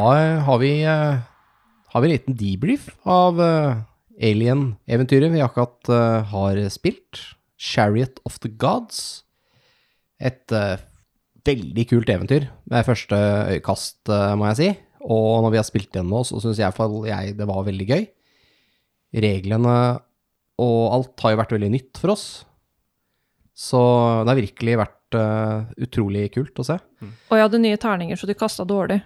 da 0.00 0.40
har 0.46 0.58
vi, 0.60 0.82
eh, 0.84 1.20
har 1.92 2.00
vi 2.00 2.08
en 2.08 2.14
liten 2.14 2.36
debrief 2.36 2.88
av 3.04 3.40
eh, 3.40 3.80
Alien-eventyret 4.20 5.32
vi 5.32 5.42
akkurat 5.44 5.88
eh, 5.88 6.22
har 6.32 6.60
spilt. 6.72 7.36
Chariot 7.60 8.20
of 8.24 8.38
the 8.40 8.48
Gods. 8.48 9.24
Et 10.20 10.52
veldig 11.44 11.84
kult 11.88 12.08
eventyr 12.12 12.46
ved 12.68 12.86
første 12.86 13.16
øyekast, 13.52 14.08
må 14.36 14.48
jeg 14.50 14.58
si. 14.58 14.68
Og 15.00 15.42
når 15.44 15.52
vi 15.52 15.58
har 15.60 15.66
spilt 15.68 15.92
den 15.96 16.08
nå, 16.12 16.22
så 16.28 16.40
syns 16.40 16.60
jeg, 16.60 16.72
jeg 17.08 17.36
det 17.36 17.48
var 17.48 17.64
veldig 17.64 17.86
gøy. 17.88 18.04
Reglene 19.24 19.76
og 20.60 20.80
alt 20.96 21.24
har 21.24 21.34
jo 21.34 21.40
vært 21.40 21.54
veldig 21.56 21.70
nytt 21.72 22.00
for 22.00 22.12
oss. 22.12 22.26
Så 23.56 23.80
det 24.24 24.32
har 24.32 24.40
virkelig 24.40 24.80
vært 24.80 24.99
eh, 25.14 25.64
utrolig 25.86 26.32
kult 26.34 26.58
å 26.60 26.64
se. 26.66 26.76
Og 27.30 27.36
jeg 27.38 27.42
hadde 27.46 27.60
nye 27.62 27.76
terninger, 27.80 28.16
så 28.20 28.26
de 28.26 28.34
kasta 28.38 28.64
dårlig. 28.68 29.00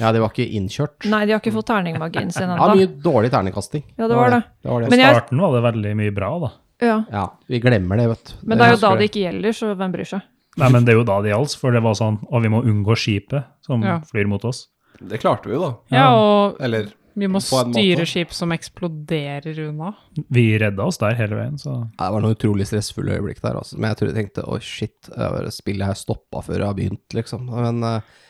Ja, 0.00 0.12
de 0.12 0.20
var 0.22 0.30
ikke 0.34 0.46
innkjørt. 0.58 1.06
Nei, 1.10 1.24
de 1.26 1.32
har 1.34 1.40
ikke 1.42 1.52
fått 1.54 1.66
terningmagien 1.70 2.30
sin 2.32 2.48
Ja, 2.48 2.56
ennå. 2.56 2.74
mye 2.76 2.90
dårlig 3.02 3.30
terningkasting. 3.34 3.84
Ja, 3.96 4.08
det 4.08 4.16
var 4.16 4.30
det. 4.30 4.42
det, 4.62 4.70
var 4.70 4.80
det. 4.82 4.90
Men 4.90 5.00
I 5.00 5.08
starten 5.10 5.40
var 5.40 5.52
det 5.56 5.62
veldig 5.72 5.96
mye 6.02 6.14
bra, 6.14 6.30
da. 6.46 6.52
Ja. 6.82 7.04
Ja, 7.12 7.24
vi 7.46 7.60
glemmer 7.62 7.96
det, 7.96 8.08
vet 8.08 8.24
du. 8.24 8.32
Men 8.42 8.58
det 8.58 8.66
er 8.66 8.74
jo 8.76 8.80
da 8.82 8.94
det 8.98 9.08
ikke 9.10 9.22
gjelder, 9.26 9.52
så 9.54 9.74
hvem 9.78 9.92
bryr 9.94 10.08
seg? 10.16 10.22
Nei, 10.60 10.68
men 10.68 10.84
det 10.84 10.92
er 10.92 10.98
jo 10.98 11.04
da 11.08 11.20
det 11.24 11.30
gjaldt, 11.32 11.54
for 11.56 11.72
det 11.72 11.80
var 11.80 11.94
sånn 11.96 12.18
Og 12.28 12.42
vi 12.44 12.48
må 12.52 12.58
unngå 12.60 12.92
skipet 12.98 13.46
som 13.64 13.80
Ja. 13.82 14.00
flyr 14.04 14.26
mot 14.28 14.44
oss. 14.44 14.66
Det 15.00 15.18
klarte 15.22 15.48
vi 15.48 15.54
jo, 15.54 15.60
da. 15.62 15.96
Ja, 15.96 16.10
og 16.12 16.60
Eller 16.60 16.90
vi 17.14 17.28
må 17.28 17.40
styre 17.44 18.06
skip 18.08 18.32
som 18.36 18.52
eksploderer 18.54 19.58
unna. 19.68 19.92
Vi 20.32 20.46
redda 20.60 20.88
oss 20.88 21.00
der 21.02 21.16
hele 21.18 21.38
veien, 21.38 21.60
så 21.60 21.82
det 21.90 22.10
var 22.14 22.24
noen 22.24 22.36
utrolig 22.36 22.66
stressfulle 22.70 23.18
øyeblikk 23.18 23.42
der, 23.44 23.58
altså. 23.60 23.78
Men 23.78 23.92
jeg 23.92 24.00
tror 24.00 24.10
jeg 24.10 24.18
tenkte 24.18 24.48
å 24.48 24.58
shit, 24.62 25.12
spillet 25.52 25.92
her 25.92 25.98
stoppa 25.98 26.44
før 26.46 26.58
jeg 26.58 26.70
har 26.70 26.78
begynt, 26.78 27.16
liksom. 27.16 27.48
Men, 27.52 27.82
øh, 27.86 28.20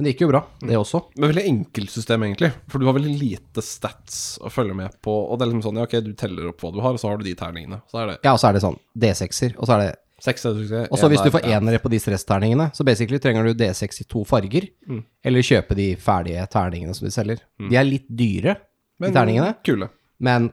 men 0.00 0.06
det 0.06 0.14
gikk 0.14 0.22
jo 0.24 0.30
bra, 0.30 0.40
det 0.64 0.76
også. 0.80 1.02
Men 1.20 1.28
veldig 1.28 1.46
enkelt 1.50 1.92
system, 1.92 2.22
egentlig. 2.24 2.48
For 2.72 2.80
du 2.80 2.86
har 2.88 2.96
veldig 2.96 3.16
lite 3.20 3.64
stats 3.64 4.38
å 4.40 4.48
følge 4.48 4.72
med 4.78 4.94
på. 5.04 5.12
Og 5.12 5.36
det 5.36 5.44
er 5.44 5.50
liksom 5.50 5.66
sånn, 5.66 5.80
ja, 5.82 5.84
ok, 5.84 5.98
du 6.06 6.14
teller 6.16 6.46
opp 6.48 6.64
hva 6.64 6.70
du 6.72 6.78
har, 6.80 6.96
og 6.96 7.02
så 7.02 7.10
har 7.10 7.20
du 7.20 7.26
de 7.26 7.34
terningene. 7.36 7.82
Så 7.90 8.00
er 8.00 8.08
det 8.08 8.14
Ja, 8.24 8.32
og 8.32 8.40
så 8.40 8.48
er 8.48 8.56
det 8.56 8.62
sånn 8.64 8.78
D6-er, 8.96 9.58
og 9.58 9.68
så 9.68 9.76
er 9.76 9.84
det 9.84 9.90
seks 10.22 10.44
er 10.46 10.58
det 10.60 10.82
Og 10.92 10.98
så 11.00 11.08
hvis 11.10 11.22
du 11.24 11.30
får 11.34 11.44
enere 11.48 11.78
på 11.82 11.90
de 11.92 11.98
stressterningene, 12.02 12.70
så 12.76 12.84
basically 12.86 13.18
trenger 13.22 13.44
du 13.48 13.54
D6 13.54 14.00
i 14.02 14.08
to 14.08 14.24
farger, 14.24 14.68
Mm. 14.88 15.02
eller 15.24 15.40
kjøpe 15.46 15.74
de 15.76 15.94
ferdige 15.96 16.46
terningene 16.52 16.94
som 16.94 17.06
de 17.08 17.12
selger. 17.14 17.40
De 17.58 17.76
er 17.76 17.84
litt 17.88 18.06
dyre, 18.08 18.56
Men 19.00 19.10
de 19.12 19.16
terningene, 19.18 19.54
Kule. 19.64 19.88
men 20.20 20.52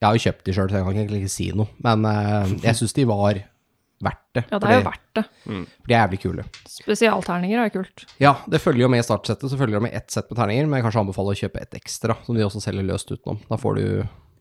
jeg 0.00 0.06
har 0.08 0.14
jo 0.18 0.24
kjøpt 0.30 0.44
de 0.44 0.52
sjøl, 0.52 0.68
så 0.68 0.76
jeg 0.78 0.84
kan 0.84 0.96
egentlig 1.00 1.20
ikke 1.24 1.30
si 1.32 1.50
noe. 1.56 1.68
Men 1.82 2.04
uh, 2.04 2.46
jeg 2.62 2.74
syns 2.76 2.92
de 2.94 3.04
var 3.08 3.38
verdt 4.04 4.20
det. 4.36 4.42
Ja, 4.50 4.58
det 4.58 4.68
er 4.68 4.74
jo 4.80 4.84
verdt 4.84 5.14
det. 5.16 5.22
For 5.46 5.88
de 5.88 5.94
er 5.94 6.00
jævlig 6.08 6.18
kule. 6.20 6.44
Spesialterninger 6.68 7.62
er 7.64 7.70
kult. 7.72 8.04
Ja, 8.20 8.34
det 8.50 8.60
følger 8.60 8.84
jo 8.84 8.90
med 8.92 9.00
i 9.00 9.06
startsettet, 9.06 9.48
så 9.48 9.56
følger 9.56 9.78
det 9.78 9.82
med 9.86 9.94
ett 9.96 10.10
sett 10.12 10.28
med 10.28 10.36
terninger, 10.38 10.66
men 10.68 10.76
jeg 10.80 10.84
kanskje 10.88 11.00
anbefaler 11.06 11.32
å 11.36 11.40
kjøpe 11.40 11.62
et 11.62 11.76
ekstra, 11.78 12.16
som 12.26 12.36
de 12.36 12.44
også 12.44 12.60
selger 12.60 12.84
løst 12.84 13.08
utenom. 13.14 13.40
Da 13.48 13.56
får 13.56 13.78
du, 13.80 13.86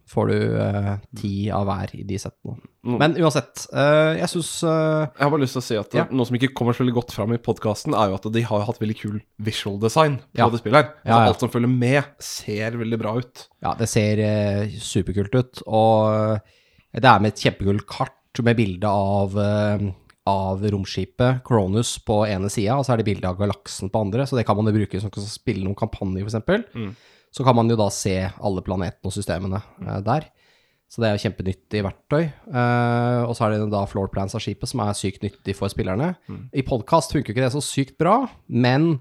får 0.09 0.27
du 0.29 0.37
eh, 0.59 0.89
ti 1.15 1.31
av 1.55 1.65
hver 1.69 1.93
i 1.95 2.03
de 2.07 2.17
settene. 2.19 2.57
Mm. 2.83 2.97
Men 2.99 3.13
uansett, 3.23 3.63
eh, 3.71 4.17
jeg 4.19 4.27
syns 4.33 4.49
eh, 4.67 5.05
Jeg 5.07 5.23
har 5.23 5.31
bare 5.31 5.43
lyst 5.45 5.55
til 5.55 5.61
å 5.61 5.65
si 5.69 5.77
at 5.79 5.93
Ja. 5.95 6.03
noe 6.11 6.27
som 6.27 6.35
ikke 6.35 6.51
kommer 6.53 6.75
så 6.75 6.83
veldig 6.83 6.95
godt 6.97 7.13
fram 7.15 7.31
i 7.33 7.39
podkasten, 7.39 7.95
er 7.95 8.09
jo 8.11 8.17
at 8.19 8.27
de 8.35 8.41
har 8.49 8.65
hatt 8.67 8.81
veldig 8.83 8.97
kul 8.99 9.21
visual 9.39 9.79
design 9.79 10.17
på 10.33 10.43
Ja. 10.43 10.49
det 10.49 10.59
spillet 10.59 10.75
her. 10.81 10.91
Altså, 11.05 11.07
ja. 11.13 11.21
Alt 11.31 11.39
som 11.39 11.49
følger 11.53 11.71
med, 11.71 12.03
ser 12.19 12.71
veldig 12.81 12.99
bra 12.99 13.15
ut. 13.17 13.47
Ja, 13.63 13.73
det 13.79 13.87
ser 13.89 14.19
eh, 14.19 14.67
superkult 14.83 15.33
ut, 15.39 15.63
og 15.65 16.13
eh, 16.35 16.99
det 16.99 17.05
er 17.09 17.19
med 17.23 17.31
et 17.33 17.39
kjempekult 17.45 17.87
kart 17.87 18.43
med 18.43 18.57
bilde 18.57 18.89
av, 18.89 19.37
eh, 19.39 19.87
av 20.27 20.61
romskipet 20.73 21.41
Cronus 21.47 21.97
på 22.03 22.21
ene 22.27 22.49
sida, 22.51 22.75
og 22.77 22.85
så 22.85 22.93
er 22.93 22.97
det 23.01 23.05
bilde 23.07 23.27
av 23.29 23.37
galaksen 23.39 23.89
på 23.91 24.01
andre, 24.03 24.23
så 24.27 24.35
det 24.37 24.45
kan 24.47 24.55
man 24.59 24.65
jo 24.67 24.75
bruke 24.77 24.99
som 25.01 25.09
å 25.09 25.23
spille 25.25 25.63
noen 25.63 25.75
kampanjer, 25.79 26.27
f.eks. 26.27 26.95
Mm. 27.33 27.37
Så 27.37 27.43
kan 27.43 27.55
man 27.57 27.69
jo 27.69 27.77
da 27.79 27.89
se 27.89 28.15
alle 28.29 28.61
planetene 28.61 29.09
og 29.09 29.13
systemene 29.15 29.61
eh, 29.81 30.01
der. 30.05 30.29
Så 30.85 31.01
det 31.01 31.07
er 31.09 31.15
jo 31.15 31.23
kjempenyttig 31.23 31.79
verktøy. 31.81 32.27
Uh, 32.53 33.25
og 33.25 33.31
så 33.33 33.47
er 33.47 33.55
det 33.55 33.71
da 33.71 33.79
floor 33.89 34.11
plans 34.13 34.35
av 34.37 34.43
skipet, 34.43 34.69
som 34.69 34.83
er 34.83 34.93
sykt 34.93 35.23
nyttig 35.25 35.55
for 35.57 35.71
spillerne. 35.73 36.11
I 36.53 36.61
podkast 36.67 37.15
funker 37.15 37.33
ikke 37.33 37.41
det 37.41 37.49
så 37.55 37.63
sykt 37.65 37.95
bra, 37.97 38.19
men 38.45 38.99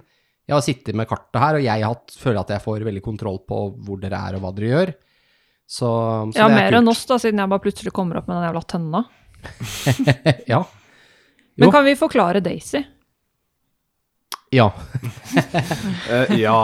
jeg 0.48 0.54
har 0.56 0.65
sittet 0.65 0.97
med 0.97 1.10
kartet 1.10 1.37
her, 1.43 1.59
og 1.59 1.66
jeg 1.66 1.84
har 1.84 1.93
hatt, 1.93 2.15
føler 2.16 2.41
at 2.41 2.54
jeg 2.54 2.65
får 2.65 2.87
veldig 2.88 3.04
kontroll 3.04 3.43
på 3.44 3.60
hvor 3.84 4.00
dere 4.00 4.22
er 4.25 4.38
og 4.38 4.47
hva 4.47 4.54
dere 4.56 4.72
gjør. 4.72 4.94
Så, 5.69 5.91
så 6.32 6.41
Ja, 6.41 6.47
det 6.47 6.49
er 6.49 6.56
mer 6.56 6.70
kult. 6.70 6.78
enn 6.81 6.91
oss, 6.94 7.04
da, 7.12 7.20
siden 7.20 7.44
jeg 7.44 7.53
bare 7.53 7.64
plutselig 7.69 7.93
kommer 8.00 8.22
opp 8.22 8.32
med 8.32 8.38
den 8.38 8.49
jævla 8.49 8.64
tønna. 8.72 9.04
ja. 10.54 10.64
Men 11.60 11.76
kan 11.76 11.84
vi 11.84 11.97
forklare 12.00 12.41
Daisy? 12.41 12.81
Ja. 14.56 14.72
uh, 14.72 16.38
ja. 16.47 16.59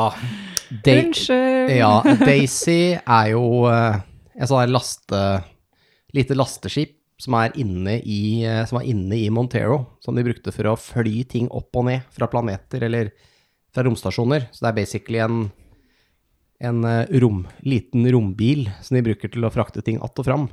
Da- 0.71 0.99
Unnskyld. 1.03 1.71
ja. 1.77 1.93
Daisy 2.21 2.81
er 2.99 3.31
jo 3.33 3.45
eh, 3.71 4.01
en 4.39 4.51
sånn 4.51 4.65
her 4.67 4.75
laste... 4.75 5.23
Lite 6.17 6.33
lasteskip 6.33 6.95
som 7.21 7.35
er 7.37 7.53
inne 7.61 7.99
i, 8.01 8.41
eh, 8.49 8.63
som 8.65 8.79
er 8.81 8.87
inne 8.89 9.17
i 9.19 9.27
Montero, 9.29 9.83
som 10.01 10.17
de 10.17 10.23
brukte 10.25 10.53
for 10.55 10.71
å 10.71 10.77
fly 10.81 11.21
ting 11.29 11.51
opp 11.53 11.77
og 11.77 11.85
ned 11.91 12.07
fra 12.15 12.29
planeter 12.33 12.87
eller 12.87 13.11
fra 13.75 13.85
romstasjoner. 13.85 14.47
Så 14.49 14.65
det 14.65 14.71
er 14.71 14.79
basically 14.79 15.21
en, 15.21 15.43
en 16.65 16.81
eh, 16.89 17.11
rom, 17.21 17.43
liten 17.61 18.09
rombil 18.15 18.71
som 18.81 18.97
de 18.97 19.05
bruker 19.05 19.29
til 19.35 19.45
å 19.45 19.53
frakte 19.53 19.85
ting 19.85 19.99
att 20.01 20.19
og 20.19 20.25
fram. 20.25 20.49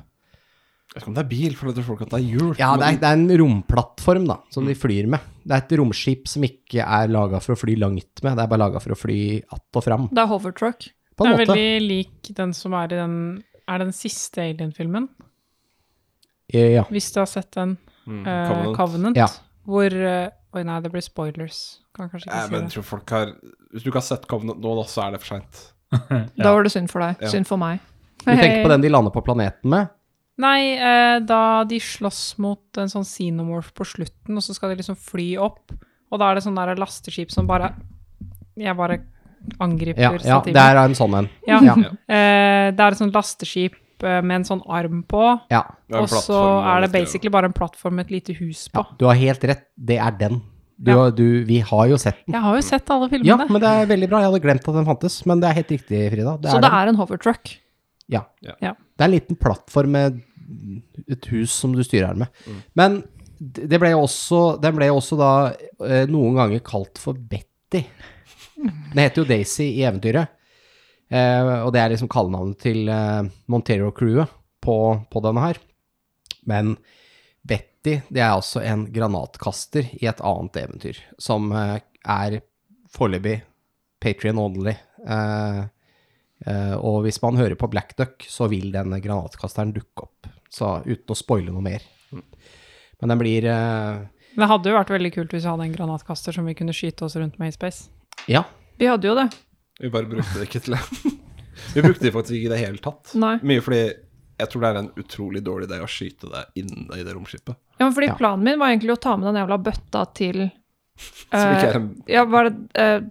Jeg 0.85 1.01
vet 1.01 1.03
ikke 1.03 1.09
om 1.11 1.15
det 1.17 1.23
er 1.25 1.29
bil, 1.31 1.55
for 1.59 1.67
det 1.67 1.75
tror 1.75 1.85
folk 1.89 2.01
at 2.05 2.11
det 2.13 2.19
er 2.21 2.27
hjul. 2.29 2.51
Ja, 2.59 2.69
det 2.79 2.85
er, 2.87 2.97
det 3.01 3.07
er 3.09 3.17
en 3.17 3.31
romplattform 3.41 4.27
da, 4.29 4.37
som 4.53 4.67
de 4.69 4.75
flyr 4.79 5.07
med. 5.11 5.19
Det 5.43 5.51
er 5.57 5.63
et 5.65 5.73
romskip 5.81 6.29
som 6.31 6.45
ikke 6.47 6.85
er 6.85 7.09
laga 7.11 7.41
for 7.43 7.55
å 7.55 7.59
fly 7.59 7.75
langt 7.81 8.21
med, 8.23 8.37
det 8.37 8.43
er 8.45 8.51
bare 8.53 8.61
laga 8.63 8.79
for 8.83 8.95
å 8.95 8.99
fly 8.99 9.17
att 9.43 9.79
og 9.81 9.83
fram. 9.83 10.05
Det 10.13 10.21
er 10.23 10.29
hovertruck. 10.31 10.87
På 11.15 11.25
en 11.25 11.31
Det 11.31 11.35
er 11.35 11.41
måte. 11.45 11.57
veldig 11.57 11.87
lik 11.89 12.31
den 12.35 12.53
som 12.53 12.73
er 12.75 12.85
i 12.91 12.95
den 12.99 13.43
Er 13.67 13.79
den 13.79 13.91
siste 13.95 14.41
Alien-filmen? 14.43 15.07
Ja. 16.53 16.83
Hvis 16.93 17.11
du 17.15 17.19
har 17.21 17.25
sett 17.29 17.51
den. 17.55 17.77
Mm, 18.05 18.19
uh, 18.27 18.47
Covenant. 18.47 18.75
Covenant. 18.77 19.17
Ja. 19.17 19.27
Hvor 19.65 19.89
uh, 19.95 20.29
Oi, 20.55 20.61
nei, 20.63 20.75
det 20.85 20.91
blir 20.93 21.01
spoilers. 21.03 21.81
Kan 21.95 22.07
kanskje 22.11 22.29
ikke 22.29 22.35
Eh, 22.37 22.45
si 22.45 22.51
men 22.53 22.61
jeg 22.61 22.67
det. 22.69 22.73
tror 22.77 22.83
folk 22.87 23.09
har 23.11 23.31
Hvis 23.73 23.83
du 23.83 23.89
ikke 23.89 23.99
har 23.99 24.05
sett 24.07 24.27
Covenant 24.29 24.61
nå, 24.63 24.75
da, 24.77 24.83
så 24.87 25.03
er 25.07 25.11
det 25.15 25.19
for 25.23 25.33
seint. 25.35 25.63
Da 26.45 26.53
var 26.53 26.63
det 26.63 26.71
synd 26.71 26.91
for 26.93 27.03
deg. 27.03 27.17
Ja. 27.25 27.31
Synd 27.33 27.47
for 27.49 27.57
meg. 27.59 27.79
Du 28.21 28.29
tenker 28.31 28.63
på 28.63 28.69
den 28.71 28.81
de 28.85 28.89
lander 28.93 29.11
på 29.11 29.23
planeten 29.25 29.69
med? 29.73 29.89
Nei, 30.37 30.73
eh, 30.75 31.19
da 31.23 31.63
de 31.63 31.77
slåss 31.79 32.37
mot 32.43 32.77
en 32.81 32.89
sånn 32.91 33.05
xenomorph 33.07 33.69
på 33.73 33.85
slutten, 33.87 34.35
og 34.35 34.43
så 34.43 34.53
skal 34.57 34.73
de 34.73 34.81
liksom 34.81 34.97
fly 34.99 35.37
opp, 35.39 35.71
og 36.11 36.19
da 36.19 36.31
er 36.31 36.35
det 36.35 36.43
sånn 36.43 36.55
der 36.59 36.75
lasteskip 36.75 37.31
som 37.31 37.47
bare 37.47 37.73
Jeg 38.57 38.75
bare 38.77 38.99
angriper 39.61 40.01
Ja, 40.01 40.11
ja 40.13 40.17
stativet. 40.19 40.53
det 40.53 40.61
er 40.63 40.77
en 40.81 40.95
sånn 40.95 41.13
en. 41.19 41.29
Ja. 41.47 41.59
Ja. 41.63 41.73
Eh, 42.07 42.71
det 42.75 42.79
er 42.79 42.91
et 42.91 42.97
sånt 42.97 43.13
lasteskip 43.13 43.75
eh, 44.03 44.21
med 44.21 44.35
en 44.41 44.43
sånn 44.47 44.61
arm 44.67 45.03
på, 45.07 45.39
Ja, 45.51 45.61
og 45.93 46.07
så 46.09 46.39
er 46.65 46.81
det 46.85 46.91
basically 46.91 47.29
bare 47.29 47.45
en 47.45 47.53
plattform 47.53 47.95
med 47.95 48.05
et 48.07 48.11
lite 48.11 48.33
hus 48.39 48.69
ja, 48.73 48.81
på. 48.83 48.97
du 48.97 49.05
har 49.05 49.15
helt 49.15 49.43
rett. 49.43 49.65
Det 49.77 49.97
er 49.99 50.11
den. 50.19 50.41
Du, 50.77 50.91
Ja. 50.91 51.09
du, 51.09 51.43
vi 51.45 51.59
har 51.59 51.87
jo 51.87 51.95
sett 51.97 52.25
den. 52.25 52.33
Jeg 52.35 52.41
har 52.43 52.55
jo 52.55 52.61
sett 52.61 52.89
alle 52.91 53.07
filmene. 53.09 53.27
Ja, 53.27 53.37
men 53.47 53.61
det 53.61 53.69
er 53.69 53.85
veldig 53.87 54.09
bra. 54.09 54.19
Jeg 54.19 54.31
hadde 54.31 54.41
glemt 54.43 54.67
at 54.67 54.75
den 54.75 54.85
fantes. 54.85 55.25
Men 55.25 55.39
det 55.39 55.47
er 55.49 55.53
helt 55.53 55.69
riktig, 55.71 56.01
Frida. 56.11 56.33
Det 56.41 56.49
Så 56.51 56.57
er 56.57 56.61
det 56.61 56.69
den. 56.71 56.79
er 56.79 56.87
en 56.91 56.95
hovertruck. 56.99 57.53
Ja. 58.09 58.21
Ja. 58.61 58.73
Det 58.95 59.03
er 59.03 59.09
en 59.09 59.15
liten 59.15 59.39
plattform 59.39 59.91
med 59.95 60.21
et 61.11 61.27
hus 61.33 61.53
som 61.53 61.73
du 61.75 61.83
styrer 61.83 62.13
her 62.13 62.19
med. 62.23 62.41
Men 62.77 63.01
det 63.39 63.79
ble 63.81 63.91
også, 63.97 64.57
den 64.63 64.77
ble 64.77 64.87
også 64.93 65.17
da 65.19 65.31
eh, 65.83 66.05
noen 66.07 66.37
ganger 66.37 66.63
kalt 66.65 67.01
for 67.01 67.17
Betty. 67.17 67.83
Den 68.55 69.01
heter 69.01 69.21
jo 69.23 69.27
Daisy 69.27 69.67
i 69.67 69.83
eventyret. 69.83 70.31
Eh, 71.11 71.49
og 71.65 71.73
det 71.75 71.81
er 71.81 71.91
liksom 71.93 72.09
kallenavnet 72.11 72.61
til 72.63 72.87
eh, 72.89 73.27
Montero-crewet 73.51 74.31
på, 74.63 74.77
på 75.11 75.23
denne 75.25 75.43
her. 75.43 75.59
Men 76.47 76.77
Betty, 77.45 77.99
det 78.07 78.21
er 78.21 78.31
altså 78.31 78.63
en 78.63 78.87
granatkaster 78.93 79.91
i 79.99 80.07
et 80.09 80.23
annet 80.25 80.61
eventyr, 80.63 81.03
som 81.21 81.51
er 81.53 82.39
foreløpig 82.95 83.41
Patrion 84.01 84.39
only. 84.41 84.73
Eh, 85.05 85.61
og 86.77 86.99
hvis 87.05 87.17
man 87.23 87.37
hører 87.39 87.55
på 87.57 87.69
Black 87.71 87.95
Duck, 87.97 88.25
så 88.29 88.45
vil 88.51 88.67
denne 88.73 88.99
granatkasteren 89.01 89.71
dukke 89.73 90.05
opp. 90.05 90.27
Så 90.53 90.69
uten 90.85 91.11
å 91.11 91.17
spoile 91.17 91.51
noe 91.51 91.63
mer. 91.65 91.81
Men 93.01 93.11
den 93.11 93.19
blir 93.19 93.45
eh, 93.49 94.03
Det 94.37 94.47
hadde 94.51 94.69
jo 94.71 94.77
vært 94.77 94.93
veldig 94.93 95.11
kult 95.15 95.33
hvis 95.33 95.43
vi 95.43 95.49
hadde 95.51 95.65
en 95.67 95.73
granatkaster 95.75 96.35
som 96.37 96.45
vi 96.47 96.53
kunne 96.55 96.73
skyte 96.75 97.05
oss 97.07 97.15
rundt 97.19 97.39
med 97.41 97.49
i 97.51 97.55
space. 97.57 97.89
Ja. 98.31 98.43
Vi 98.77 98.87
hadde 98.87 99.07
jo 99.09 99.15
det. 99.17 99.27
Vi 99.79 99.89
bare 99.91 100.07
brukte 100.07 100.39
det 100.39 100.47
ikke 100.49 100.61
til 100.67 100.77
det. 100.77 101.13
Vi 101.75 101.81
brukte 101.81 102.03
det 102.03 102.11
faktisk 102.11 102.35
ikke 102.35 102.49
i 102.49 102.51
det 102.51 102.57
hele 102.59 102.79
tatt. 102.83 103.13
Nei. 103.15 103.37
Mye 103.47 103.61
fordi 103.63 103.81
jeg 104.35 104.49
tror 104.51 104.61
det 104.65 104.69
er 104.69 104.77
en 104.81 104.89
utrolig 104.99 105.41
dårlig 105.43 105.69
idé 105.69 105.77
å 105.79 105.87
skyte 105.87 106.27
det 106.27 106.41
inne 106.59 106.97
i 106.99 107.03
det 107.07 107.13
romskipet. 107.15 107.55
Ja, 107.79 107.85
men 107.85 107.93
fordi 107.95 108.09
Ja. 108.09 108.15
planen 108.19 108.43
min 108.43 108.59
var 108.59 108.73
egentlig 108.73 108.91
å 108.91 108.99
ta 108.99 109.13
med 109.15 109.29
den 109.29 109.39
jævla 109.39 109.57
bøtta 109.63 110.01
til 110.19 110.41
Er 111.35 111.65
eh, 111.65 111.75
en 111.75 111.87
Ja, 112.07 112.23
var 112.25 112.49
det 112.49 112.55
uh, 112.79 113.03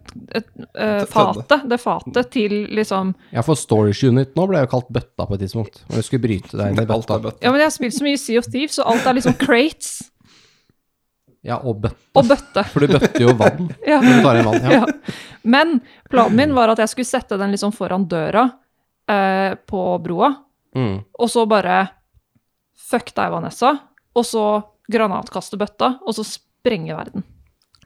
eh, 0.74 1.04
fatet? 1.10 1.66
Det 1.68 1.78
fatet 1.82 2.30
til 2.32 2.54
liksom 2.72 3.12
ja, 3.34 3.42
for 3.44 3.58
Storage 3.58 4.08
Unit 4.08 4.32
nå 4.38 4.46
ble 4.48 4.62
jo 4.62 4.70
kalt 4.72 4.88
bøtta 4.94 5.26
på 5.28 5.36
et 5.36 5.44
tidspunkt. 5.44 5.82
Og 5.90 5.98
du 5.98 6.06
skulle 6.06 6.24
bryte 6.24 6.56
deg 6.56 6.72
inn 6.72 6.80
i 6.80 6.86
bøtta. 6.88 7.20
Ja, 7.42 7.52
men 7.52 7.60
jeg 7.60 7.68
har 7.68 7.74
spilt 7.74 7.96
så 7.98 8.06
mye 8.06 8.20
Sea 8.20 8.40
of 8.40 8.48
Thieves, 8.48 8.78
så 8.78 8.86
alt 8.88 9.06
er 9.08 9.18
liksom 9.18 9.36
crates. 9.40 9.98
Ja, 11.44 11.58
og 11.60 11.82
bøtte. 11.84 12.00
og 12.16 12.30
bøtte. 12.30 12.64
For 12.72 12.80
du 12.80 12.94
bøtter 12.94 13.26
jo 13.26 13.34
vann. 13.36 13.68
Ja. 13.90 13.98
Når 14.00 14.16
du 14.16 14.24
tar 14.24 14.40
inn 14.40 14.48
vann. 14.48 14.64
Ja. 14.64 14.78
Ja. 14.80 15.18
Men 15.44 15.74
planen 16.08 16.38
min 16.40 16.54
var 16.56 16.72
at 16.72 16.80
jeg 16.80 16.94
skulle 16.94 17.10
sette 17.10 17.36
den 17.40 17.52
liksom 17.52 17.74
foran 17.76 18.06
døra 18.08 18.46
uh, 18.48 19.52
på 19.68 19.84
broa, 20.04 20.32
Mm. 20.74 21.04
og 21.22 21.28
så 21.30 21.44
bare 21.46 21.84
Fuck 22.74 23.12
deg, 23.14 23.30
Vanessa. 23.30 23.68
Og 24.18 24.24
så 24.26 24.42
granatkaste 24.90 25.54
bøtta, 25.56 25.92
og 26.02 26.16
så 26.16 26.24
sprenge 26.26 26.96
verden. 26.96 27.22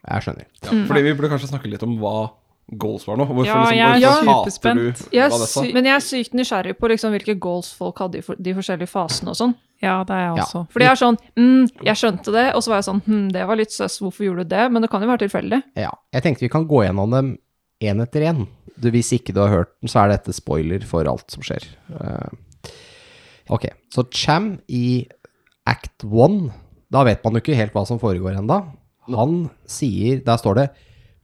Jeg 0.08 0.24
skjønner. 0.24 0.46
Ja, 0.64 0.74
fordi 0.88 1.02
vi 1.04 1.14
burde 1.14 1.30
kanskje 1.34 1.50
snakke 1.50 1.70
litt 1.70 1.82
om 1.84 1.96
hva 2.00 2.30
goals 2.68 3.06
var 3.08 3.16
nå. 3.16 3.24
Hvorfor, 3.28 3.46
Ja, 3.48 3.60
liksom, 3.64 3.78
jeg 3.78 4.02
er 4.04 4.26
superspent. 4.26 5.02
Jeg 5.12 5.24
er 5.24 5.72
men 5.74 5.88
jeg 5.88 5.94
er 5.94 6.04
sykt 6.04 6.34
nysgjerrig 6.36 6.74
på 6.76 6.90
liksom 6.92 7.14
hvilke 7.16 7.38
goals 7.40 7.70
folk 7.72 7.98
hadde 8.02 8.20
i 8.20 8.24
for 8.24 8.36
de 8.36 8.54
forskjellige 8.56 8.90
fasene 8.92 9.32
og 9.32 9.38
sånn. 9.38 9.54
Ja, 9.80 10.02
det 10.04 10.14
er 10.16 10.20
jeg 10.26 10.36
Ja. 10.36 10.44
også. 10.44 10.66
Fordi 10.72 10.84
jeg 10.84 10.90
er 10.90 11.00
sånn 11.00 11.18
mm, 11.36 11.84
Jeg 11.84 11.96
skjønte 11.96 12.32
det, 12.34 12.46
og 12.54 12.62
så 12.62 12.68
var 12.72 12.76
jeg 12.82 12.88
sånn 12.88 13.02
hm, 13.06 13.28
det 13.32 13.46
var 13.46 13.56
litt 13.56 13.72
søss, 13.72 13.98
hvorfor 14.02 14.24
gjorde 14.26 14.44
du 14.44 14.48
det? 14.56 14.64
Men 14.72 14.82
det 14.82 14.90
kan 14.90 15.00
jo 15.00 15.08
være 15.08 15.28
tilfeldig. 15.28 15.62
Ja, 15.76 15.92
jeg 16.12 16.22
tenkte 16.22 16.40
vi 16.44 16.48
kan 16.52 16.66
gå 16.68 16.82
gjennom 16.84 17.10
dem 17.14 17.38
én 17.80 18.02
etter 18.02 18.20
én. 18.26 18.46
Hvis 18.78 19.12
ikke 19.12 19.32
du 19.34 19.40
har 19.40 19.48
hørt 19.48 19.72
den, 19.80 19.88
så 19.88 20.04
er 20.04 20.08
dette 20.16 20.32
spoiler 20.34 20.84
for 20.86 21.06
alt 21.06 21.30
som 21.30 21.42
skjer. 21.42 21.64
Uh, 21.90 22.28
ok, 23.50 23.68
så 23.90 24.04
Cham 24.14 24.60
i 24.68 25.06
Act 25.66 26.04
1, 26.04 26.50
da 26.90 27.02
vet 27.04 27.22
man 27.24 27.34
jo 27.34 27.40
ikke 27.42 27.56
helt 27.58 27.74
hva 27.74 27.84
som 27.86 27.98
foregår 27.98 28.38
enda. 28.38 28.60
Han 29.16 29.50
sier, 29.66 30.20
der 30.24 30.36
står 30.40 30.54
det 30.62 30.68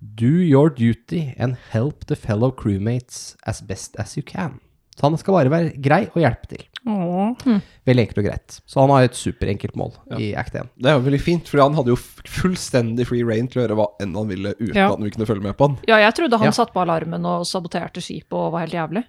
Do 0.01 0.27
your 0.29 0.69
duty 0.69 1.35
and 1.39 1.57
help 1.73 2.05
the 2.07 2.17
fellow 2.17 2.51
crewmates 2.53 3.37
as 3.47 3.63
best 3.63 3.97
as 3.99 4.17
you 4.19 4.23
can. 4.23 4.61
Så 4.97 5.09
han 5.09 5.17
skal 5.19 5.35
bare 5.35 5.51
være 5.51 5.71
grei 5.83 6.05
og 6.13 6.21
hjelpe 6.23 6.47
til. 6.51 6.65
Mm. 6.87 7.61
Veldig 7.89 8.03
enkelt 8.05 8.19
og 8.21 8.27
greit. 8.29 8.59
Så 8.69 8.81
han 8.81 8.91
har 8.93 9.03
et 9.09 9.17
superenkelt 9.17 9.75
mål 9.81 9.95
i 10.21 10.35
Act 10.39 10.55
1. 10.55 10.69
Det 10.77 10.91
er 10.91 10.99
jo 10.99 11.05
veldig 11.07 11.21
fint, 11.25 11.49
for 11.49 11.63
han 11.65 11.75
hadde 11.75 11.91
jo 11.91 11.97
fullstendig 11.97 13.07
free 13.09 13.25
reign 13.27 13.49
til 13.51 13.63
å 13.63 13.65
gjøre 13.65 13.79
hva 13.81 13.87
enn 14.05 14.13
han 14.15 14.29
ville 14.29 14.53
uten 14.61 14.77
Ja. 14.77 14.93
at 14.93 15.01
vi 15.01 15.11
kunne 15.11 15.27
følge 15.27 15.43
med 15.43 15.57
på 15.57 15.69
han. 15.71 15.79
Ja, 15.89 15.97
jeg 16.05 16.15
trodde 16.15 16.39
han 16.39 16.47
Ja. 16.47 16.51
satte 16.53 16.73
på 16.77 16.83
alarmen 16.85 17.25
og 17.27 17.47
saboterte 17.49 18.01
skipet 18.05 18.33
og 18.37 18.53
var 18.53 18.61
helt 18.69 18.73
jævlig. 18.77 19.05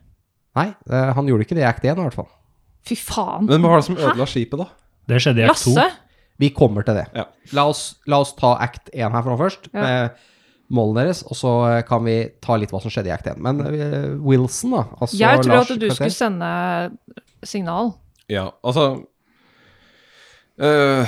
Nei, 0.55 0.67
eh, 0.89 1.13
han 1.13 1.27
gjorde 1.27 1.43
ikke 1.45 1.55
det 1.59 1.63
i 1.65 1.69
Act 1.69 1.83
1 1.83 1.97
i 1.99 2.01
hvert 2.01 2.13
fall. 2.13 2.29
Fy 2.87 2.95
faen. 2.95 3.45
Men 3.45 3.61
hva 3.61 3.69
var 3.75 3.81
det 3.81 3.85
som 3.85 3.97
ødela 3.97 4.25
skipet, 4.25 4.57
da? 4.57 4.67
Det 5.07 5.21
skjedde 5.21 5.39
i 5.43 5.43
Act 5.49 5.63
2. 5.65 5.75
Lasse? 5.75 5.91
Vi 6.41 6.49
kommer 6.55 6.83
til 6.83 6.97
det. 6.99 7.05
Ja. 7.15 7.25
La, 7.55 7.67
oss, 7.71 7.95
la 8.11 8.19
oss 8.23 8.33
ta 8.35 8.55
Act 8.59 8.89
1 8.93 9.11
her 9.13 9.23
fra 9.23 9.37
først, 9.39 9.69
Ja. 9.73 9.81
med 9.85 10.09
målene 10.75 11.03
deres, 11.05 11.21
og 11.29 11.37
så 11.37 11.51
eh, 11.69 11.81
kan 11.85 12.03
vi 12.03 12.15
ta 12.41 12.55
litt 12.57 12.71
hva 12.73 12.81
som 12.81 12.89
skjedde 12.91 13.07
i 13.11 13.13
Act 13.13 13.27
1. 13.31 13.37
Men 13.45 13.61
uh, 13.61 14.15
Wilson, 14.25 14.71
da. 14.73 14.83
Altså 14.99 15.19
Jeg 15.21 15.43
tror 15.45 15.53
Lars 15.59 15.71
at 15.71 15.79
du 15.79 15.89
skulle 15.93 16.11
sende 16.15 16.49
signal. 17.45 17.93
Ja, 18.27 18.47
altså 18.65 19.05
uh, 20.61 21.05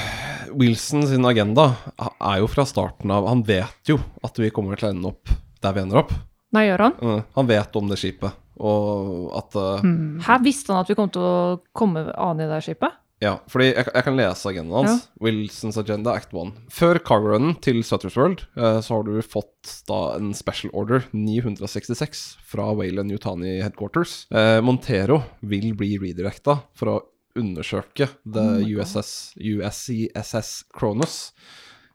Wilson 0.54 1.08
sin 1.10 1.26
agenda 1.26 1.72
er 1.98 2.40
jo 2.44 2.48
fra 2.52 2.66
starten 2.70 3.12
av 3.14 3.26
Han 3.32 3.42
vet 3.48 3.90
jo 3.90 3.98
at 4.24 4.38
vi 4.40 4.52
kommer 4.54 4.78
til 4.80 4.90
å 4.90 4.94
ende 4.96 5.12
opp 5.12 5.34
der 5.64 5.74
vi 5.74 5.82
ender 5.82 6.04
opp. 6.04 6.14
Nei, 6.54 6.68
gjør 6.70 6.86
han? 6.86 6.96
Uh, 7.02 7.22
han 7.36 7.50
vet 7.50 7.76
om 7.82 7.90
det 7.90 7.98
skipet, 8.00 8.38
og 8.62 9.34
at 9.42 9.58
Hmm. 9.82 10.20
Her 10.24 10.40
visste 10.46 10.72
han 10.74 10.84
at 10.86 10.90
vi 10.92 10.96
kom 10.98 11.10
til 11.12 11.26
å 11.26 11.58
komme 11.76 12.06
an 12.14 12.40
i 12.40 12.48
det 12.50 12.62
skipet? 12.66 12.94
Ja, 13.24 13.40
fordi 13.50 13.72
jeg, 13.72 13.88
jeg 13.90 14.06
kan 14.06 14.18
lese 14.18 14.50
agendaen 14.52 14.86
hans. 14.86 15.08
Wilsons 15.24 15.80
agenda, 15.82 16.14
act 16.14 16.36
1. 16.38 16.52
Før 16.74 17.00
cargo-runnen 17.02 17.56
til 17.66 17.82
Sutter's 17.86 18.18
World, 18.20 18.44
eh, 18.60 18.78
så 18.86 19.00
har 19.00 19.08
du 19.08 19.16
fått 19.26 19.72
da 19.90 20.02
en 20.20 20.36
special 20.38 20.74
order 20.78 21.08
966 21.18 22.26
fra 22.46 22.70
Wayland 22.78 23.14
Yutani 23.16 23.58
Headquarters. 23.64 24.20
Eh, 24.30 24.60
Montero 24.62 25.24
vil 25.42 25.72
bli 25.78 25.96
redirecta 26.04 26.60
for 26.78 26.94
å 26.94 26.98
undersøke 27.38 28.10
the 28.26 28.46
USS, 28.70 29.34
USCSS 29.38 30.68
Kronos, 30.78 31.32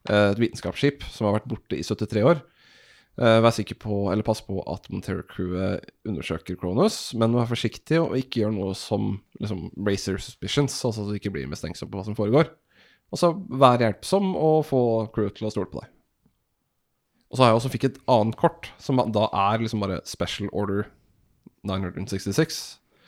eh, 0.09 0.33
et 0.33 0.43
vitenskapsskip 0.43 1.07
som 1.07 1.29
har 1.29 1.39
vært 1.39 1.51
borte 1.55 1.79
i 1.79 1.87
73 1.87 2.27
år. 2.27 2.43
Eh, 3.21 3.39
vær 3.45 3.53
sikker 3.53 3.77
på, 3.77 3.97
eller 4.09 4.25
pass 4.25 4.41
på 4.45 4.63
at 4.73 4.87
Montero-crewet 4.89 5.85
undersøker 6.09 6.57
Kronos, 6.57 7.11
men 7.21 7.37
vær 7.37 7.51
forsiktig 7.51 7.99
og 8.01 8.17
ikke 8.17 8.41
gjør 8.41 8.55
noe 8.57 8.77
som 8.79 9.19
liksom 9.37 9.67
racer 9.85 10.17
suspicions, 10.17 10.79
altså 10.89 11.05
at 11.05 11.13
du 11.13 11.19
ikke 11.19 11.35
blir 11.35 11.51
mistenksom 11.51 11.91
på 11.93 12.01
hva 12.01 12.07
som 12.07 12.17
foregår. 12.17 12.49
Og 13.13 13.21
så 13.21 13.35
vær 13.53 13.83
hjelpsom 13.85 14.33
og 14.33 14.63
få 14.71 14.83
crewet 15.13 15.37
til 15.37 15.51
å 15.51 15.53
stole 15.53 15.69
på 15.69 15.83
deg. 15.83 15.91
Og 17.33 17.37
så 17.37 17.45
har 17.45 17.53
jeg 17.53 17.61
også 17.61 17.73
fikk 17.73 17.85
et 17.89 18.01
annet 18.13 18.37
kort, 18.41 18.71
som 18.81 19.01
da 19.13 19.27
er 19.29 19.61
liksom 19.61 19.85
bare 19.85 20.01
Special 20.09 20.49
Order 20.53 20.87
966. 21.69 22.63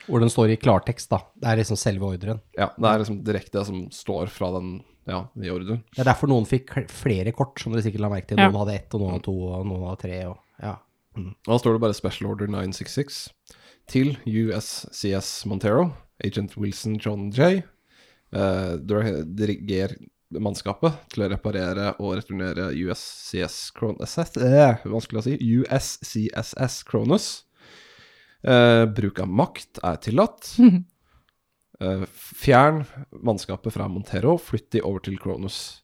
Hvor 0.05 0.21
den 0.21 0.33
står 0.33 0.53
i 0.53 0.61
klartekst, 0.61 1.09
da. 1.13 1.23
Det 1.41 1.49
er 1.49 1.61
liksom 1.61 1.81
selve 1.81 2.09
ordren. 2.13 2.41
Ja, 2.57 2.71
det 2.77 2.91
er 2.91 3.01
liksom 3.01 3.23
direkte 3.25 3.57
det 3.57 3.67
som 3.69 3.87
står 3.93 4.33
fra 4.33 4.51
den, 4.59 4.75
ja, 5.11 5.21
i 5.37 5.53
orden. 5.53 5.83
Det 5.93 6.03
er 6.03 6.09
derfor 6.09 6.31
noen 6.31 6.47
fikk 6.49 6.75
flere 6.93 7.35
kort, 7.37 7.59
som 7.61 7.75
dere 7.75 7.85
sikkert 7.85 8.05
la 8.05 8.11
merke 8.13 8.31
til. 8.31 8.41
Ja. 8.41 8.49
Noen 8.49 8.63
hadde 8.63 8.79
ett, 8.79 8.89
og 8.97 9.03
noen 9.03 9.17
hadde 9.17 9.27
to, 9.27 9.37
og 9.51 9.69
noen 9.69 9.87
hadde 9.91 10.03
tre. 10.05 10.21
Og, 10.31 10.41
ja. 10.63 10.75
Mm. 11.19 11.31
da 11.47 11.59
står 11.61 11.77
det 11.77 11.85
bare 11.85 11.97
Special 11.97 12.31
Order 12.33 12.51
966 12.51 13.21
til 13.91 14.17
USCS 14.27 15.45
Montero, 15.47 15.91
Agent 16.25 16.57
Wilson 16.59 16.99
John 16.99 17.29
J. 17.35 17.63
Uh, 18.35 18.75
diriger 18.83 19.95
mannskapet 20.43 20.97
til 21.13 21.23
å 21.23 21.29
reparere 21.31 21.93
og 22.03 22.17
returnere 22.19 22.73
USCS 22.75 23.69
Kronos 23.77 24.17
eh, 24.19 24.81
Vanskelig 24.89 25.21
å 25.21 25.27
si. 25.29 25.37
USCSS 25.61 26.81
Kronos. 26.89 27.29
Uh, 28.45 28.85
bruk 28.91 29.23
av 29.23 29.31
makt 29.31 29.81
er 29.85 30.01
tillatt. 30.05 30.51
Eh, 31.81 32.05
fjern 32.11 32.85
mannskapet 33.11 33.75
fra 33.75 33.89
Montero, 33.89 34.37
flytt 34.39 34.71
de 34.75 34.83
over 34.85 35.03
til 35.05 35.19
Kronos. 35.19 35.81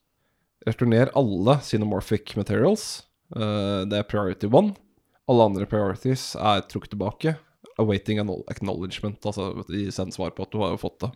Returner 0.67 1.11
alle 1.17 1.59
Cinemorphic 1.65 2.37
materials. 2.37 3.07
Eh, 3.35 3.87
det 3.91 3.99
er 3.99 4.09
priority 4.09 4.51
one. 4.51 4.75
Alle 5.31 5.47
andre 5.51 5.67
priorities 5.67 6.35
er 6.37 6.67
trukket 6.71 6.95
tilbake. 6.95 7.37
Awaiting 7.81 8.21
an 8.21 8.35
acknowledgement, 8.51 9.25
altså 9.25 9.65
de 9.69 9.87
sender 9.95 10.15
svar 10.15 10.35
på 10.37 10.45
at 10.45 10.53
du 10.53 10.61
har 10.61 10.77
fått 10.81 11.01
det. 11.07 11.11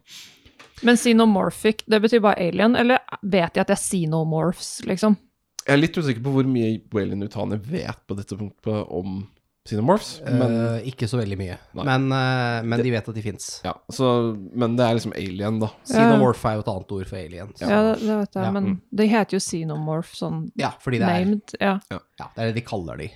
Men 0.82 0.98
xenomorphic, 0.98 1.84
det 1.86 2.00
betyr 2.02 2.22
bare 2.24 2.40
alien, 2.40 2.74
eller 2.76 3.02
vet 3.22 3.54
de 3.54 3.62
at 3.62 3.70
det 3.70 3.76
er 3.76 3.82
xenomorphs, 3.82 4.80
liksom? 4.88 5.16
Jeg 5.64 5.76
er 5.76 5.80
litt 5.80 5.96
usikker 5.96 6.24
på 6.24 6.32
hvor 6.34 6.48
mye 6.48 6.76
Waylon 6.92 7.24
Utani 7.24 7.56
vet 7.62 8.00
på 8.08 8.16
dette 8.18 8.36
punktet 8.36 8.90
om 8.92 9.22
Xenomorphs, 9.64 10.18
men 10.28 10.42
Eh, 10.76 10.88
ikke 10.90 11.06
så 11.08 11.16
veldig 11.16 11.38
mye. 11.40 11.54
Nei. 11.78 11.84
Men, 11.88 12.02
eh, 12.12 12.62
men 12.68 12.82
de 12.84 12.90
vet 12.92 13.06
at 13.08 13.14
de 13.16 13.22
fins. 13.24 13.46
Ja, 13.64 13.72
så, 13.90 14.36
men 14.52 14.76
det 14.76 14.84
er 14.84 14.94
liksom 14.98 15.14
alien, 15.16 15.58
da. 15.62 15.70
Xenomorph 15.88 16.44
er 16.50 16.58
jo 16.58 16.64
et 16.66 16.68
annet 16.68 16.92
ord 16.92 17.06
for 17.08 17.16
alien. 17.16 17.52
så- 17.56 17.70
Ja, 17.70 17.78
det, 17.94 18.00
det 18.02 18.16
vet 18.18 18.32
jeg, 18.34 18.44
Ja. 18.44 18.50
men 18.52 18.82
det 18.94 19.08
heter 19.08 19.30
jo 19.38 19.40
xenomorph, 19.40 20.12
sånn 20.14 20.50
ja, 20.54 20.70
fordi 20.84 20.98
det 21.00 21.08
er 21.08 21.24
named. 21.24 21.54
Ja. 21.60 21.78
Ja, 21.90 21.98
det 22.36 22.42
er 22.42 22.52
det 22.52 22.54
de 22.56 22.60
kaller 22.68 22.98
de. 22.98 23.10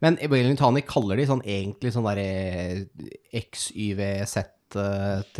Men 0.00 0.16
Wayland 0.28 0.58
Tani 0.58 0.82
kaller 0.82 1.16
de 1.16 1.24
sånn 1.26 1.42
egentlig 1.42 1.90
sånn 1.92 2.04
derre 2.04 2.86
XYVZ13 3.34 4.46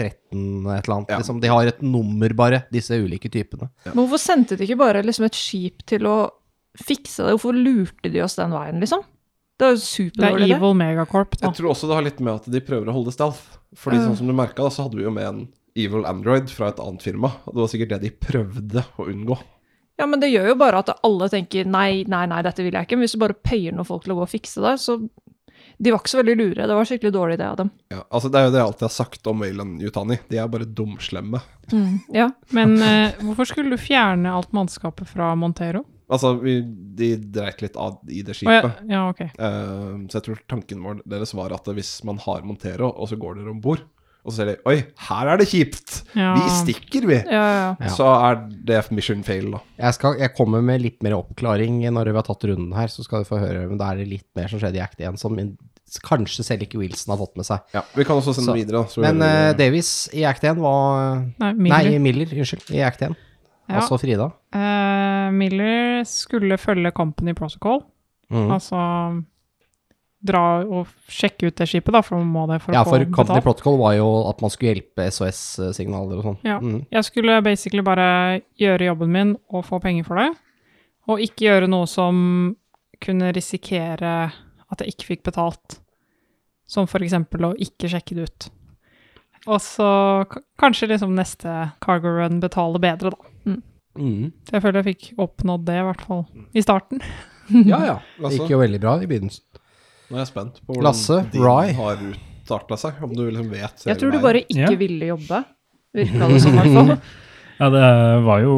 et 0.06 0.18
eller 0.34 0.94
annet. 0.96 1.10
Ja. 1.10 1.18
Liksom, 1.20 1.40
de 1.40 1.48
har 1.48 1.66
et 1.66 1.82
nummer 1.82 2.28
bare, 2.34 2.64
disse 2.72 2.90
ulike 2.98 3.30
typene. 3.30 3.70
Men 3.84 3.94
hvorfor 4.06 4.18
sendte 4.22 4.56
de 4.56 4.64
ikke 4.66 4.78
bare 4.78 5.02
liksom 5.04 5.26
et 5.26 5.34
skip 5.38 5.84
til 5.86 6.00
å 6.08 6.30
fikse 6.82 7.22
det? 7.26 7.34
Hvorfor 7.36 7.54
lurte 7.54 8.10
de 8.12 8.20
oss 8.24 8.36
den 8.36 8.50
veien, 8.50 8.80
liksom? 8.82 9.04
Det 9.56 9.66
er 9.66 9.74
jo 9.76 9.80
superdårlig, 9.80 10.16
Det 10.20 10.44
er 10.44 10.52
det. 10.52 10.56
Evil 10.58 10.74
Megacorp, 10.76 11.36
da. 11.40 11.48
Jeg 11.48 11.56
tror 11.60 11.70
også 11.72 11.88
det 11.88 11.96
har 11.96 12.04
litt 12.04 12.18
med 12.20 12.34
at 12.34 12.48
de 12.52 12.60
prøver 12.60 12.90
å 12.92 12.96
holde 12.98 13.14
stealth. 13.14 13.58
Fordi 13.76 14.00
sånn 14.02 14.16
som 14.18 14.28
du 14.28 14.34
merka, 14.36 14.68
så 14.72 14.84
hadde 14.86 14.98
vi 15.00 15.04
jo 15.06 15.12
med 15.12 15.26
en 15.28 15.44
evil 15.76 16.04
android 16.08 16.48
fra 16.52 16.70
et 16.72 16.80
annet 16.80 17.04
firma. 17.04 17.32
Og 17.46 17.54
det 17.56 17.62
var 17.64 17.70
sikkert 17.72 17.94
det 17.94 18.00
de 18.04 18.10
prøvde 18.28 18.84
å 19.00 19.06
unngå. 19.12 19.36
Ja, 19.96 20.04
men 20.06 20.20
det 20.20 20.28
gjør 20.28 20.50
jo 20.50 20.56
bare 20.60 20.82
at 20.82 20.90
alle 21.04 21.28
tenker 21.32 21.64
nei, 21.68 22.04
nei, 22.08 22.26
nei, 22.28 22.42
dette 22.44 22.64
vil 22.64 22.74
jeg 22.76 22.84
ikke. 22.88 22.98
Men 22.98 23.06
hvis 23.08 23.16
du 23.16 23.22
bare 23.22 23.36
payer 23.48 23.72
noen 23.72 23.88
folk 23.88 24.04
til 24.04 24.12
å 24.12 24.18
gå 24.20 24.26
og 24.26 24.32
fikse 24.32 24.64
det, 24.64 24.76
så 24.82 25.00
De 25.76 25.90
var 25.92 26.00
ikke 26.00 26.08
så 26.08 26.20
veldig 26.22 26.34
lure. 26.36 26.66
Det 26.68 26.76
var 26.76 26.86
skikkelig 26.88 27.12
dårlig 27.12 27.34
idé 27.36 27.46
av 27.50 27.56
dem. 27.58 27.70
Ja, 27.92 28.02
altså 28.08 28.28
Det 28.32 28.38
er 28.38 28.46
jo 28.46 28.52
det 28.54 28.60
jeg 28.60 28.66
alltid 28.70 28.84
har 28.86 28.92
sagt 28.94 29.26
om 29.28 29.42
Wayland 29.44 29.82
Yutani. 29.84 30.16
De 30.30 30.38
er 30.40 30.48
bare 30.48 30.68
dumslemme. 30.68 31.40
Ja. 32.14 32.30
Men 32.56 32.76
eh, 32.80 33.16
hvorfor 33.20 33.48
skulle 33.50 33.72
du 33.72 33.80
fjerne 33.80 34.32
alt 34.32 34.52
mannskapet 34.56 35.08
fra 35.10 35.34
Montero? 35.36 35.82
Altså, 36.08 36.34
vi, 36.38 36.60
de 36.94 37.16
dreit 37.18 37.62
litt 37.64 37.76
av 37.76 37.96
i 38.08 38.22
det 38.22 38.36
Å, 38.36 38.38
ja, 38.46 38.60
skipet. 38.62 38.84
ja, 38.92 39.02
ok. 39.10 39.20
uh, 39.40 40.06
så 40.06 40.20
jeg 40.20 40.26
tror 40.28 40.38
tanken 40.48 40.82
vår 40.84 41.00
deres 41.04 41.34
var 41.34 41.50
at 41.56 41.66
hvis 41.74 41.96
man 42.06 42.18
har 42.22 42.42
Montero, 42.46 42.92
og 42.94 43.08
så 43.10 43.18
går 43.18 43.40
dere 43.40 43.50
om 43.50 43.60
bord, 43.60 43.82
og 44.26 44.32
så 44.32 44.40
ser 44.40 44.48
de 44.52 44.54
Oi, 44.66 44.76
her 45.08 45.28
er 45.32 45.38
det 45.38 45.48
kjipt! 45.50 46.00
Ja. 46.18 46.32
Vi 46.38 46.48
stikker, 46.60 47.04
vi! 47.06 47.18
Ja, 47.26 47.42
ja, 47.42 47.58
ja. 47.58 47.68
Ja. 47.86 47.90
Så 47.94 48.06
er 48.10 48.40
det 48.66 48.80
mission 48.94 49.22
fail, 49.26 49.50
da. 49.54 49.60
Jeg, 49.78 49.94
skal, 49.98 50.16
jeg 50.18 50.34
kommer 50.34 50.62
med 50.66 50.82
litt 50.82 51.02
mer 51.06 51.14
oppklaring 51.18 51.78
når 51.94 52.10
vi 52.10 52.16
har 52.18 52.26
tatt 52.26 52.46
runden 52.50 52.72
her, 52.74 52.90
så 52.90 53.02
skal 53.06 53.22
du 53.22 53.28
få 53.28 53.38
høre. 53.38 53.66
Men 53.70 53.78
da 53.78 53.90
er 53.92 54.00
det 54.02 54.08
litt 54.10 54.26
mer 54.38 54.50
som 54.50 54.58
skjedde 54.62 54.78
i 54.78 54.82
Act 54.82 54.98
1, 55.02 55.18
som 55.22 55.38
kanskje 56.02 56.42
selv 56.42 56.64
ikke 56.66 56.80
Wilson 56.80 57.12
har 57.14 57.20
fått 57.22 57.36
med 57.38 57.46
seg. 57.46 57.62
Ja, 57.74 57.82
Vi 57.94 58.02
kan 58.06 58.18
også 58.18 58.34
sende 58.34 58.50
Så- 58.50 58.58
videre. 58.58 58.82
så 58.90 59.00
Men 59.02 59.18
vi- 59.22 59.26
eh, 59.30 59.52
Davies 59.54 59.92
i 60.12 60.24
Act 60.26 60.42
1 60.42 60.58
var 60.58 61.22
Nei, 61.38 61.52
Miller. 61.52 61.90
Nei, 61.90 61.98
Miller, 61.98 62.26
unnskyld. 62.26 62.70
I 62.74 62.82
Act 62.82 63.02
1. 63.02 63.14
Ja. 63.68 63.80
Altså 63.80 63.98
Frida. 63.98 64.30
Uh, 64.54 65.30
Miller 65.34 66.04
skulle 66.06 66.58
følge 66.58 66.92
Company 66.94 67.34
Protocol, 67.34 67.82
Mm. 68.30 68.50
altså 68.50 68.78
dra 70.26 70.40
og 70.64 70.88
sjekke 71.12 71.46
ut 71.46 71.54
det 71.60 71.68
skipet, 71.70 71.92
da, 71.94 72.00
for 72.02 72.18
man 72.18 72.30
må 72.34 72.46
det 72.50 72.56
for 72.64 72.74
Ja, 72.74 72.80
å 72.82 72.88
for 72.88 72.98
få 73.04 73.12
Company. 73.14 73.42
Protocol 73.44 73.76
var 73.78 73.92
jo 73.94 74.08
at 74.30 74.40
man 74.42 74.50
skulle 74.50 74.72
hjelpe 74.74 75.06
SOS-signaler 75.12 76.18
og 76.18 76.24
sånn. 76.26 76.38
Ja. 76.46 76.56
Mm. 76.58 76.80
Jeg 76.90 77.04
skulle 77.06 77.36
basically 77.46 77.84
bare 77.86 78.40
gjøre 78.58 78.88
jobben 78.88 79.12
min 79.14 79.36
og 79.54 79.64
få 79.68 79.78
penger 79.84 80.04
for 80.08 80.18
det. 80.18 80.30
Og 81.06 81.22
ikke 81.22 81.46
gjøre 81.46 81.68
noe 81.70 81.86
som 81.86 82.56
kunne 83.00 83.30
risikere 83.36 84.32
at 84.66 84.82
jeg 84.82 84.96
ikke 84.96 85.10
fikk 85.12 85.22
betalt. 85.28 85.78
Som 86.66 86.88
for 86.90 86.98
eksempel 87.06 87.46
å 87.46 87.54
ikke 87.62 87.86
sjekke 87.92 88.16
det 88.18 88.26
ut. 88.26 88.48
Og 89.46 89.60
så 89.62 90.26
kanskje 90.58 90.88
liksom 90.90 91.14
neste 91.14 91.52
cargo 91.84 92.10
run 92.18 92.40
betaler 92.42 92.82
bedre, 92.82 93.12
da. 93.14 93.32
Mm. 93.98 94.32
Så 94.48 94.56
jeg 94.56 94.62
føler 94.64 94.82
jeg 94.82 94.88
fikk 94.96 95.20
oppnådd 95.26 95.64
det, 95.68 95.76
i 95.80 95.86
hvert 95.88 96.04
fall 96.08 96.24
i 96.54 96.62
starten. 96.64 97.02
Ja, 97.46 97.78
ja. 97.86 97.92
Det 98.18 98.32
gikk 98.40 98.48
jo 98.50 98.58
veldig 98.58 98.80
bra 98.82 98.96
i 98.98 99.06
begynnelsen. 99.06 99.44
Nå 100.10 100.16
er 100.16 100.24
jeg 100.24 100.30
spent 100.32 100.56
på 100.66 100.72
hvordan 100.74 100.86
Lasse, 100.88 101.18
din 101.30 101.42
Rye. 101.44 101.74
har 101.78 102.00
utarta 102.02 102.76
seg. 102.80 102.96
Om 103.06 103.12
du 103.14 103.20
liksom 103.30 103.50
vet 103.52 103.84
Jeg 103.86 104.00
tror 104.00 104.10
du 104.10 104.18
bare 104.24 104.40
ikke 104.42 104.64
Ja. 104.72 104.76
ville 104.80 105.06
jobbe. 105.12 105.38
Virka 105.94 106.28
det 106.32 106.40
som, 106.42 106.52
i 106.56 106.62
hvert 106.64 106.74
fall. 106.74 106.96
Ja, 107.60 107.70
det 107.72 107.84
var 108.26 108.40
jo 108.44 108.56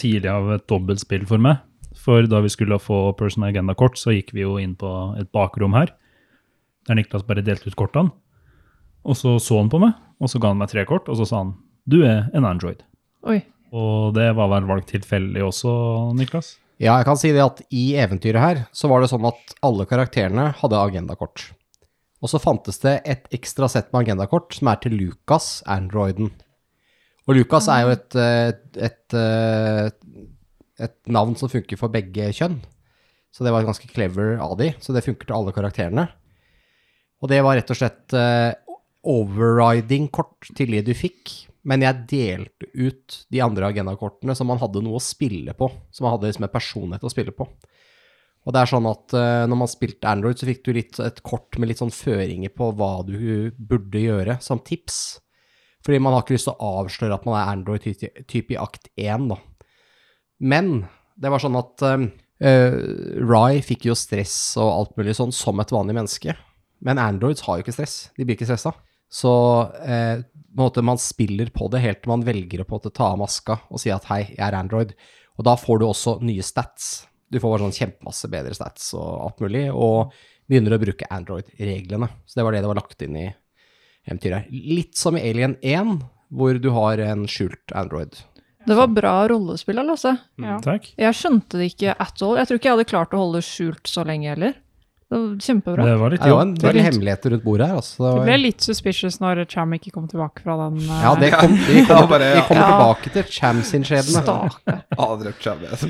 tidlig 0.00 0.30
av 0.32 0.46
et 0.54 0.62
dobbeltspill 0.70 1.26
for 1.28 1.36
meg. 1.42 1.58
For 2.00 2.24
da 2.30 2.38
vi 2.40 2.48
skulle 2.48 2.78
få 2.80 3.12
Person 3.18 3.44
Agenda-kort, 3.44 3.98
så 4.00 4.14
gikk 4.14 4.30
vi 4.32 4.40
jo 4.46 4.54
inn 4.56 4.72
på 4.78 4.88
et 5.20 5.28
bakrom 5.36 5.74
her. 5.76 5.90
Der 6.88 6.96
Niklas 6.96 7.26
bare 7.28 7.42
delte 7.44 7.68
ut 7.68 7.76
kortene. 7.76 8.14
Og 9.04 9.18
så 9.18 9.34
så 9.42 9.58
han 9.60 9.68
på 9.68 9.82
meg, 9.82 9.92
og 10.22 10.30
så 10.32 10.40
ga 10.40 10.48
han 10.54 10.62
meg 10.62 10.70
tre 10.72 10.86
kort, 10.88 11.10
og 11.12 11.18
så 11.20 11.26
sa 11.28 11.42
han 11.42 11.52
du 11.84 11.98
er 12.06 12.30
en 12.32 12.46
Android. 12.48 12.80
Oi. 13.28 13.42
Og 13.74 14.14
det 14.16 14.30
var 14.36 14.50
vel 14.54 14.68
valgt 14.68 14.92
tilfeldig 14.94 15.42
også, 15.44 15.70
Niklas? 16.16 16.56
Ja, 16.78 16.94
jeg 17.00 17.08
kan 17.08 17.18
si 17.18 17.32
det 17.34 17.42
at 17.42 17.60
i 17.74 17.90
eventyret 17.98 18.40
her, 18.40 18.60
så 18.72 18.88
var 18.90 19.02
det 19.02 19.10
sånn 19.10 19.26
at 19.28 19.56
alle 19.66 19.86
karakterene 19.90 20.52
hadde 20.60 20.78
agendakort. 20.78 21.48
Og 22.22 22.30
så 22.30 22.40
fantes 22.42 22.78
det 22.82 23.00
et 23.06 23.26
ekstra 23.34 23.68
sett 23.70 23.90
med 23.92 24.06
agendakort 24.06 24.54
som 24.54 24.70
er 24.70 24.78
til 24.82 24.94
Lucas, 24.98 25.58
androiden. 25.70 26.30
Og 27.28 27.36
Lucas 27.36 27.68
er 27.70 27.84
jo 27.84 27.92
et, 27.94 28.18
et, 28.22 28.78
et, 28.88 29.16
eh, 29.18 29.90
et 30.86 30.96
navn 31.10 31.36
som 31.38 31.50
funker 31.50 31.78
for 31.78 31.92
begge 31.92 32.30
kjønn. 32.34 32.56
Så 33.34 33.44
det 33.44 33.52
var 33.54 33.66
ganske 33.66 33.90
clever 33.90 34.38
av 34.40 34.56
de, 34.58 34.72
så 34.80 34.94
det 34.94 35.04
funker 35.04 35.28
til 35.28 35.36
alle 35.36 35.54
karakterene. 35.54 36.06
Og 37.18 37.30
det 37.30 37.42
var 37.44 37.58
rett 37.58 37.70
og 37.74 37.78
slett 37.78 38.14
eh, 38.16 38.54
overriding-kort 39.08 40.50
til 40.58 40.74
de 40.74 40.82
du 40.86 40.94
fikk, 40.96 41.34
men 41.68 41.84
jeg 41.84 42.04
delte 42.08 42.68
ut 42.72 43.18
de 43.28 43.42
andre 43.44 43.68
agendakortene 43.68 44.34
som 44.36 44.48
man 44.48 44.60
hadde 44.62 44.80
noe 44.84 44.96
å 44.96 45.04
spille 45.04 45.52
på, 45.56 45.68
Som 45.92 46.06
man 46.06 46.16
hadde 46.16 46.30
liksom 46.30 46.46
en 46.46 46.54
personlighet 46.54 47.04
å 47.04 47.12
spille 47.12 47.34
på. 47.36 47.46
Og 48.48 48.54
det 48.54 48.60
er 48.62 48.70
sånn 48.70 48.86
at 48.88 49.12
uh, 49.12 49.44
når 49.50 49.58
man 49.60 49.68
spilte 49.68 50.08
Android, 50.08 50.38
så 50.40 50.48
fikk 50.48 50.62
du 50.64 50.72
litt, 50.72 50.98
et 51.04 51.20
kort 51.26 51.58
med 51.58 51.68
litt 51.68 51.82
sånn 51.82 51.92
føringer 51.92 52.54
på 52.56 52.70
hva 52.78 53.02
du 53.04 53.50
burde 53.58 54.00
gjøre 54.00 54.38
som 54.44 54.62
tips. 54.64 55.18
Fordi 55.84 56.00
man 56.00 56.16
har 56.16 56.24
ikke 56.24 56.38
lyst 56.38 56.48
til 56.48 56.56
å 56.56 56.72
avsløre 56.80 57.18
at 57.18 57.28
man 57.28 57.36
er 57.36 57.52
Android-type 57.52 58.54
i 58.54 58.60
akt 58.60 58.88
1, 58.96 59.28
da. 59.34 59.38
Men 60.38 60.86
det 61.18 61.32
var 61.34 61.42
sånn 61.42 61.58
at 61.60 61.84
uh, 61.84 62.08
Rye 62.38 63.62
fikk 63.66 63.88
jo 63.90 63.98
stress 63.98 64.56
og 64.56 64.70
alt 64.70 64.98
mulig 64.98 65.18
sånn 65.18 65.34
som 65.34 65.60
et 65.60 65.74
vanlig 65.74 65.98
menneske. 65.98 66.36
Men 66.84 67.00
Androids 67.02 67.42
har 67.44 67.58
jo 67.58 67.66
ikke 67.66 67.74
stress. 67.74 67.96
De 68.16 68.24
blir 68.24 68.38
ikke 68.38 68.46
stressa. 68.48 68.72
Så 69.10 69.32
eh, 69.82 70.20
en 70.20 70.24
måte 70.56 70.82
man 70.82 70.98
spiller 71.00 71.50
på 71.54 71.68
det 71.72 71.82
helt 71.82 72.02
til 72.02 72.12
man 72.12 72.24
velger 72.26 72.62
å 72.62 72.66
på 72.68 72.76
en 72.76 72.80
måte 72.80 72.94
ta 72.94 73.10
av 73.12 73.20
maska 73.20 73.58
og 73.68 73.82
si 73.82 73.92
at 73.92 74.08
hei, 74.10 74.22
jeg 74.32 74.44
er 74.44 74.56
Android. 74.58 74.94
Og 75.38 75.46
da 75.46 75.54
får 75.58 75.80
du 75.80 75.86
også 75.88 76.18
nye 76.24 76.44
stats. 76.44 77.06
Du 77.28 77.38
får 77.38 77.52
bare 77.52 77.66
sånn 77.66 77.76
kjempemasse 77.76 78.30
bedre 78.32 78.56
stats 78.56 78.90
og 78.96 79.08
alt 79.26 79.42
mulig, 79.44 79.66
og 79.70 80.14
begynner 80.48 80.74
å 80.74 80.80
bruke 80.80 81.08
Android-reglene. 81.12 82.08
Så 82.26 82.40
det 82.40 82.46
var 82.46 82.56
det 82.56 82.62
det 82.64 82.70
var 82.70 82.80
lagt 82.80 83.04
inn 83.04 83.18
i 83.20 83.26
eventyret. 84.08 84.48
Litt 84.50 84.96
som 84.96 85.18
i 85.18 85.22
Alien 85.28 85.58
1, 85.60 85.98
hvor 86.32 86.58
du 86.60 86.70
har 86.74 87.00
en 87.04 87.26
skjult 87.30 87.76
Android. 87.76 88.16
Det 88.68 88.76
var 88.76 88.90
bra 88.92 89.12
rollespill, 89.30 89.78
Lasse. 89.84 90.14
Ja. 90.40 90.58
Takk. 90.64 90.90
Jeg 90.98 91.16
skjønte 91.16 91.60
det 91.60 91.70
ikke 91.72 91.94
at 91.94 92.24
all. 92.24 92.36
Jeg 92.40 92.48
tror 92.48 92.58
ikke 92.58 92.68
jeg 92.68 92.76
hadde 92.76 92.90
klart 92.90 93.14
å 93.16 93.20
holde 93.22 93.40
det 93.40 93.48
skjult 93.48 93.88
så 93.88 94.04
lenge 94.08 94.32
heller. 94.32 94.56
Det 95.08 95.16
var 95.16 95.28
kjempebra. 95.40 95.84
Det 95.88 95.92
var 95.96 96.10
litt 96.12 96.20
Det 96.20 96.32
var 96.36 96.42
en 96.44 96.50
del 96.60 96.78
hemmeligheter 96.84 97.32
rundt 97.32 97.44
bordet 97.46 97.68
her. 97.70 97.76
Altså. 97.80 98.10
Det 98.18 98.24
ble 98.26 98.34
litt 98.42 98.60
suspicious 98.66 99.16
når 99.22 99.40
Cham 99.48 99.72
ikke 99.72 99.92
kom 99.94 100.04
tilbake 100.10 100.42
fra 100.44 100.56
den 100.66 100.82
uh... 100.84 100.98
Ja, 101.00 101.12
det 101.16 101.30
kom, 101.32 101.54
vi 101.64 101.84
kommer, 101.88 102.02
Ja, 102.02 102.10
bare, 102.10 102.26
ja. 102.28 102.34
vi 102.42 102.42
kommer 102.50 102.60
Ja. 102.60 102.74
tilbake 102.74 103.12
til 103.14 103.30
Cham 103.38 103.62
sin 103.64 103.86
skjebne. 103.88 104.20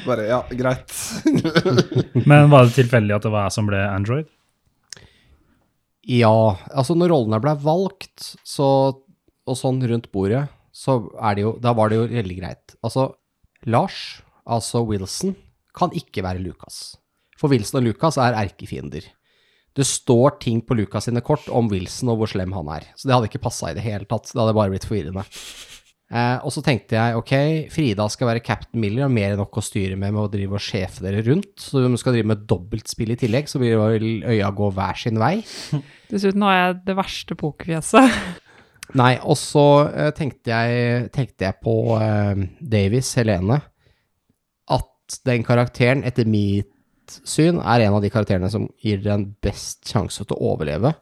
Bare, 0.06 0.28
ja, 0.28 0.38
greit. 0.60 0.94
Men 2.30 2.46
var 2.52 2.68
det 2.68 2.76
tilfeldig 2.78 3.16
at 3.18 3.26
det 3.26 3.32
var 3.34 3.48
jeg 3.48 3.56
som 3.58 3.66
ble 3.72 3.80
Android? 3.88 4.30
Ja, 6.08 6.32
altså 6.72 6.94
når 6.96 7.10
rollene 7.12 7.40
ble 7.42 7.56
valgt, 7.60 8.30
så, 8.46 8.68
og 9.50 9.58
sånn 9.58 9.82
rundt 9.90 10.06
bordet, 10.14 10.46
så 10.72 11.00
er 11.18 11.34
det 11.36 11.42
jo, 11.44 11.56
da 11.60 11.74
var 11.76 11.90
det 11.90 11.98
jo 11.98 12.06
veldig 12.14 12.38
greit. 12.38 12.78
Altså, 12.86 13.10
Lars, 13.66 13.98
altså 14.46 14.84
Wilson, 14.86 15.34
kan 15.76 15.90
ikke 15.96 16.22
være 16.24 16.40
Lucas. 16.46 16.94
For 17.38 17.52
Wilson 17.52 17.80
og 17.80 17.88
Lucas 17.88 18.18
er 18.20 18.36
erkefiender. 18.38 19.06
Det 19.78 19.86
står 19.86 20.40
ting 20.42 20.62
på 20.66 20.74
Lucas 20.74 21.06
sine 21.06 21.22
kort 21.22 21.46
om 21.54 21.68
Wilson 21.70 22.10
og 22.10 22.22
hvor 22.22 22.30
slem 22.32 22.54
han 22.56 22.70
er. 22.74 22.88
Så 22.98 23.06
det 23.06 23.14
hadde 23.14 23.28
ikke 23.30 23.44
passa 23.44 23.70
i 23.70 23.76
det 23.76 23.84
hele 23.84 24.08
tatt. 24.10 24.26
Det 24.32 24.40
hadde 24.40 24.56
bare 24.56 24.72
blitt 24.72 24.86
forvirrende. 24.88 25.22
Eh, 26.08 26.38
og 26.40 26.50
så 26.54 26.62
tenkte 26.64 26.96
jeg 26.96 27.18
ok, 27.18 27.32
Frida 27.68 28.06
skal 28.08 28.30
være 28.30 28.42
Captain 28.44 28.80
Miller 28.80 29.04
og 29.04 29.12
mer 29.12 29.34
enn 29.34 29.42
nok 29.42 29.58
å 29.60 29.64
styre 29.64 29.92
med 30.00 30.14
med 30.16 30.22
å 30.22 30.30
drive 30.32 30.56
og 30.56 30.64
sjefe 30.64 31.04
dere 31.04 31.20
rundt. 31.26 31.52
Så 31.60 31.84
du 31.84 31.98
skal 32.00 32.16
drive 32.16 32.30
med 32.32 32.46
dobbeltspill 32.48 33.12
i 33.12 33.18
tillegg, 33.20 33.50
så 33.50 33.60
vil 33.60 34.24
øya 34.24 34.50
gå 34.56 34.70
hver 34.74 34.98
sin 34.98 35.20
vei. 35.20 35.36
Dessuten 36.12 36.46
har 36.48 36.56
jeg 36.56 36.78
det 36.88 36.96
verste 36.98 37.36
pokerfjeset. 37.38 38.18
Nei, 38.98 39.12
og 39.20 39.36
så 39.36 39.66
eh, 39.92 40.10
tenkte, 40.16 40.56
jeg, 40.56 41.12
tenkte 41.12 41.44
jeg 41.44 41.60
på 41.60 41.76
eh, 42.00 42.42
Davis, 42.72 43.12
Helene, 43.20 43.60
at 44.72 45.20
den 45.28 45.44
karakteren, 45.44 46.02
etter 46.08 46.26
mitt 46.28 46.72
syn, 47.28 47.60
er 47.60 47.86
en 47.86 47.98
av 47.98 48.04
de 48.04 48.10
karakterene 48.12 48.50
som 48.52 48.68
gir 48.82 49.02
den 49.04 49.30
best 49.44 49.88
sjanse 49.88 50.24
til 50.24 50.36
å 50.36 50.54
overleve. 50.54 50.94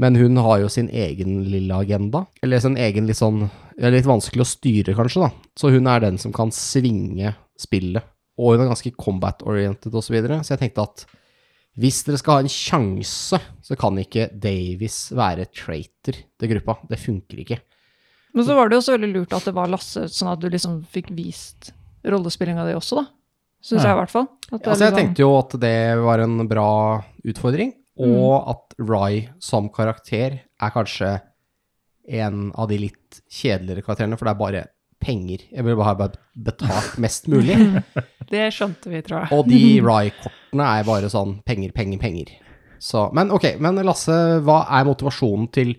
Men 0.00 0.16
hun 0.16 0.38
har 0.40 0.62
jo 0.62 0.70
sin 0.72 0.88
egen 0.88 1.42
lille 1.52 1.76
agenda, 1.76 2.24
eller 2.42 2.62
sin 2.62 2.78
egen 2.80 3.08
litt 3.10 3.20
sånn 3.20 3.48
Litt 3.80 4.04
vanskelig 4.04 4.44
å 4.44 4.48
styre, 4.48 4.92
kanskje, 4.92 5.22
da. 5.24 5.52
Så 5.56 5.70
hun 5.72 5.86
er 5.88 6.02
den 6.04 6.18
som 6.20 6.34
kan 6.36 6.50
svinge 6.52 7.30
spillet. 7.56 8.04
Og 8.36 8.52
hun 8.52 8.66
er 8.66 8.68
ganske 8.68 8.92
combat-oriented 8.92 9.94
osv. 9.94 10.04
Så, 10.04 10.12
videre. 10.12 10.36
så 10.44 10.52
jeg 10.52 10.60
tenkte 10.66 10.84
at 10.84 11.04
hvis 11.80 12.02
dere 12.04 12.20
skal 12.20 12.36
ha 12.36 12.44
en 12.44 12.52
sjanse, 12.52 13.40
så 13.40 13.78
kan 13.80 13.96
ikke 14.02 14.26
Davis 14.36 14.98
være 15.16 15.48
traitor 15.48 16.18
til 16.18 16.52
gruppa. 16.52 16.76
Det 16.90 17.00
funker 17.00 17.40
ikke. 17.40 17.60
Men 18.36 18.46
så 18.46 18.58
var 18.58 18.68
det 18.68 18.76
jo 18.76 18.84
så 18.84 18.98
veldig 18.98 19.10
lurt 19.14 19.32
at 19.38 19.48
det 19.48 19.56
var 19.56 19.70
Lasse, 19.72 20.04
sånn 20.12 20.32
at 20.34 20.42
du 20.42 20.50
liksom 20.52 20.82
fikk 20.92 21.08
vist 21.16 21.72
rollespillinga 22.04 22.68
di 22.68 22.76
også, 22.76 23.00
da. 23.00 23.06
Syns 23.60 23.84
jeg 23.84 23.92
i 23.92 23.98
hvert 23.98 24.12
fall. 24.12 24.28
Altså, 24.50 24.70
jeg 24.70 24.78
liksom- 24.80 24.98
tenkte 24.98 25.22
jo 25.24 25.38
at 25.38 25.56
det 25.60 25.98
var 26.00 26.18
en 26.24 26.48
bra 26.48 26.70
utfordring, 27.28 27.74
og 28.00 28.48
at 28.48 28.74
Rye 28.80 29.28
som 29.38 29.68
karakter 29.68 30.40
er 30.60 30.70
kanskje 30.70 31.20
en 32.08 32.52
av 32.56 32.68
de 32.68 32.78
litt 32.78 33.20
kjedeligere 33.30 33.84
karakterene, 33.84 34.18
for 34.18 34.24
det 34.24 34.32
er 34.34 34.40
bare 34.40 34.62
penger. 35.00 35.44
Jeg 35.52 35.64
vil 35.64 35.76
bare 35.76 35.94
ha 35.94 36.08
betalt 36.36 36.98
mest 36.98 37.28
mulig. 37.28 37.56
Det 38.30 38.46
skjønte 38.54 38.90
vi, 38.92 39.00
tror 39.02 39.24
jeg. 39.24 39.32
Og 39.36 39.48
de 39.48 39.80
Rye-kortene 39.88 40.66
er 40.78 40.84
bare 40.86 41.10
sånn 41.10 41.42
penger, 41.44 41.72
penger, 41.72 41.98
penger. 41.98 42.28
Så, 42.80 43.12
men 43.12 43.30
ok, 43.30 43.58
men 43.60 43.80
Lasse, 43.84 44.40
hva 44.44 44.62
er 44.70 44.86
motivasjonen 44.88 45.50
til 45.52 45.74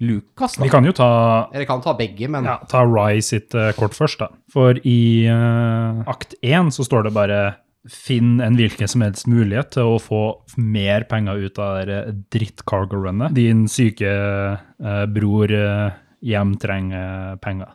Lucas, 0.00 0.54
da? 0.56 0.64
Vi 0.64 0.70
kan 0.72 0.84
jo 0.88 0.92
ta 0.96 1.08
Eller 1.52 1.66
kan 1.68 1.80
ta 1.84 1.92
begge, 1.94 2.28
men 2.28 2.44
Ja, 2.48 2.58
ta 2.68 2.84
Rye 2.88 3.20
sitt 3.22 3.54
uh, 3.54 3.70
kort 3.76 3.92
først, 3.92 4.18
da. 4.22 4.28
For 4.52 4.74
i 4.84 5.26
uh, 5.28 6.02
akt 6.08 6.34
én 6.42 6.70
så 6.72 6.84
står 6.86 7.04
det 7.08 7.12
bare 7.14 7.40
Finn 7.88 8.40
en 8.44 8.56
hvilken 8.58 8.88
som 8.88 9.00
helst 9.00 9.24
mulighet 9.26 9.70
til 9.72 9.82
å 9.94 9.98
få 10.00 10.18
mer 10.60 11.04
penger 11.08 11.38
ut 11.46 11.58
av 11.58 11.78
det 11.88 12.00
dritt-cargo-runnet. 12.30 13.32
Din 13.32 13.62
syke 13.72 14.04
eh, 14.10 15.06
bror 15.08 15.48
eh, 15.56 15.90
hjem 16.20 16.56
trenger 16.60 17.38
penger 17.40 17.72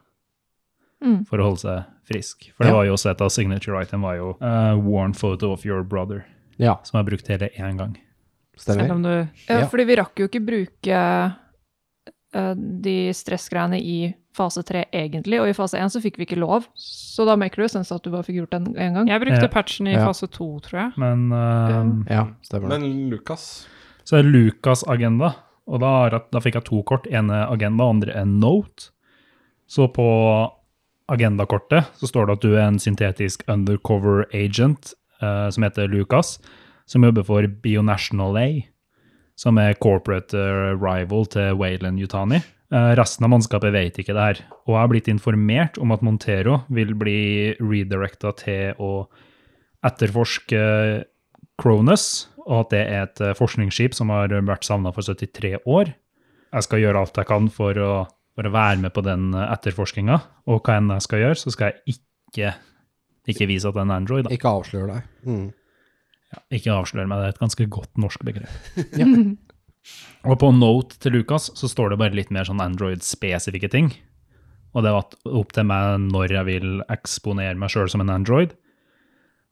Mm. 1.06 1.26
for 1.28 1.38
å 1.42 1.44
holde 1.50 1.60
seg 1.60 1.84
frisk. 2.08 2.46
For 2.56 2.64
det 2.66 2.70
Ja. 2.72 2.76
var 2.78 2.86
jo 2.86 2.94
også 2.96 3.10
et 3.12 3.22
av 3.22 3.30
signature 3.30 3.82
item 3.82 4.02
var 4.02 4.16
jo 4.16 4.30
uh, 4.42 4.74
worn 4.80 5.14
photo 5.14 5.52
of 5.52 5.66
your 5.66 5.84
brother, 5.84 6.24
ja, 6.58 6.78
som 6.84 6.98
jeg 7.00 7.10
brukte 7.10 7.28
hele 7.34 7.50
én 7.60 7.78
gang. 7.78 7.98
Selv 8.58 8.80
stemmer. 8.80 8.92
om 8.96 9.02
du 9.04 9.10
Ja, 9.50 9.60
Ja. 9.60 9.68
fordi 9.68 9.86
vi 9.86 9.96
rakk 9.98 10.16
jo 10.18 10.28
ikke 10.28 10.46
bruke 10.46 10.88
eh, 10.96 11.32
de 12.56 13.14
stressgreiene 13.16 13.78
i 13.80 14.14
fase 14.36 14.60
tre 14.68 14.82
egentlig, 14.92 15.38
og 15.40 15.48
i 15.48 15.54
fase 15.56 15.80
én 15.80 15.88
så 15.88 16.02
fikk 16.04 16.18
vi 16.20 16.26
ikke 16.28 16.40
lov. 16.42 16.66
Så 16.76 17.24
da 17.26 17.38
maker 17.40 17.64
det 17.64 17.70
sens 17.72 17.92
at 17.96 18.04
du 18.04 18.10
bare 18.12 18.26
fikk 18.28 18.42
gjort 18.42 18.52
den 18.58 18.66
en 18.76 18.94
gang. 18.98 19.08
Jeg 19.08 19.22
brukte 19.24 19.46
Ja. 19.48 19.52
patchen 19.54 19.88
i 19.88 19.94
Ja. 19.96 20.06
fase 20.06 20.28
to, 20.28 20.60
tror 20.60 20.80
jeg. 20.82 20.92
Men 20.98 21.32
uh, 21.32 22.04
Ja, 22.12 22.26
stemmer. 22.44 22.68
Men 22.76 23.10
Lukas? 23.10 23.68
Så 24.04 24.20
er 24.20 24.24
Lukas 24.28 24.84
agenda, 24.88 25.36
og 25.68 25.80
da, 25.80 26.20
da 26.32 26.40
fikk 26.44 26.56
jeg 26.60 26.66
to 26.66 26.84
kort. 26.84 27.08
ene 27.08 27.48
agenda, 27.50 27.88
andre 27.90 28.12
en 28.20 28.40
note. 28.42 28.90
Så 29.68 29.88
på 29.94 30.52
agendakortet 31.10 31.86
så 32.00 32.08
står 32.10 32.28
det 32.28 32.34
at 32.38 32.42
du 32.46 32.54
er 32.56 32.68
en 32.68 32.80
syntetisk 32.82 33.44
undercover 33.52 34.26
agent 34.34 34.94
uh, 35.22 35.50
som 35.50 35.64
heter 35.64 35.88
Lukas, 35.92 36.40
som 36.86 37.04
jobber 37.06 37.24
for 37.26 37.48
Bionational 37.48 38.38
A, 38.38 38.48
som 39.40 39.60
er 39.60 39.78
corporate 39.82 40.40
eh, 40.40 40.74
rival 40.80 41.28
til 41.32 41.58
Wayland 41.60 42.00
Yutani. 42.00 42.40
Eh, 42.74 42.92
resten 42.98 43.28
av 43.28 43.34
mannskapet 43.36 43.74
vet 43.76 44.00
ikke 44.02 44.16
det 44.16 44.28
her, 44.30 44.42
og 44.66 44.74
jeg 44.74 44.82
har 44.82 44.92
blitt 44.92 45.12
informert 45.12 45.80
om 45.82 45.94
at 45.94 46.04
Montero 46.06 46.62
vil 46.74 46.96
bli 46.98 47.54
redirecta 47.60 48.34
til 48.40 48.80
å 48.82 48.94
etterforske 49.86 50.62
Cronus, 51.62 52.28
og 52.46 52.66
at 52.66 52.74
det 52.74 52.82
er 52.86 53.06
et 53.06 53.24
eh, 53.24 53.36
forskningsskip 53.38 53.98
som 53.98 54.14
har 54.14 54.34
vært 54.34 54.68
savna 54.68 54.94
for 54.96 55.06
73 55.06 55.60
år. 55.62 55.94
Jeg 56.56 56.66
skal 56.66 56.82
gjøre 56.82 57.04
alt 57.04 57.20
jeg 57.20 57.30
kan 57.30 57.52
for 57.52 57.78
å, 57.78 57.92
for 58.36 58.48
å 58.48 58.56
være 58.56 58.80
med 58.88 58.96
på 58.96 59.04
den 59.06 59.36
etterforskninga, 59.36 60.22
og 60.48 60.64
hva 60.64 60.80
enn 60.80 60.96
jeg 60.96 61.06
skal 61.06 61.24
gjøre, 61.26 61.42
så 61.44 61.54
skal 61.54 61.74
jeg 61.74 61.98
ikke, 61.98 62.56
ikke 63.36 63.52
vise 63.52 63.68
at 63.68 63.76
det 63.76 63.84
er 63.84 63.90
en 63.90 63.96
Android. 64.00 64.26
Da. 64.26 64.34
Ikke 64.34 64.56
avsløre 64.56 64.96
deg. 64.96 65.14
Mm. 65.28 65.46
Ikke 66.54 66.74
avsløre 66.74 67.08
meg, 67.08 67.22
det 67.22 67.28
er 67.28 67.36
et 67.36 67.44
ganske 67.44 67.68
godt 67.72 68.02
norsk 68.02 68.26
begrep. 68.28 68.52
Og 70.30 70.40
på 70.42 70.52
note 70.56 70.98
til 71.02 71.20
Lukas 71.20 71.52
så 71.58 71.70
står 71.70 71.94
det 71.94 72.02
bare 72.02 72.18
litt 72.18 72.34
mer 72.34 72.48
sånn 72.48 72.64
Android-spesifikke 72.64 73.70
ting. 73.72 73.92
Og 74.76 74.84
det 74.84 74.92
var 74.92 75.36
opp 75.40 75.56
til 75.56 75.68
meg 75.70 76.08
når 76.10 76.34
jeg 76.36 76.48
vil 76.50 76.72
eksponere 76.92 77.56
meg 77.60 77.72
sjøl 77.72 77.90
som 77.92 78.04
en 78.04 78.12
Android. 78.12 78.56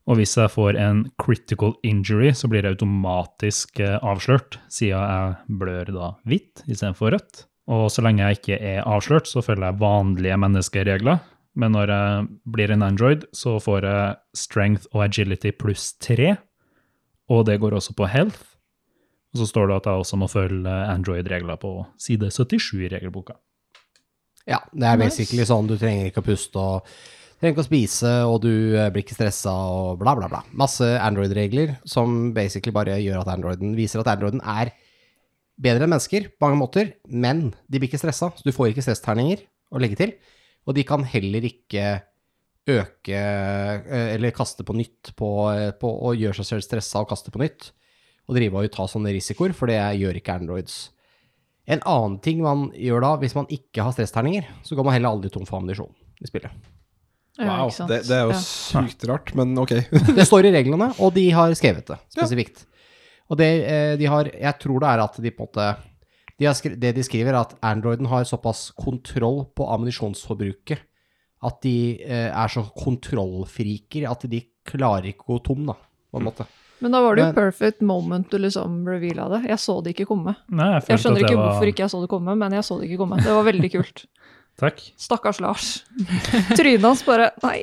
Og 0.04 0.18
hvis 0.18 0.34
jeg 0.36 0.52
får 0.52 0.76
en 0.76 1.06
critical 1.22 1.72
injury, 1.86 2.34
så 2.36 2.50
blir 2.52 2.64
det 2.64 2.74
automatisk 2.74 3.80
eh, 3.80 3.96
avslørt, 4.04 4.58
siden 4.68 5.00
jeg 5.00 5.60
blør 5.62 5.92
da 5.94 6.10
hvitt 6.28 6.60
istedenfor 6.68 7.14
rødt. 7.14 7.46
Og 7.72 7.86
så 7.88 8.04
lenge 8.04 8.20
jeg 8.20 8.42
ikke 8.42 8.58
er 8.60 8.82
avslørt, 8.84 9.30
så 9.30 9.40
følger 9.40 9.70
jeg 9.70 9.80
vanlige 9.80 10.36
menneskeregler. 10.42 11.22
Men 11.56 11.72
når 11.72 11.92
jeg 11.94 12.26
blir 12.52 12.74
en 12.74 12.84
Android, 12.84 13.24
så 13.32 13.56
får 13.62 13.86
jeg 13.88 14.18
strength 14.36 14.90
og 14.92 15.06
agility 15.06 15.54
pluss 15.56 15.94
tre. 16.02 16.34
Og 17.32 17.44
det 17.48 17.58
går 17.62 17.76
også 17.78 17.94
på 17.96 18.08
health. 18.10 18.40
Og 19.34 19.40
så 19.42 19.46
står 19.50 19.68
det 19.70 19.76
at 19.80 19.86
jeg 19.90 20.02
også 20.04 20.18
må 20.20 20.28
følge 20.30 20.70
Android-regler 20.92 21.56
på 21.58 21.72
side 21.98 22.28
77 22.30 22.84
i 22.84 22.90
regelboka. 22.92 23.34
Ja, 24.46 24.58
det 24.74 24.84
er 24.84 24.98
Nice. 25.00 25.16
basically 25.16 25.44
sånn. 25.48 25.66
Du 25.66 25.76
trenger 25.80 26.10
ikke 26.10 26.20
å 26.22 26.26
puste 26.26 26.60
og 26.60 26.90
trenger 27.40 27.54
ikke 27.56 27.64
å 27.64 27.66
spise, 27.66 28.12
og 28.28 28.42
du 28.44 28.76
eh, 28.76 28.90
blir 28.92 29.02
ikke 29.02 29.16
stressa 29.16 29.50
og 29.50 29.98
bla, 30.02 30.14
bla, 30.14 30.28
bla. 30.30 30.42
Masse 30.52 30.84
Android-regler 31.00 31.78
som 31.88 32.32
basically 32.36 32.72
bare 32.76 32.98
gjør 33.02 33.22
at 33.24 33.32
Androiden 33.34 33.74
viser 33.76 34.00
at 34.04 34.12
Androiden 34.12 34.44
er 34.44 34.70
bedre 35.60 35.86
enn 35.86 35.92
mennesker 35.94 36.28
på 36.34 36.44
mange 36.46 36.60
måter, 36.60 36.92
men 37.08 37.48
de 37.70 37.80
blir 37.80 37.88
ikke 37.88 38.00
stressa, 38.04 38.30
så 38.36 38.42
du 38.46 38.52
får 38.54 38.72
ikke 38.72 38.84
stressterninger 38.86 39.42
å 39.74 39.80
legge 39.82 39.98
til. 39.98 40.14
Og 40.68 40.76
de 40.76 40.84
kan 40.86 41.02
heller 41.08 41.44
ikke 41.48 42.02
øke 42.70 43.14
eh, 43.18 44.14
eller 44.14 44.30
kaste 44.34 44.64
på 44.64 44.74
nytt 44.76 45.12
på, 45.18 45.28
eh, 45.52 45.70
på 45.76 45.90
å 46.08 46.14
gjøre 46.16 46.38
seg 46.40 46.46
selv 46.54 46.64
stressa 46.66 47.02
og 47.04 47.10
kaste 47.10 47.32
på 47.34 47.42
nytt. 47.42 47.70
Og 48.28 48.38
drive 48.38 48.56
og 48.62 48.70
ta 48.72 48.86
sånne 48.88 49.12
risikoer, 49.12 49.52
for 49.52 49.68
det 49.68 49.76
gjør 50.00 50.16
ikke 50.16 50.38
Androids. 50.38 50.76
En 51.68 51.80
annen 51.88 52.18
ting 52.24 52.40
man 52.44 52.70
gjør 52.76 53.04
da, 53.04 53.10
hvis 53.20 53.34
man 53.36 53.46
ikke 53.52 53.84
har 53.84 53.92
stressterninger, 53.96 54.46
så 54.64 54.76
går 54.76 54.84
man 54.88 54.96
heller 54.96 55.12
aldri 55.12 55.30
tom 55.32 55.44
for 55.48 55.58
ammunisjon 55.60 55.92
i 56.24 56.28
spillet. 56.28 56.52
Wow, 57.40 57.66
ja, 57.72 57.86
det, 57.90 57.98
det 58.06 58.14
er 58.14 58.28
jo 58.28 58.32
Ja. 58.32 58.40
sykt 58.40 59.04
rart, 59.10 59.32
men 59.34 59.56
ok. 59.58 59.72
Det 60.16 60.24
står 60.28 60.46
i 60.48 60.52
reglene, 60.54 60.92
og 61.02 61.12
de 61.16 61.24
har 61.34 61.52
skrevet 61.58 61.88
det 61.90 61.96
spesifikt. 62.14 62.62
Og 63.32 63.40
det 63.40 63.48
eh, 63.66 63.94
de 63.98 64.06
har 64.06 64.28
Jeg 64.28 64.58
tror 64.60 64.80
det 64.84 64.88
er 64.92 65.02
at 65.02 65.16
de 65.24 65.32
på 65.34 65.42
en 65.44 65.48
måte 65.48 65.68
de 66.38 66.46
har 66.48 66.54
skri, 66.58 66.74
Det 66.76 66.92
de 66.96 67.02
skriver, 67.06 67.32
er 67.34 67.40
at 67.44 67.52
Androiden 67.62 68.06
har 68.10 68.24
såpass 68.28 68.68
kontroll 68.76 69.44
på 69.56 69.66
ammunisjonsforbruket 69.70 70.80
at 71.44 71.60
de 71.64 71.74
eh, 72.02 72.28
er 72.32 72.48
så 72.52 72.64
kontrollfriker 72.76 74.06
at 74.10 74.26
de 74.30 74.42
klarer 74.68 75.10
ikke 75.12 75.26
å 75.28 75.34
gå 75.36 75.40
tom, 75.50 75.66
da, 75.68 75.74
på 76.10 76.20
en 76.20 76.28
måte. 76.30 76.46
Men 76.82 76.92
da 76.92 77.00
var 77.04 77.14
det 77.16 77.22
jo 77.22 77.26
Men- 77.30 77.36
perfect 77.36 77.80
moment 77.86 78.30
du 78.30 78.38
liksom 78.42 78.82
reveala 78.88 79.28
det. 79.36 79.42
Jeg 79.48 79.58
så 79.62 79.78
det 79.84 79.94
ikke 79.94 80.06
komme. 80.10 80.34
Nei, 80.50 80.66
jeg, 80.74 80.88
Jeg 80.88 80.98
skjønner 81.04 81.16
at 81.16 81.20
det 81.20 81.30
ikke 81.30 81.38
var... 81.38 81.46
hvorfor 81.52 81.70
ikke 81.70 81.84
jeg 81.84 81.92
så 81.94 82.00
det 82.02 82.10
komme, 82.12 82.34
men 82.36 82.52
jeg 82.58 82.64
så 82.66 82.78
det 82.80 82.88
ikke 82.90 82.98
komme. 83.04 83.20
Det 83.22 83.32
var 83.32 83.46
veldig 83.46 83.70
kult. 83.72 84.04
Takk. 84.60 84.82
Stakkars 85.00 85.40
Lars. 85.42 85.68
Trynet 86.58 86.84
hans 86.86 87.00
bare 87.06 87.30
Nei, 87.42 87.62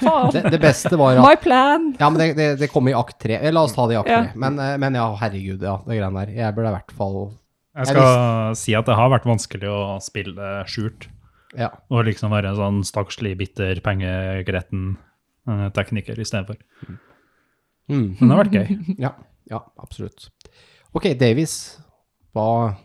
faen. 0.00 0.30
Det, 0.32 0.44
det 0.54 0.60
beste 0.62 0.96
var 0.96 1.18
at 1.18 1.24
My 1.24 1.34
plan. 1.40 1.90
Ja, 2.00 2.08
men 2.08 2.20
det, 2.22 2.28
det, 2.38 2.46
det 2.62 2.70
kom 2.72 2.88
i 2.88 2.94
akt 2.96 3.18
tre. 3.20 3.36
Eh, 3.42 3.52
La 3.52 3.64
oss 3.66 3.74
ta 3.76 3.84
det 3.90 3.96
i 3.96 4.00
akt 4.00 4.08
Ja. 4.12 4.22
tre. 4.28 4.38
Men, 4.40 4.56
eh, 4.62 4.76
men 4.80 4.96
ja, 4.96 5.08
herregud, 5.20 5.60
ja, 5.68 5.74
det 5.84 5.98
greiene 5.98 6.22
der. 6.24 6.32
Jeg 6.38 6.56
burde 6.56 6.70
i 6.72 6.76
hvert 6.78 6.94
fall 6.96 7.18
Jeg 7.76 7.90
skal 7.92 8.56
si 8.56 8.74
at 8.78 8.86
det 8.88 8.96
har 8.96 9.10
vært 9.12 9.26
vanskelig 9.28 9.68
å 9.68 9.82
spille 10.04 10.52
skjult. 10.70 11.10
Ja. 11.56 11.70
Og 11.88 12.04
liksom 12.08 12.32
være 12.32 12.52
en 12.52 12.58
sånn 12.58 12.80
stakkarslig, 12.84 13.36
bitter, 13.40 13.80
pengegretten 13.84 14.90
uh, 15.48 15.68
tekniker 15.76 16.18
istedenfor. 16.20 16.58
Mm. 17.88 18.18
Men 18.18 18.24
det 18.24 18.34
har 18.34 18.42
vært 18.44 18.58
gøy. 18.58 18.74
Ja, 19.06 19.14
ja, 19.48 19.62
absolutt. 19.80 20.28
Ok, 20.92 21.12
Davies 21.20 21.78
var 22.36 22.76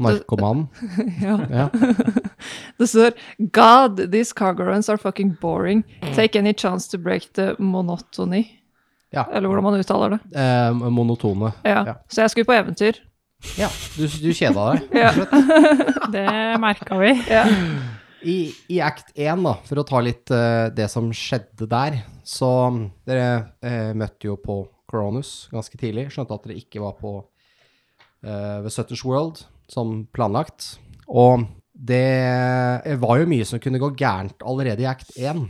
narkomanen. 0.00 0.68
Ja. 1.26 1.38
Ja. 1.50 1.68
Det 2.80 2.86
står 2.88 3.12
God, 3.52 4.00
these 4.12 4.32
cargoans 4.32 4.88
are 4.88 4.98
fucking 4.98 5.36
boring. 5.40 5.84
Take 6.16 6.38
any 6.38 6.54
chance 6.56 6.88
to 6.90 6.98
break 6.98 7.32
the 7.36 7.54
monotony. 7.58 8.46
Ja. 9.12 9.26
Eller 9.32 9.48
hvordan 9.48 9.62
man 9.66 9.76
uttaler 9.80 10.10
det. 10.14 10.40
Eh, 10.40 10.72
monotone. 10.72 11.52
Ja. 11.62 11.84
Ja. 11.86 11.94
Så 12.08 12.22
jeg 12.22 12.30
skulle 12.30 12.48
på 12.48 12.56
eventyr. 12.56 13.02
Ja, 13.58 13.68
du, 13.96 14.06
du 14.06 14.32
kjeda 14.36 14.72
deg. 14.72 14.88
Ja. 14.96 15.12
Det 16.12 16.26
merka 16.60 16.98
vi. 17.00 17.12
Ja. 17.28 17.44
I, 18.22 18.52
I 18.68 18.80
act 18.84 19.12
1, 19.14 19.44
da, 19.46 19.54
for 19.64 19.80
å 19.80 19.86
ta 19.86 20.00
litt 20.04 20.30
uh, 20.34 20.68
det 20.74 20.88
som 20.92 21.08
skjedde 21.14 21.68
der, 21.70 22.00
så 22.26 22.50
mm, 22.72 22.82
dere 23.08 23.28
uh, 23.64 23.92
møtte 23.96 24.28
jo 24.28 24.36
på 24.40 24.62
Coronus 24.90 25.48
ganske 25.52 25.78
tidlig. 25.80 26.08
Skjønte 26.12 26.36
at 26.36 26.46
dere 26.48 26.58
ikke 26.60 26.82
var 26.82 26.96
på 27.00 27.14
uh, 27.20 28.58
The 28.64 28.72
Sutters 28.72 29.04
World 29.06 29.44
som 29.70 30.02
planlagt. 30.12 30.74
Og 31.08 31.46
det 31.72 32.96
var 33.00 33.20
jo 33.22 33.28
mye 33.30 33.46
som 33.48 33.62
kunne 33.62 33.80
gå 33.80 33.92
gærent 33.96 34.42
allerede 34.44 34.84
i 34.84 34.90
act 34.90 35.14
1. 35.16 35.46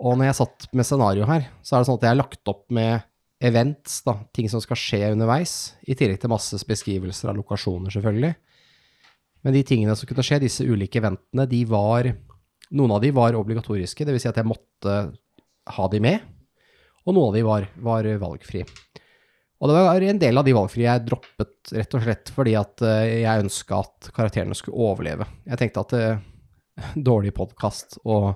Og 0.00 0.16
når 0.16 0.30
jeg 0.30 0.38
satt 0.40 0.68
med 0.72 0.88
scenario 0.88 1.26
her, 1.28 1.50
så 1.60 1.76
er 1.76 1.82
det 1.82 1.90
sånn 1.90 1.98
at 2.00 2.06
jeg 2.06 2.14
har 2.14 2.22
lagt 2.22 2.50
opp 2.50 2.64
med 2.74 3.04
events, 3.44 4.00
da, 4.06 4.16
ting 4.32 4.48
som 4.48 4.62
skal 4.62 4.78
skje 4.80 5.00
underveis, 5.12 5.74
i 5.84 5.96
tillegg 5.98 6.22
til 6.22 6.32
masse 6.32 6.56
beskrivelser 6.64 7.28
av 7.28 7.36
lokasjoner, 7.36 7.92
selvfølgelig. 7.92 8.32
Men 9.44 9.56
de 9.56 9.64
tingene 9.66 9.94
som 9.96 10.08
kunne 10.08 10.24
skje, 10.24 10.40
disse 10.46 10.64
ulike 10.64 11.02
eventene, 11.02 11.48
de 11.50 11.64
var 11.68 12.14
Noen 12.74 12.94
av 12.96 13.02
de 13.04 13.10
var 13.14 13.36
obligatoriske, 13.36 14.06
dvs. 14.08 14.22
Si 14.24 14.28
at 14.30 14.38
jeg 14.40 14.48
måtte 14.48 14.92
ha 15.76 15.84
de 15.92 15.98
med, 16.02 16.22
og 17.04 17.12
noen 17.12 17.28
av 17.28 17.36
de 17.36 17.42
var, 17.44 17.66
var 17.84 18.08
valgfri. 18.18 18.62
Og 19.60 19.70
det 19.70 19.76
var 19.76 20.06
en 20.08 20.20
del 20.20 20.40
av 20.40 20.46
de 20.48 20.54
valgfrie 20.56 20.88
jeg 20.88 21.04
droppet 21.06 21.74
rett 21.76 21.94
og 21.96 22.02
slett 22.04 22.32
fordi 22.34 22.56
at 22.58 22.82
eh, 22.84 23.20
jeg 23.22 23.44
ønska 23.44 23.78
at 23.84 24.10
karakterene 24.16 24.56
skulle 24.58 24.80
overleve. 24.90 25.28
Jeg 25.46 25.60
tenkte 25.60 25.84
at 25.84 25.94
uh, 25.94 26.90
dårlig 27.10 27.34
podkast 27.36 28.00
og 28.02 28.34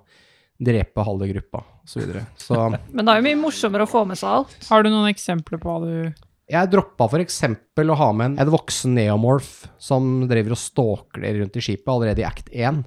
drepe 0.59 1.05
halve 1.05 1.29
gruppa 1.33 1.64
osv. 1.64 1.88
Så, 1.88 2.01
videre. 2.01 2.25
så 2.37 2.62
Men 2.94 3.05
det 3.05 3.12
er 3.12 3.21
jo 3.21 3.27
mye 3.29 3.42
morsommere 3.42 3.88
å 3.88 3.90
få 3.90 4.05
med 4.09 4.21
seg 4.21 4.38
alt. 4.38 4.57
Har 4.68 4.85
du 4.85 4.92
noen 4.92 5.11
eksempler 5.11 5.61
på 5.61 5.73
hva 5.73 5.83
du 5.85 6.28
Jeg 6.49 6.71
droppa 6.73 7.11
f.eks. 7.11 7.43
å 7.45 7.97
ha 8.01 8.13
med 8.17 8.31
en, 8.31 8.39
en 8.41 8.53
voksen 8.55 8.95
neomorph 8.97 9.67
som 9.83 10.23
driver 10.31 10.55
og 10.55 10.61
stalker 10.61 11.27
rundt 11.43 11.59
i 11.61 11.65
skipet 11.65 11.91
allerede 11.93 12.23
i 12.23 12.27
act 12.29 12.49
1, 12.49 12.79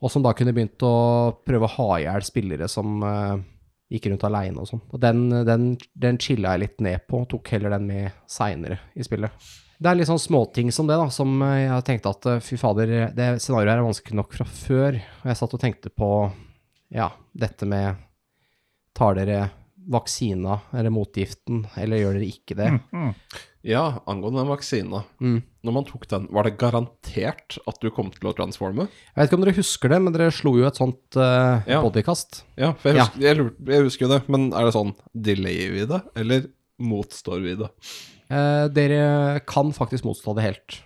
og 0.00 0.12
som 0.12 0.24
da 0.24 0.34
kunne 0.36 0.52
begynt 0.56 0.84
å 0.84 1.32
prøve 1.46 1.64
å 1.64 1.74
ha 1.78 1.88
i 1.96 2.04
hjel 2.04 2.26
spillere 2.26 2.68
som 2.68 3.00
uh, 3.00 3.40
gikk 3.90 4.10
rundt 4.10 4.26
aleine 4.28 4.60
og 4.60 4.68
sånn. 4.68 4.82
Og 4.92 5.00
den, 5.00 5.22
den, 5.48 5.64
den 5.96 6.20
chilla 6.20 6.54
jeg 6.54 6.64
litt 6.64 6.84
ned 6.84 7.06
på, 7.08 7.22
tok 7.30 7.48
heller 7.54 7.72
den 7.74 7.88
med 7.88 8.20
seinere 8.28 8.78
i 8.92 9.06
spillet. 9.06 9.48
Det 9.80 9.88
er 9.88 9.96
litt 9.96 10.10
sånn 10.10 10.20
småting 10.20 10.68
som 10.76 10.88
det, 10.90 10.98
da, 11.00 11.08
som 11.08 11.40
eh, 11.46 11.62
jeg 11.64 11.86
tenkte 11.88 12.12
at 12.12 12.28
eh, 12.28 12.42
fy 12.44 12.58
fader, 12.60 12.92
det 13.16 13.30
scenarioet 13.40 13.72
her 13.72 13.80
er 13.80 13.86
vanskelig 13.86 14.18
nok 14.18 14.36
fra 14.36 14.44
før. 14.44 15.00
Og 15.22 15.30
jeg 15.32 15.40
satt 15.40 15.56
og 15.56 15.62
tenkte 15.62 15.92
på, 15.92 16.10
ja, 16.92 17.08
dette 17.32 17.68
med 17.68 18.06
Tar 19.00 19.14
dere 19.16 19.44
vaksina 19.90 20.60
eller 20.72 20.92
motgiften, 20.94 21.64
eller 21.76 21.98
gjør 22.00 22.18
dere 22.18 22.28
ikke 22.30 22.56
det? 22.58 22.68
Ja, 23.66 24.00
angående 24.08 24.40
den 24.40 24.48
vaksina. 24.48 25.02
Mm. 25.20 25.42
Når 25.66 25.74
man 25.76 25.84
tok 25.88 26.06
den, 26.08 26.28
var 26.32 26.46
det 26.46 26.54
garantert 26.60 27.58
at 27.68 27.80
du 27.82 27.90
kom 27.92 28.08
til 28.14 28.30
å 28.30 28.34
transforme? 28.38 28.86
Jeg 28.88 29.18
vet 29.18 29.28
ikke 29.28 29.36
om 29.40 29.44
dere 29.44 29.56
husker 29.58 29.92
det, 29.92 29.98
men 30.00 30.14
dere 30.16 30.30
slo 30.32 30.54
jo 30.56 30.64
et 30.70 30.78
sånt 30.80 31.18
uh, 31.20 31.60
Ja. 31.68 31.82
bodykast. 31.84 32.44
Ja, 32.56 32.72
for 32.72 32.88
jeg 32.94 32.96
Ja. 33.02 33.04
husker, 33.10 33.26
jeg, 33.26 33.50
jeg 33.74 33.84
husker 33.84 34.06
jo 34.06 34.12
det, 34.14 34.20
men 34.32 34.48
er 34.54 34.64
det 34.64 34.72
sånn 34.78 34.94
delayer 35.12 35.74
vi 35.76 35.84
det, 35.90 36.00
eller 36.16 36.48
motstår 36.80 37.42
vi 37.44 37.56
det? 37.60 37.68
Eh, 38.30 38.68
dere 38.72 39.40
kan 39.44 39.72
faktisk 39.76 40.06
motstå 40.06 40.36
det 40.38 40.44
helt. 40.46 40.78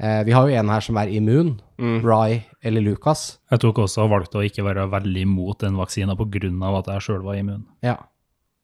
Eh, 0.00 0.22
vi 0.24 0.32
har 0.32 0.48
jo 0.48 0.54
en 0.56 0.68
her 0.72 0.80
som 0.80 0.96
er 0.96 1.10
immun, 1.12 1.58
Mm. 1.82 1.96
Rye 2.04 2.44
eller 2.62 2.80
Lucas. 2.80 3.38
Jeg 3.50 3.58
tok 3.58 3.80
også 3.82 4.04
og 4.04 4.10
valgte 4.12 4.38
å 4.38 4.44
ikke 4.46 4.62
være 4.62 4.84
veldig 4.88 5.22
imot 5.26 5.58
den 5.64 5.74
vaksina 5.74 6.14
pga. 6.14 6.78
at 6.78 6.86
jeg 6.86 7.00
sjøl 7.02 7.24
var 7.24 7.34
immun. 7.34 7.64
Ja, 7.82 7.96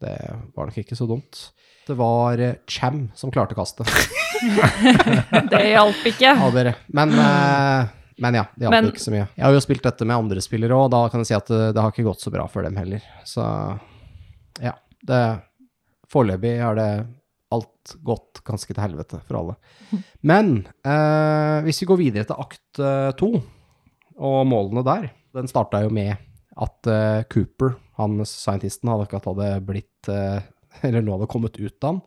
det 0.02 0.16
var 0.54 0.68
nok 0.68 0.78
ikke 0.82 0.98
så 0.98 1.06
dumt. 1.10 1.40
Det 1.88 1.96
var 1.98 2.40
eh, 2.42 2.58
Cham 2.68 3.06
som 3.16 3.32
klarte 3.32 3.56
kastet 3.56 3.88
Det 5.52 5.62
hjalp 5.70 6.02
ikke. 6.10 6.34
Ja, 6.36 6.50
dere. 6.54 6.74
Men, 6.94 7.14
eh, 7.16 7.88
men 8.20 8.38
ja, 8.38 8.44
det 8.54 8.68
hjalp 8.68 8.90
ikke 8.92 9.06
så 9.06 9.14
mye. 9.14 9.26
Jeg 9.34 9.46
har 9.46 9.56
jo 9.56 9.64
spilt 9.64 9.86
dette 9.86 10.06
med 10.06 10.18
andre 10.18 10.44
spillere 10.44 10.76
òg, 10.76 10.86
og 10.86 10.94
da 10.94 11.04
kan 11.10 11.24
jeg 11.24 11.30
si 11.32 11.38
at 11.38 11.50
det, 11.50 11.62
det 11.74 11.84
har 11.84 11.94
ikke 11.94 12.06
gått 12.10 12.24
så 12.24 12.32
bra 12.34 12.44
for 12.52 12.66
dem 12.66 12.76
heller. 12.78 13.04
Så 13.28 13.44
ja, 14.62 14.76
det 15.08 15.22
Foreløpig 16.08 16.54
har 16.62 16.76
det 16.78 16.90
alt 17.52 17.96
gått 18.04 18.40
ganske 18.44 18.72
til 18.72 18.82
helvete 18.82 19.20
for 19.26 19.40
alle. 19.40 19.56
Men 20.26 20.60
eh, 20.84 21.58
hvis 21.64 21.82
vi 21.82 21.88
går 21.88 22.00
videre 22.00 22.28
til 22.28 22.40
akt 22.40 22.80
eh, 22.80 23.10
to, 23.18 23.32
og 24.18 24.38
målene 24.50 24.82
der 24.82 25.04
Den 25.36 25.46
starta 25.46 25.84
jo 25.84 25.92
med 25.94 26.16
at 26.58 26.88
eh, 26.90 27.20
Cooper 27.30 27.76
Han 27.98 28.18
scientisten 28.28 28.90
hadde 28.92 29.06
ikke 29.08 29.18
at 29.20 29.28
det 29.28 29.34
hadde 29.50 29.66
blitt 29.68 30.10
eh, 30.14 30.40
Eller 30.86 31.02
nå 31.02 31.16
hadde 31.16 31.30
kommet 31.30 31.58
ut 31.58 31.74
av 31.84 31.88
han. 31.90 32.00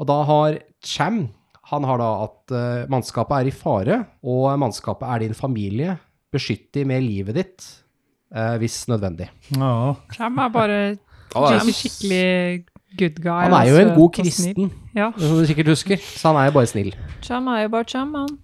Og 0.00 0.08
da 0.08 0.18
har 0.28 0.58
Cham 0.86 1.24
Han 1.70 1.84
har 1.86 1.98
da 2.02 2.08
at 2.24 2.52
eh, 2.56 2.88
mannskapet 2.90 3.36
er 3.42 3.50
i 3.50 3.54
fare, 3.54 4.00
og 4.26 4.48
mannskapet 4.58 5.06
er 5.08 5.22
din 5.26 5.34
familie. 5.38 5.96
Beskytt 6.32 6.72
dem 6.74 6.88
med 6.90 7.04
livet 7.04 7.36
ditt 7.38 7.66
eh, 8.34 8.56
hvis 8.62 8.82
nødvendig. 8.90 9.28
Ja. 9.54 9.94
Cham 10.16 10.38
er 10.42 10.50
bare 10.52 10.78
skikkelig, 11.32 12.64
good 12.98 13.20
guy. 13.22 13.44
Han 13.46 13.54
er 13.56 13.68
jo 13.70 13.76
en 13.80 13.94
god 13.96 14.10
kristen, 14.18 14.70
Ja. 14.96 15.10
som 15.16 15.38
du 15.38 15.46
sikkert 15.48 15.70
husker, 15.72 15.96
så 16.02 16.32
han 16.32 16.40
er 16.42 16.50
jo 16.50 16.56
bare 16.58 16.68
snill. 16.68 16.90
Cham 17.24 17.46
er 17.48 17.62
jo 17.62 17.68
bare 17.76 17.88
cham, 17.88 18.14
han. 18.14 18.38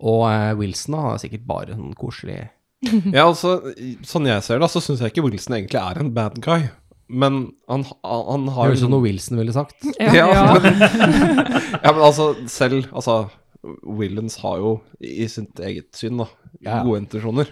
Og 0.00 0.24
eh, 0.32 0.54
Wilson 0.56 0.96
da, 0.96 1.00
han 1.04 1.14
er 1.18 1.22
sikkert 1.22 1.46
bare 1.48 1.76
sånn 1.76 1.94
koselig 1.98 2.38
Ja, 3.16 3.26
altså, 3.28 3.58
sånn 4.08 4.26
jeg 4.30 4.42
ser 4.46 4.58
det, 4.62 4.70
så 4.72 4.80
syns 4.80 5.00
jeg 5.04 5.12
ikke 5.12 5.24
Wilson 5.26 5.56
egentlig 5.58 5.80
er 5.82 6.00
en 6.00 6.12
bad 6.16 6.38
guy. 6.44 6.68
Men 7.10 7.40
han, 7.68 7.82
han, 8.06 8.44
har 8.54 8.68
høres 8.70 8.78
ut 8.78 8.84
som 8.86 8.92
noe 8.94 9.02
Wilson 9.04 9.40
ville 9.40 9.52
sagt. 9.56 9.76
Ja. 10.00 10.12
Ja, 10.14 10.28
Ja. 10.30 10.44
Men, 10.62 10.80
ja, 10.80 11.92
men 11.92 12.02
altså, 12.06 12.30
selv 12.48 12.86
Altså, 12.92 13.16
Willens 13.84 14.38
har 14.40 14.56
jo 14.62 14.70
i 15.04 15.26
sitt 15.28 15.58
eget 15.60 15.90
syn 15.98 16.22
da 16.22 16.28
Ja. 16.64 16.78
gode 16.86 17.02
intensjoner. 17.02 17.50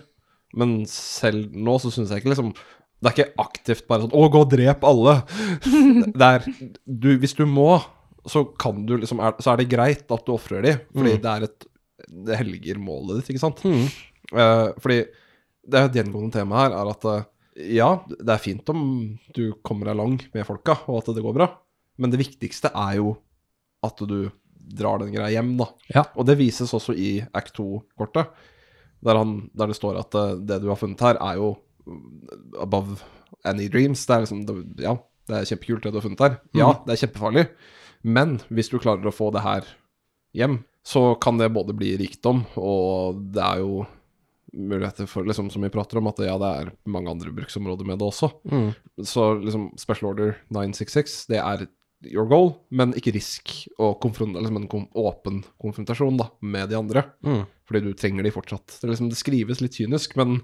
Men 0.57 0.79
selv 0.89 1.51
nå 1.53 1.75
så 1.83 1.91
syns 1.93 2.09
jeg 2.15 2.23
ikke 2.23 2.31
liksom 2.33 2.55
Det 3.03 3.11
er 3.11 3.17
ikke 3.19 3.43
aktivt 3.45 3.85
bare 3.91 4.07
sånn 4.07 4.15
'Å, 4.17 4.31
gå 4.33 4.41
og 4.41 4.51
drep 4.51 4.81
alle'. 4.89 5.19
Det 6.17 6.29
er 6.31 6.47
du, 6.87 7.19
Hvis 7.19 7.37
du 7.37 7.45
må, 7.47 7.83
så 8.27 8.47
kan 8.59 8.87
du 8.87 8.97
liksom 8.97 9.21
er, 9.21 9.35
Så 9.43 9.53
er 9.53 9.57
det 9.61 9.69
greit 9.69 10.07
at 10.11 10.25
du 10.25 10.33
ofrer 10.33 10.63
de, 10.65 10.73
fordi 10.97 11.13
Mm. 11.19 11.23
det 11.23 11.31
er 11.35 11.43
et 11.45 11.67
Det 12.09 12.39
helger 12.39 12.79
målet 12.81 13.21
ditt, 13.21 13.35
ikke 13.37 13.41
sant? 13.45 13.61
Mm. 13.65 13.91
Eh, 14.35 14.69
fordi 14.83 14.99
det 15.69 15.79
er 15.79 15.89
et 15.89 15.99
gjengående 16.01 16.35
tema 16.35 16.63
her, 16.63 16.75
er 16.77 16.91
at 16.91 17.07
uh, 17.09 17.27
ja, 17.59 17.89
det 18.09 18.33
er 18.33 18.43
fint 18.43 18.71
om 18.73 18.83
du 19.37 19.51
kommer 19.67 19.91
deg 19.91 19.99
lang 19.99 20.19
med 20.35 20.47
folka, 20.49 20.79
og 20.89 21.03
at 21.03 21.11
det 21.17 21.25
går 21.25 21.37
bra, 21.37 21.49
men 22.01 22.13
det 22.13 22.21
viktigste 22.21 22.71
er 22.73 22.99
jo 23.01 23.17
at 23.85 24.01
du 24.09 24.31
drar 24.79 25.01
den 25.03 25.13
greia 25.15 25.33
hjem, 25.37 25.55
da. 25.61 25.69
Ja. 25.93 26.05
Og 26.17 26.29
det 26.29 26.39
vises 26.41 26.73
også 26.77 26.95
i 26.97 27.19
Act 27.37 27.57
2-kortet, 27.59 28.33
der, 29.05 29.21
der 29.55 29.71
det 29.71 29.77
står 29.79 30.01
at 30.01 30.17
uh, 30.17 30.39
det 30.41 30.61
du 30.65 30.71
har 30.73 30.81
funnet 30.81 31.05
her, 31.05 31.21
er 31.21 31.41
jo 31.41 31.53
mm, 31.87 32.09
above 32.65 32.99
any 33.47 33.69
dreams. 33.73 34.07
Det 34.07 34.17
er 34.17 34.25
liksom 34.25 34.47
det, 34.49 34.57
Ja, 34.85 34.97
det 35.29 35.37
er 35.37 35.51
kjempekult 35.53 35.85
det 35.85 35.93
du 35.93 36.01
har 36.01 36.07
funnet 36.09 36.25
her. 36.25 36.41
Ja, 36.57 36.73
det 36.87 36.95
er 36.95 37.05
kjempefarlig, 37.05 37.47
men 38.03 38.39
hvis 38.49 38.73
du 38.73 38.81
klarer 38.81 39.09
å 39.09 39.15
få 39.15 39.31
det 39.35 39.45
her 39.45 39.69
hjem, 40.37 40.63
så 40.87 41.13
kan 41.21 41.37
det 41.41 41.51
både 41.53 41.77
bli 41.77 41.93
rikdom, 42.01 42.47
og 42.57 43.19
det 43.35 43.45
er 43.45 43.63
jo 43.63 43.85
muligheter 44.53 45.07
for, 45.11 45.27
liksom, 45.29 45.51
som 45.53 45.63
vi 45.63 45.71
prater 45.73 45.99
om, 46.01 46.07
at 46.11 46.21
ja, 46.25 46.37
det 46.41 46.53
er 46.63 46.71
mange 46.89 47.11
andre 47.13 47.33
bruksområder 47.37 47.87
med 47.89 47.99
det 48.01 48.07
også. 48.09 48.31
Mm. 48.51 48.71
Så 49.05 49.27
liksom 49.43 49.69
Special 49.81 50.11
Order 50.13 50.37
966, 50.49 51.19
det 51.33 51.41
er 51.43 51.67
your 52.07 52.29
goal, 52.31 52.53
men 52.71 52.93
ikke 52.95 53.13
risk 53.17 53.53
å 53.83 53.93
konfrontere 53.99 54.45
liksom 54.45 54.61
en 54.61 54.69
kom 54.71 54.85
åpen 54.95 55.41
konfrontasjon 55.61 56.19
da, 56.21 56.29
med 56.41 56.71
de 56.71 56.79
andre. 56.79 57.03
Mm. 57.27 57.45
Fordi 57.69 57.85
du 57.89 57.93
trenger 57.99 58.25
de 58.25 58.33
fortsatt. 58.33 58.79
Det, 58.81 58.89
liksom, 58.93 59.11
det 59.13 59.19
skrives 59.19 59.61
litt 59.65 59.77
kynisk, 59.81 60.15
men 60.21 60.39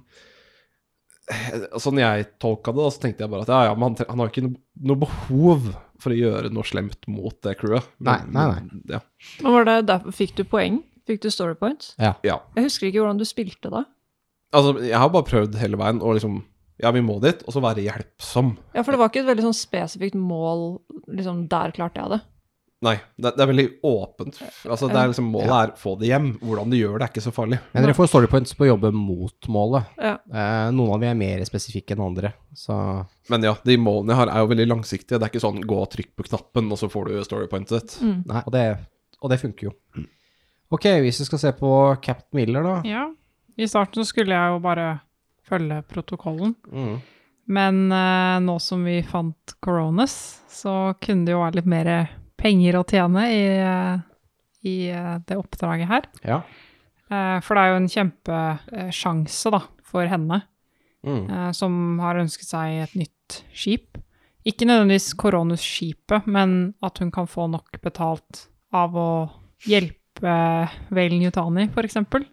eh, 1.30 1.66
sånn 1.80 2.00
jeg 2.02 2.26
tolka 2.42 2.74
det, 2.74 2.82
da, 2.84 2.90
så 2.92 3.04
tenkte 3.04 3.24
jeg 3.24 3.32
bare 3.32 3.46
at 3.46 3.52
ja, 3.54 3.60
ja, 3.70 3.76
men 3.78 3.94
han, 3.94 4.08
han 4.10 4.24
har 4.24 4.32
ikke 4.32 4.46
noe, 4.48 4.60
noe 4.90 5.02
behov 5.06 5.70
for 6.02 6.12
å 6.12 6.18
gjøre 6.18 6.50
noe 6.52 6.66
slemt 6.68 7.06
mot 7.08 7.36
det 7.46 7.54
crewet. 7.60 7.86
Men- 8.02 8.28
Nei, 8.34 8.48
nei, 8.50 8.64
men, 8.68 8.82
Ja. 8.96 9.00
Men 9.44 9.56
var 9.58 9.70
det 9.70 9.78
der, 9.92 10.10
fikk 10.12 10.34
du 10.40 10.44
poeng? 10.48 10.82
Fikk 11.08 11.22
du 11.24 11.30
story 11.32 11.56
points? 11.60 11.94
ja. 11.98 12.14
Jeg 12.56 12.66
husker 12.66 12.88
ikke 12.88 13.02
hvordan 13.02 13.20
du 13.20 13.26
spilte 13.28 13.72
da. 13.72 13.84
Altså, 14.54 14.76
jeg 14.86 14.96
har 14.96 15.10
bare 15.12 15.26
prøvd 15.26 15.56
hele 15.60 15.80
veien 15.80 16.02
å 16.04 16.14
liksom 16.16 16.42
Ja, 16.82 16.90
vi 16.90 17.04
må 17.06 17.20
dit, 17.22 17.42
og 17.46 17.54
så 17.54 17.60
være 17.62 17.84
hjelpsom. 17.84 18.56
Ja, 18.74 18.82
for 18.82 18.90
det 18.90 18.98
var 18.98 19.10
ikke 19.10 19.20
et 19.22 19.28
veldig 19.28 19.44
sånn 19.46 19.54
spesifikt 19.54 20.16
mål, 20.18 20.80
liksom 21.06 21.44
der 21.50 21.70
klarte 21.76 22.02
jeg 22.02 22.16
det. 22.16 22.18
Nei, 22.84 22.96
det, 23.16 23.30
det 23.36 23.44
er 23.44 23.48
veldig 23.48 23.66
åpent. 23.86 24.40
Altså, 24.66 24.88
det 24.90 24.98
er 24.98 25.12
liksom 25.12 25.28
Målet 25.32 25.54
er 25.54 25.72
få 25.80 25.94
det 26.00 26.10
hjem. 26.10 26.26
Hvordan 26.42 26.72
du 26.72 26.76
gjør 26.76 26.98
det, 26.98 27.06
er 27.06 27.12
ikke 27.14 27.22
så 27.24 27.32
farlig. 27.32 27.60
Men 27.72 27.86
dere 27.86 27.94
får 27.96 28.10
story 28.10 28.28
points 28.32 28.56
på 28.58 28.66
å 28.66 28.70
jobbe 28.72 28.90
mot 28.96 29.48
målet. 29.54 29.92
Ja. 30.02 30.16
Eh, 30.18 30.66
noen 30.74 30.96
av 30.96 30.98
dem 31.04 31.12
er 31.12 31.20
mer 31.22 31.44
spesifikke 31.48 31.94
enn 31.96 32.02
andre, 32.04 32.34
så 32.58 32.76
Men 33.32 33.46
ja, 33.46 33.54
de 33.64 33.78
målene 33.80 34.12
jeg 34.12 34.20
har, 34.20 34.32
er 34.34 34.42
jo 34.44 34.50
veldig 34.52 34.68
langsiktige. 34.74 35.16
Det 35.16 35.28
er 35.28 35.32
ikke 35.32 35.44
sånn 35.46 35.62
gå 35.64 35.78
og 35.80 35.88
trykk 35.94 36.10
på 36.18 36.26
knappen, 36.28 36.68
og 36.74 36.82
så 36.82 36.90
får 36.92 37.08
du 37.08 37.22
storypointet 37.30 37.78
ditt. 37.78 37.96
Mm. 38.04 38.18
Nei, 38.34 38.42
og 38.44 38.52
det, 38.58 38.66
og 39.22 39.32
det 39.32 39.40
funker 39.46 39.70
jo. 39.70 39.76
Ok, 40.72 40.84
hvis 41.04 41.20
vi 41.20 41.26
skal 41.28 41.38
se 41.38 41.52
på 41.52 41.70
Captain 42.02 42.38
Miller, 42.40 42.62
da. 42.62 42.76
ja. 42.88 43.04
I 43.56 43.66
starten 43.70 44.02
så 44.02 44.08
skulle 44.10 44.34
jeg 44.34 44.50
jo 44.50 44.58
bare 44.64 44.86
følge 45.46 45.82
protokollen. 45.86 46.56
Mm. 46.72 46.96
Men 47.54 47.76
eh, 47.92 48.38
nå 48.42 48.56
som 48.60 48.82
vi 48.84 48.96
fant 49.06 49.52
Coronas, 49.62 50.14
så 50.50 50.94
kunne 51.04 51.26
det 51.28 51.34
jo 51.36 51.42
være 51.44 51.60
litt 51.60 51.68
mer 51.70 51.90
penger 52.40 52.80
å 52.80 52.84
tjene 52.88 53.22
i, 53.30 53.44
eh, 53.62 54.02
i 54.66 54.74
eh, 54.90 55.12
det 55.28 55.36
oppdraget 55.38 55.86
her. 55.92 56.08
Ja. 56.26 56.40
Eh, 57.12 57.38
for 57.44 57.54
det 57.54 57.62
er 57.62 57.70
jo 57.70 57.78
en 57.84 57.88
kjempesjanse 57.94 59.54
da, 59.54 59.62
for 59.86 60.08
henne, 60.10 60.42
Mm. 61.04 61.28
eh, 61.30 61.50
som 61.52 61.98
har 62.00 62.16
ønsket 62.16 62.48
seg 62.48 62.78
et 62.88 62.94
nytt 62.96 63.42
skip. 63.52 63.98
Ikke 64.48 64.64
nødvendigvis 64.66 65.12
Coronus-skipet, 65.20 66.26
men 66.26 66.72
at 66.82 66.98
hun 66.98 67.10
kan 67.12 67.26
få 67.28 67.44
nok 67.52 67.76
betalt 67.84 68.46
av 68.72 68.96
å 68.96 69.30
hjelpe 69.68 70.00
Valen 70.20 71.22
Yutani, 71.22 71.68
for 71.74 71.82
eksempel, 71.86 72.24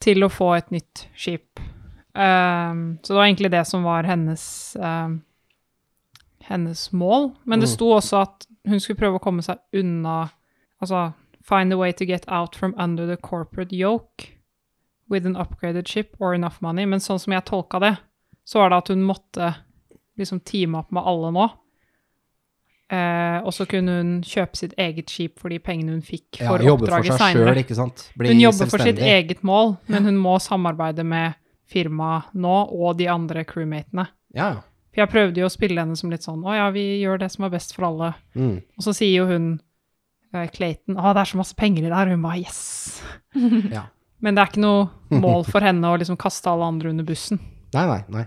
til 0.00 0.22
å 0.24 0.30
få 0.32 0.56
et 0.56 0.70
nytt 0.70 1.06
skip. 1.14 1.60
Um, 2.14 2.98
så 3.02 3.12
det 3.12 3.18
var 3.18 3.26
egentlig 3.28 3.50
det 3.50 3.66
som 3.66 3.84
var 3.86 4.04
hennes, 4.04 4.76
um, 4.80 5.22
hennes 6.44 6.92
mål. 6.92 7.32
Men 7.44 7.60
det 7.60 7.68
Mm. 7.68 7.74
sto 7.76 7.86
også 7.96 8.22
at 8.22 8.46
hun 8.66 8.80
skulle 8.80 8.98
prøve 8.98 9.18
å 9.18 9.22
komme 9.22 9.42
seg 9.42 9.58
unna 9.74 10.30
Altså 10.82 11.12
find 11.42 11.72
a 11.72 11.76
way 11.76 11.92
to 11.92 12.04
get 12.04 12.24
out 12.28 12.56
from 12.56 12.74
under 12.76 13.06
the 13.06 13.16
corporate 13.16 13.70
yoke 13.72 14.32
with 15.08 15.24
an 15.24 15.36
upgraded 15.36 15.86
ship 15.86 16.16
or 16.18 16.34
enough 16.34 16.60
money. 16.60 16.84
Men 16.84 16.98
sånn 16.98 17.20
som 17.20 17.32
jeg 17.32 17.44
tolka 17.44 17.78
det, 17.78 17.98
så 18.44 18.58
var 18.58 18.70
det 18.70 18.78
at 18.78 18.88
hun 18.88 19.04
måtte 19.04 19.54
liksom 20.18 20.40
teame 20.40 20.78
opp 20.78 20.90
med 20.90 21.04
alle 21.06 21.30
nå. 21.30 21.46
Eh, 22.92 23.38
og 23.40 23.54
så 23.56 23.64
kunne 23.68 23.94
hun 24.02 24.08
kjøpe 24.26 24.58
sitt 24.58 24.74
eget 24.80 25.08
skip 25.08 25.38
for 25.40 25.52
de 25.52 25.56
pengene 25.64 25.94
hun 25.94 26.02
fikk 26.04 26.42
for 26.42 26.60
ja, 26.60 26.74
oppdraget 26.74 27.16
seinere. 27.16 27.54
Hun 28.20 28.42
jobber 28.42 28.68
for 28.68 28.84
sitt 28.84 29.00
eget 29.00 29.40
mål, 29.46 29.78
men 29.88 30.10
hun 30.10 30.18
må 30.20 30.36
samarbeide 30.42 31.06
med 31.08 31.38
firmaet 31.72 32.34
nå 32.36 32.58
og 32.68 32.98
de 32.98 33.08
andre 33.08 33.46
crewmatene. 33.48 34.10
Ja, 34.36 34.50
ja. 34.58 34.60
For 34.92 35.00
jeg 35.00 35.08
prøvde 35.08 35.40
jo 35.40 35.48
å 35.48 35.52
spille 35.52 35.80
henne 35.80 35.96
som 35.96 36.10
litt 36.12 36.24
sånn 36.24 36.42
Å 36.44 36.52
ja, 36.52 36.64
vi 36.68 36.82
gjør 37.00 37.22
det 37.22 37.30
som 37.32 37.46
er 37.46 37.52
best 37.54 37.70
for 37.72 37.88
alle. 37.88 38.10
Mm. 38.36 38.58
Og 38.76 38.84
så 38.84 38.92
sier 38.96 39.22
jo 39.22 39.28
hun 39.30 39.46
eh, 40.36 40.50
Clayton 40.52 40.98
Å, 41.00 41.14
det 41.16 41.22
er 41.22 41.30
så 41.30 41.40
masse 41.40 41.56
penger 41.56 41.86
i 41.86 41.88
det 41.88 41.96
her. 41.96 42.10
Og 42.10 42.18
hun 42.18 42.26
bare 42.26 42.42
Yes! 42.42 42.60
ja. 43.72 43.86
Men 44.22 44.36
det 44.36 44.42
er 44.44 44.52
ikke 44.52 44.64
noe 44.66 44.84
mål 45.24 45.48
for 45.48 45.64
henne 45.64 45.88
å 45.88 45.96
liksom 45.96 46.20
kaste 46.20 46.52
alle 46.52 46.68
andre 46.74 46.92
under 46.92 47.08
bussen. 47.08 47.40
Nei, 47.72 47.86
nei, 47.88 48.02
nei. 48.12 48.26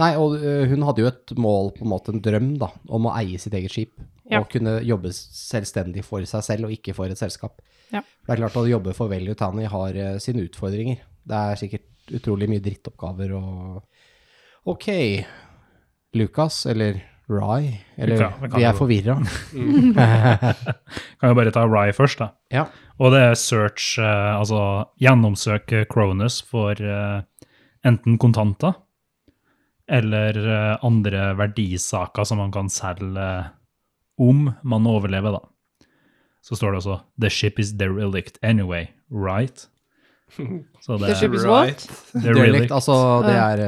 Nei, 0.00 0.14
og 0.16 0.36
hun 0.70 0.86
hadde 0.88 1.02
jo 1.04 1.10
et 1.10 1.34
mål, 1.36 1.72
på 1.76 1.84
en 1.84 1.92
måte 1.92 2.14
en 2.14 2.22
drøm, 2.24 2.54
da, 2.60 2.70
om 2.88 3.08
å 3.10 3.14
eie 3.18 3.40
sitt 3.42 3.56
eget 3.58 3.74
skip. 3.74 3.94
Ja. 4.30 4.40
Og 4.40 4.48
kunne 4.52 4.78
jobbe 4.86 5.10
selvstendig 5.12 6.04
for 6.06 6.24
seg 6.28 6.44
selv, 6.46 6.68
og 6.68 6.74
ikke 6.76 6.94
for 6.96 7.10
et 7.10 7.20
selskap. 7.20 7.58
Ja. 7.90 8.00
For 8.22 8.30
det 8.30 8.36
er 8.36 8.42
klart 8.44 8.56
at 8.56 8.62
å 8.62 8.70
jobbe 8.70 8.94
for 8.96 9.10
Vel 9.10 9.28
Utani 9.32 9.66
har 9.68 9.98
sine 10.22 10.44
utfordringer. 10.46 11.02
Det 11.26 11.40
er 11.50 11.60
sikkert 11.60 12.14
utrolig 12.16 12.48
mye 12.50 12.62
drittoppgaver 12.64 13.34
og 13.38 13.82
Ok. 14.70 14.86
Lukas, 16.14 16.66
eller 16.66 17.00
Rye, 17.30 17.78
eller 17.96 18.18
Luka, 18.18 18.56
vi 18.58 18.64
er 18.66 18.74
forvirra. 18.74 19.14
mm. 19.54 19.92
Kan 21.20 21.30
jo 21.30 21.36
bare 21.38 21.52
ta 21.54 21.62
Rye 21.70 21.94
først, 21.94 22.18
da. 22.18 22.32
Ja. 22.50 22.64
Og 22.98 23.14
det 23.14 23.20
er 23.28 23.36
search, 23.38 23.92
eh, 24.02 24.32
altså 24.34 24.60
gjennomsøke 25.00 25.84
Cronus 25.90 26.40
for 26.42 26.74
eh, 26.74 27.20
enten 27.86 28.18
kontanter 28.20 28.74
eller 29.90 30.36
eh, 30.38 30.76
andre 30.86 31.32
verdisaker 31.38 32.24
som 32.28 32.38
man 32.42 32.52
kan 32.54 32.70
selge 32.72 33.24
eh, 33.24 33.50
om 34.20 34.50
man 34.62 34.86
overlever, 34.86 35.38
da. 35.38 35.88
Så 36.44 36.56
står 36.56 36.72
det 36.72 36.80
også 36.82 37.00
'The 37.20 37.30
ship 37.30 37.58
is 37.58 37.72
derelict 37.72 38.38
anyway, 38.42 38.88
right?' 39.10 39.68
Så 40.84 40.96
det 40.96 41.10
The 41.10 41.14
ship 41.14 41.34
is 41.34 41.44
what? 41.44 41.84
Derelict, 42.14 42.36
derelict, 42.36 42.72
altså 42.72 42.94
det 43.26 43.34
er 43.34 43.62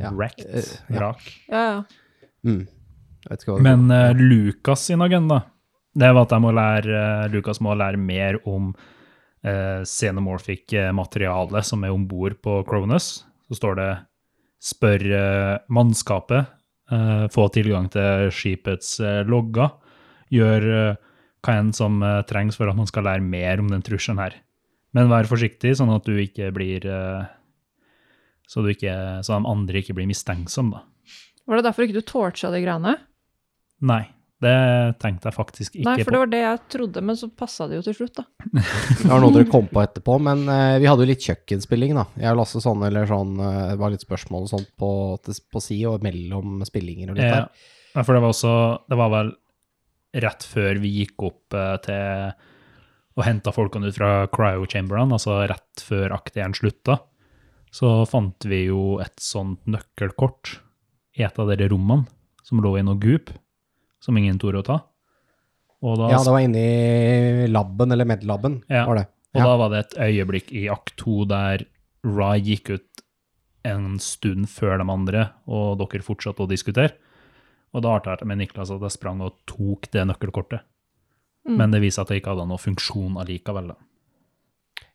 ja. 0.00 0.10
wrecked, 0.10 0.46
Eh, 0.48 0.64
ja. 0.88 0.98
vrak. 0.98 1.22
Ja, 1.48 1.62
ja. 1.62 1.82
mm. 2.42 2.66
Men 3.60 3.90
uh, 3.90 4.14
Lukas 4.16 4.86
sin 4.86 5.02
agenda, 5.02 5.42
det 5.94 6.12
var 6.14 6.24
at 6.24 6.32
jeg 6.32 6.40
må 6.40 6.52
lære, 6.54 7.24
uh, 7.26 7.32
Lukas 7.32 7.60
må 7.60 7.74
lære 7.74 8.00
mer 8.00 8.38
om 8.48 8.70
uh, 9.44 9.84
xenomorphic 9.84 10.72
eh, 10.72 10.92
materiale 10.94 11.62
som 11.62 11.84
er 11.84 11.92
om 11.94 12.06
bord 12.08 12.38
på 12.42 12.62
Cronus. 12.68 13.24
Så 13.48 13.58
står 13.58 13.78
det 13.78 13.90
'spør 14.58 15.04
eh, 15.14 15.58
mannskapet', 15.70 16.50
eh, 16.92 17.26
få 17.32 17.48
tilgang 17.54 17.88
til 17.92 18.32
skipets 18.34 18.98
eh, 19.00 19.22
logger, 19.28 19.70
gjør 20.34 20.68
eh, 20.74 20.98
hva 21.44 21.54
enn 21.54 21.70
som 21.72 22.02
trengs 22.26 22.58
for 22.58 22.68
at 22.68 22.76
man 22.76 22.88
skal 22.90 23.06
lære 23.06 23.22
mer 23.22 23.62
om 23.62 23.68
den 23.70 23.84
trusselen 23.86 24.18
her. 24.18 24.34
Men 24.92 25.08
vær 25.08 25.28
forsiktig, 25.30 25.76
sånn 25.78 25.92
at 25.94 26.04
du 26.04 26.18
ikke 26.18 26.50
blir 26.52 26.82
Så, 28.48 28.62
du 28.64 28.70
ikke, 28.72 29.22
så 29.22 29.36
de 29.36 29.46
andre 29.46 29.78
ikke 29.78 29.94
blir 29.94 30.08
mistenksomme, 30.08 30.72
da. 30.72 31.12
Var 31.46 31.60
det 31.60 31.64
derfor 31.68 31.84
ikke 31.84 32.00
du 32.00 32.04
torcha 32.04 32.50
de 32.50 32.62
greiene? 32.64 32.94
Nei, 33.84 34.08
det 34.42 34.54
tenkte 35.02 35.26
jeg 35.26 35.34
faktisk 35.34 35.72
ikke 35.72 35.82
på. 35.82 35.88
Nei, 35.88 36.04
for 36.06 36.14
det 36.14 36.20
var 36.22 36.30
det 36.30 36.42
jeg 36.44 36.58
trodde, 36.74 37.02
men 37.08 37.16
så 37.18 37.26
passa 37.34 37.66
det 37.66 37.80
jo 37.80 37.86
til 37.88 37.96
slutt, 37.98 38.20
da. 38.20 38.24
Det 39.00 39.08
var 39.10 39.22
noe 39.24 39.34
dere 39.34 39.48
kom 39.50 39.66
på 39.70 39.82
etterpå, 39.82 40.18
men 40.22 40.44
eh, 40.52 40.76
vi 40.78 40.86
hadde 40.86 41.02
jo 41.02 41.10
litt 41.10 41.26
kjøkkenspilling, 41.26 41.96
da. 41.98 42.04
Jeg 42.22 42.30
og 42.36 42.38
Lasse 42.38 42.62
sånn, 42.62 42.84
eller 42.86 43.08
sånn, 43.10 43.32
eh, 43.42 43.64
det 43.72 43.80
var 43.80 43.94
litt 43.94 44.06
spørsmål 44.06 44.46
og 44.46 44.52
sånt 44.52 44.70
på, 44.78 44.90
på 45.18 45.62
si 45.64 45.80
og 45.90 46.06
mellom 46.06 46.62
spillinger 46.68 47.10
og 47.10 47.18
litt 47.18 47.34
der. 47.34 47.48
Ja, 47.96 48.04
for 48.04 48.14
det 48.14 48.20
var 48.22 48.30
også 48.34 48.54
Det 48.86 48.98
var 49.00 49.10
vel 49.10 49.30
rett 50.22 50.44
før 50.46 50.78
vi 50.84 50.92
gikk 51.00 51.26
opp 51.26 51.56
eh, 51.58 51.74
til 51.88 52.46
og 53.18 53.24
henta 53.26 53.50
folkene 53.50 53.90
ut 53.90 53.96
fra 53.98 54.28
cryo-chamberene, 54.30 55.16
altså 55.16 55.40
rett 55.50 55.82
før 55.82 56.14
akt 56.14 56.36
1 56.38 56.54
slutta, 56.60 57.00
så 57.74 58.04
fant 58.06 58.46
vi 58.46 58.68
jo 58.68 59.00
et 59.02 59.18
sånt 59.18 59.66
nøkkelkort 59.66 60.54
i 61.18 61.24
et 61.26 61.40
av 61.42 61.50
dere 61.50 61.66
rommene 61.72 62.06
som 62.46 62.62
lå 62.62 62.76
i 62.78 62.84
noe 62.86 62.94
goop, 63.02 63.32
som 64.00 64.16
ingen 64.16 64.38
torde 64.38 64.62
å 64.62 64.66
ta. 64.66 64.78
Og 65.82 65.96
da, 65.98 66.08
Ja, 66.10 66.22
det 66.24 66.32
var 66.34 66.42
inne 66.42 66.62
i 66.62 67.46
laben, 67.50 67.92
eller 67.92 68.04
medlaben, 68.04 68.62
Ja. 68.68 68.84
var 68.86 68.96
det. 68.96 69.06
og 69.34 69.40
Ja. 69.40 69.44
da 69.44 69.56
var 69.56 69.68
det 69.70 69.78
et 69.86 69.98
øyeblikk 69.98 70.52
i 70.52 70.68
akt 70.68 70.96
2 70.96 71.24
der 71.28 71.66
Rai 72.04 72.40
gikk 72.40 72.70
ut 72.70 73.02
en 73.64 73.98
stund 73.98 74.46
før 74.48 74.78
de 74.78 74.90
andre, 74.90 75.30
og 75.46 75.78
dere 75.78 76.02
fortsatte 76.02 76.40
å 76.46 76.48
diskutere. 76.48 76.92
Og 77.74 77.82
da 77.82 77.88
arta 77.96 78.16
jeg 78.16 78.26
med 78.26 78.38
Niklas 78.38 78.70
at 78.70 78.80
jeg 78.80 78.90
sprang 78.92 79.20
og 79.20 79.34
tok 79.46 79.90
det 79.90 80.06
nøkkelkortet. 80.06 80.60
Men 81.46 81.70
det 81.70 81.80
viser 81.80 82.02
at 82.02 82.08
det 82.08 82.22
ikke 82.22 82.34
hadde 82.36 82.46
noen 82.48 82.58
funksjon 82.60 83.16
allikevel. 83.16 83.68
da. 83.68 83.74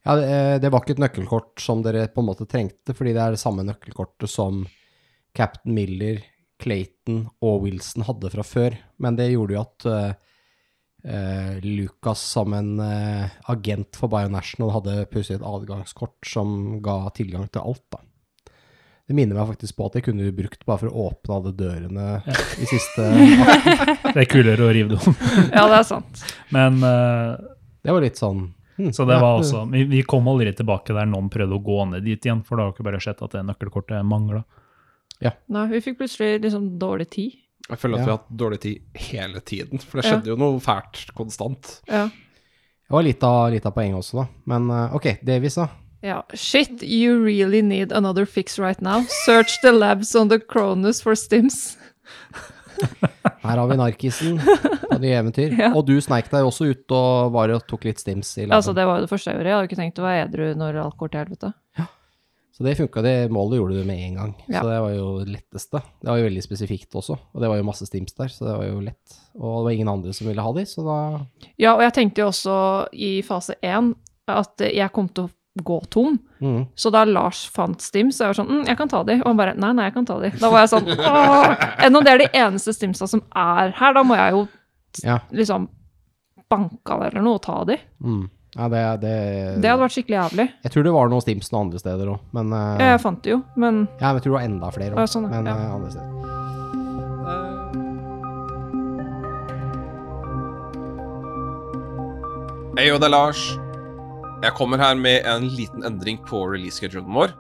Ja, 0.06 0.18
eh, 0.18 0.60
det 0.60 0.70
var 0.72 0.82
ikke 0.82 0.92
et 0.92 0.98
nøkkelkort 1.00 1.60
som 1.60 1.82
dere 1.82 2.08
på 2.10 2.20
en 2.20 2.28
måte 2.28 2.46
trengte, 2.48 2.94
fordi 2.94 3.14
det 3.14 3.22
er 3.24 3.32
det 3.32 3.40
samme 3.40 3.64
nøkkelkortet 3.64 4.28
som 4.30 4.68
Captain 5.34 5.74
Miller, 5.74 6.22
Clayton 6.60 7.30
og 7.42 7.64
Wilson 7.64 8.04
hadde 8.04 8.30
fra 8.32 8.44
før. 8.44 8.78
Men 9.04 9.20
det 9.20 9.34
gjorde 9.34 9.58
jo 9.58 9.64
at 9.64 9.88
uh, 9.90 10.14
eh, 11.04 11.60
Lucas 11.64 12.24
som 12.32 12.54
en 12.54 12.80
uh, 12.80 13.28
agent 13.52 14.00
for 14.00 14.12
Bionational 14.12 14.72
hadde 14.78 15.04
plutselig 15.12 15.42
et 15.42 15.48
adgangskort 15.48 16.18
som 16.28 16.80
ga 16.84 17.02
tilgang 17.16 17.50
til 17.52 17.64
alt, 17.64 17.86
da. 17.92 18.04
Det 19.04 19.18
minner 19.18 19.36
meg 19.36 19.50
faktisk 19.50 19.76
på 19.76 19.88
at 19.90 19.98
det 19.98 20.06
kunne 20.06 20.30
brukt 20.32 20.62
bare 20.64 20.80
for 20.80 20.88
å 20.88 21.08
åpne 21.10 21.36
alle 21.36 21.52
dørene 21.60 22.06
i 22.64 22.68
siste 22.70 23.04
Det 24.14 24.14
er 24.16 24.30
kulere 24.32 24.64
å 24.64 24.70
rive 24.72 24.94
det 24.94 25.00
om. 25.02 25.18
Ja, 25.52 25.66
det 25.68 25.82
er 25.82 25.88
sant. 25.90 26.24
Men 26.56 26.80
uh, 26.80 27.36
Det 27.84 27.92
var 27.92 28.06
litt 28.06 28.22
sånn 28.22 28.46
hm, 28.78 28.94
Så 28.96 29.04
det 29.10 29.18
var 29.20 29.42
også 29.42 29.66
vi, 29.74 29.84
vi 29.92 30.06
kom 30.08 30.30
aldri 30.32 30.56
tilbake 30.56 30.96
der 30.96 31.10
noen 31.12 31.28
prøvde 31.34 31.60
å 31.60 31.66
gå 31.68 31.82
ned 31.92 32.08
dit 32.08 32.30
igjen, 32.30 32.46
for 32.48 32.56
da 32.56 32.70
har 32.70 32.78
dere 32.78 32.88
bare 32.94 33.04
sett 33.04 33.20
at 33.28 33.36
det 33.36 33.44
nøkkelkortet 33.50 34.08
mangla. 34.08 34.46
Nei, 35.52 35.68
vi 35.76 35.84
fikk 35.84 36.00
plutselig 36.00 36.40
liksom 36.48 36.72
dårlig 36.80 37.12
tid. 37.12 37.43
Jeg 37.70 37.80
føler 37.80 37.96
at 37.96 38.00
Ja. 38.00 38.06
vi 38.06 38.12
har 38.12 38.18
hatt 38.18 38.38
dårlig 38.38 38.60
tid 38.60 38.82
hele 38.96 39.40
tiden, 39.42 39.80
for 39.80 40.02
det 40.02 40.06
Ja. 40.06 40.12
skjedde 40.18 40.28
jo 40.34 40.36
noe 40.36 40.60
fælt 40.60 41.14
konstant. 41.16 41.80
Ja. 41.88 42.08
Det 42.08 42.92
var 42.92 43.04
litt 43.04 43.24
av, 43.24 43.52
litt 43.52 43.66
av 43.66 43.74
poenget 43.74 43.98
også, 44.02 44.14
da. 44.24 44.28
Men 44.46 44.70
eh, 44.70 44.96
ok, 44.96 45.18
Davies, 45.24 45.56
da. 45.56 45.70
Ja, 46.04 46.22
shit, 46.36 46.82
you 46.84 47.24
really 47.24 47.62
need 47.62 47.94
another 47.94 48.26
fix 48.26 48.60
right 48.60 48.82
now. 48.82 49.06
Search 49.26 49.62
the 49.62 49.72
labs 49.72 50.14
on 50.16 50.28
the 50.28 50.40
Cronus 50.40 51.02
for 51.02 51.16
stims. 51.16 51.78
Her 53.44 53.58
har 53.58 53.68
vi 53.68 53.78
narkisen 53.80 54.40
på 54.40 54.98
nye 55.00 55.16
eventyr. 55.22 55.54
Ja. 55.60 55.70
Og 55.76 55.86
du 55.88 55.96
sneik 56.04 56.30
deg 56.32 56.44
også 56.44 56.68
ut 56.72 56.92
og 56.96 57.32
var 57.36 57.50
og 57.56 57.64
tok 57.70 57.86
litt 57.88 58.00
stims 58.04 58.34
i 58.38 58.44
laben. 58.46 58.58
Altså, 58.58 58.74
det 58.76 58.86
var 58.88 59.00
jo 59.00 59.06
det 59.06 59.12
første 59.14 59.32
jeg 59.32 59.38
gjorde. 59.40 59.48
Jeg 59.52 59.56
hadde 59.58 59.70
ikke 59.70 59.80
tenkt 59.82 60.02
å 60.02 60.08
være 60.08 60.26
edru 60.28 60.46
når 60.60 60.80
alt 60.84 60.98
går 61.00 61.12
til 61.14 61.24
helvete. 61.24 61.54
Så 62.54 62.62
det 62.64 62.76
funka, 62.78 63.02
det 63.02 63.32
målet 63.34 63.58
gjorde 63.58 63.80
du 63.82 63.86
med 63.90 63.98
en 63.98 64.16
gang. 64.20 64.34
Ja. 64.46 64.62
Så 64.62 64.68
det 64.70 64.80
var 64.84 64.92
jo 64.94 65.06
det 65.24 65.32
letteste. 65.34 65.80
Det 66.02 66.10
var 66.12 66.20
jo 66.22 66.26
veldig 66.28 66.44
spesifikt 66.46 66.94
også, 67.00 67.16
og 67.34 67.42
det 67.42 67.50
var 67.50 67.58
jo 67.58 67.66
masse 67.66 67.88
stims 67.90 68.14
der, 68.14 68.30
så 68.30 68.46
det 68.46 68.58
var 68.60 68.68
jo 68.68 68.80
lett. 68.86 69.16
Og 69.40 69.56
det 69.58 69.64
var 69.66 69.72
ingen 69.74 69.90
andre 69.90 70.14
som 70.14 70.28
ville 70.30 70.42
ha 70.46 70.52
de, 70.54 70.66
så 70.70 70.84
da 70.86 70.98
Ja, 71.58 71.74
og 71.74 71.82
jeg 71.82 71.94
tenkte 71.98 72.22
jo 72.22 72.28
også 72.30 72.58
i 72.94 73.22
fase 73.26 73.56
én 73.66 73.96
at 74.30 74.62
jeg 74.70 74.92
kom 74.94 75.10
til 75.10 75.26
å 75.26 75.34
gå 75.64 75.80
tom. 75.90 76.20
mm. 76.42 76.62
Så 76.78 76.90
da 76.94 77.04
Lars 77.06 77.44
fant 77.50 77.82
stims, 77.82 78.18
så 78.18 78.26
jeg 78.26 78.34
var 78.36 78.38
sånn 78.44 78.50
mm, 78.54 78.66
'Jeg 78.68 78.78
kan 78.78 78.90
ta 78.90 79.04
de.' 79.04 79.20
Og 79.22 79.28
han 79.28 79.38
bare 79.38 79.54
'Nei, 79.58 79.74
nei, 79.74 79.84
jeg 79.86 79.94
kan 79.94 80.06
ta 80.06 80.20
de'. 80.20 80.40
Da 80.40 80.50
var 80.50 80.60
jeg 80.62 80.70
sånn 80.70 80.88
Åh! 81.00 81.86
Enn 81.86 81.96
om 81.96 82.04
det 82.04 82.14
er 82.14 82.18
de 82.18 82.30
eneste 82.34 82.74
stimsa 82.74 83.08
som 83.08 83.22
er 83.36 83.70
her, 83.78 83.94
da 83.94 84.04
må 84.04 84.16
jeg 84.16 84.32
jo 84.34 84.48
Ja. 85.04 85.20
liksom 85.32 85.70
banke 86.50 86.90
av 86.92 87.02
eller 87.04 87.22
noe 87.22 87.36
og 87.36 87.42
ta 87.42 87.64
de. 87.66 87.78
Mm. 88.02 88.30
Ja 88.54 88.68
det, 88.70 88.82
det, 89.02 89.14
Det 89.64 89.70
hadde 89.72 89.82
vært 89.82 89.96
skikkelig 89.96 90.18
jævlig. 90.20 90.48
Jeg 90.64 90.72
tror 90.76 90.84
det 90.86 90.94
var 90.94 91.10
noen 91.10 91.24
Stimson 91.26 91.60
andre 91.64 91.82
steder 91.82 92.12
òg, 92.14 92.20
men 92.38 92.54
eh, 92.54 92.76
Ja, 92.84 92.92
jeg 92.94 93.02
fant 93.06 93.24
det 93.26 93.34
jo, 93.34 93.40
men 93.58 93.86
Ja, 94.00 94.12
men 94.12 94.20
jeg 94.20 94.26
tror 94.28 94.32
det 94.36 94.38
var 94.40 94.50
enda 94.52 94.72
flere 94.76 95.00
Ja, 95.00 95.08
sånn, 95.10 95.30
men 95.32 95.50
Ja. 95.50 95.58
eh, 95.58 95.74
andre 95.74 95.92
steder. 95.96 96.10
Hei, 102.74 102.88
og 102.90 102.98
det 103.04 103.08
er 103.08 103.14
Lars. 103.14 103.42
Jeg 104.44 104.56
kommer 104.58 104.82
her 104.82 104.96
med 104.98 105.28
en 105.30 105.46
liten 105.56 105.86
endring 105.88 106.18
på 106.26 106.40
release-schedulen 106.50 107.14
vår. 107.16 107.36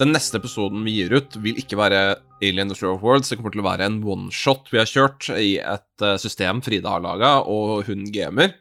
Den 0.00 0.14
neste 0.14 0.38
episoden 0.40 0.80
vi 0.86 0.94
gir 0.96 1.12
ut, 1.18 1.36
vil 1.44 1.58
ikke 1.60 1.76
være 1.78 2.00
Alien 2.40 2.70
Destroyer 2.72 2.96
of 2.96 3.04
Worlds. 3.04 3.28
Det 3.28 3.36
kommer 3.38 3.52
til 3.52 3.60
å 3.62 3.66
være 3.68 3.84
en 3.90 3.98
one-shot 4.08 4.70
vi 4.72 4.80
har 4.80 4.88
kjørt 4.88 5.28
i 5.36 5.50
et 5.60 6.04
eh, 6.06 6.16
system 6.22 6.62
Frida 6.64 6.94
har 6.96 7.04
laga, 7.04 7.34
og 7.44 7.84
hun 7.90 8.06
gamer. 8.14 8.54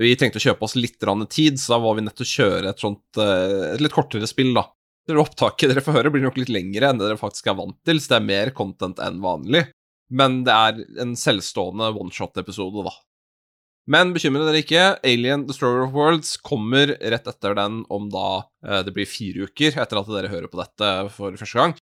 Vi 0.00 0.14
tenkte 0.18 0.40
å 0.40 0.44
kjøpe 0.48 0.66
oss 0.66 0.74
litt 0.74 0.98
tid, 1.30 1.60
så 1.60 1.76
da 1.76 1.78
var 1.84 1.94
vi 1.94 2.02
nødt 2.02 2.16
til 2.18 2.26
å 2.26 2.32
kjøre 2.32 2.72
et 2.72 2.82
sånt 2.82 3.20
eh, 3.22 3.74
et 3.74 3.84
litt 3.84 3.94
kortere 3.94 4.26
spill, 4.26 4.52
da. 4.56 4.66
Det 5.06 5.16
opptaket 5.20 5.70
dere 5.70 5.84
får 5.84 5.98
høre, 5.98 6.10
blir 6.10 6.24
nok 6.24 6.38
litt 6.40 6.50
lengre 6.50 6.88
enn 6.88 6.98
det 6.98 7.06
dere 7.06 7.20
faktisk 7.20 7.50
er 7.50 7.58
vant 7.58 7.76
til, 7.86 8.00
så 8.00 8.14
det 8.14 8.18
er 8.18 8.28
mer 8.30 8.52
content 8.56 9.02
enn 9.04 9.20
vanlig. 9.22 9.66
Men 10.10 10.42
det 10.46 10.54
er 10.54 10.80
en 11.04 11.14
selvstående 11.18 11.92
one-shot-episode, 11.94 12.86
da. 12.88 12.94
Men 13.90 14.14
bekymre 14.16 14.46
dere 14.46 14.62
ikke, 14.64 14.84
Alien 15.04 15.44
Destroyer 15.46 15.84
of 15.84 15.94
Worlds 15.96 16.38
kommer 16.40 16.94
rett 16.96 17.26
etter 17.28 17.56
den 17.58 17.82
om 17.92 18.08
da 18.12 18.28
eh, 18.64 18.80
det 18.86 18.94
blir 18.96 19.08
fire 19.08 19.46
uker 19.46 19.76
etter 19.76 20.00
at 20.00 20.10
dere 20.10 20.32
hører 20.32 20.50
på 20.50 20.58
dette 20.62 20.92
for 21.14 21.36
første 21.36 21.60
gang. 21.60 21.76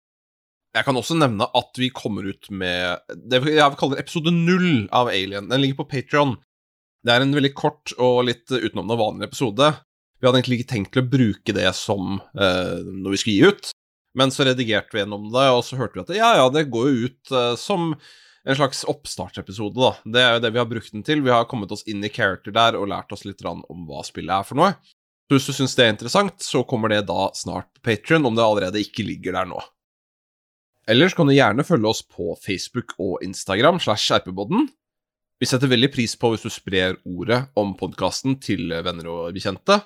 Jeg 0.74 0.86
kan 0.86 0.96
også 0.96 1.16
nevne 1.18 1.48
at 1.58 1.78
vi 1.82 1.90
kommer 1.92 2.26
ut 2.30 2.46
med 2.54 3.02
det 3.26 3.40
jeg 3.56 3.78
kaller 3.78 4.00
episode 4.00 4.32
null 4.32 4.86
av 4.94 5.10
Alien. 5.10 5.50
Den 5.50 5.60
ligger 5.62 5.82
på 5.82 5.90
Patron. 5.96 6.36
Det 7.06 7.12
er 7.14 7.24
en 7.24 7.36
veldig 7.36 7.52
kort 7.56 7.94
og 7.96 8.24
litt 8.28 8.50
utenom 8.52 8.90
det 8.90 8.98
vanlige 9.00 9.30
episode. 9.30 9.70
Vi 10.20 10.28
hadde 10.28 10.40
egentlig 10.42 10.60
ikke 10.60 10.72
tenkt 10.74 10.92
til 10.94 11.02
å 11.04 11.10
bruke 11.10 11.54
det 11.56 11.70
som 11.78 12.18
eh, 12.36 12.80
noe 12.84 13.14
vi 13.14 13.20
skulle 13.22 13.36
gi 13.38 13.52
ut, 13.54 13.70
men 14.20 14.32
så 14.34 14.44
redigerte 14.48 14.92
vi 14.92 15.00
gjennom 15.00 15.30
det, 15.32 15.46
og 15.54 15.62
så 15.64 15.78
hørte 15.80 15.96
vi 15.96 16.04
at 16.04 16.18
ja, 16.18 16.32
ja, 16.42 16.50
det 16.52 16.68
går 16.72 16.90
jo 16.90 17.08
ut 17.08 17.32
eh, 17.32 17.54
som 17.60 17.94
en 18.44 18.56
slags 18.56 18.82
oppstartsepisode, 18.88 19.76
da. 19.80 19.92
Det 20.04 20.20
er 20.20 20.36
jo 20.36 20.44
det 20.44 20.52
vi 20.52 20.60
har 20.60 20.68
brukt 20.68 20.92
den 20.92 21.04
til. 21.06 21.24
Vi 21.24 21.32
har 21.32 21.48
kommet 21.48 21.72
oss 21.72 21.84
inn 21.88 22.04
i 22.04 22.12
character 22.12 22.54
der 22.56 22.76
og 22.78 22.88
lært 22.92 23.12
oss 23.12 23.26
litt 23.28 23.44
om 23.44 23.64
hva 23.88 24.04
spillet 24.04 24.32
er 24.32 24.48
for 24.48 24.60
noe. 24.60 24.72
Så 25.28 25.36
hvis 25.36 25.48
du 25.48 25.54
syns 25.54 25.76
det 25.78 25.84
er 25.84 25.92
interessant, 25.94 26.40
så 26.42 26.64
kommer 26.66 26.90
det 26.90 27.04
da 27.08 27.28
snart 27.36 27.68
på 27.76 27.84
Patrion, 27.86 28.24
om 28.26 28.36
det 28.36 28.44
allerede 28.44 28.80
ikke 28.82 29.04
ligger 29.06 29.36
der 29.36 29.48
nå. 29.52 29.60
Ellers 30.90 31.14
kan 31.14 31.28
du 31.28 31.36
gjerne 31.36 31.62
følge 31.62 31.92
oss 31.92 32.00
på 32.02 32.32
Facebook 32.42 32.96
og 32.98 33.20
Instagram 33.22 33.78
slash 33.84 34.10
rpbodden. 34.16 34.66
Vi 35.40 35.48
setter 35.48 35.70
veldig 35.72 35.88
pris 35.88 36.12
på 36.20 36.34
hvis 36.34 36.42
du 36.44 36.50
sprer 36.52 36.98
ordet 37.08 37.38
om 37.56 37.70
podkasten 37.72 38.34
til 38.44 38.74
venner 38.84 39.06
og 39.08 39.30
bekjente. 39.32 39.78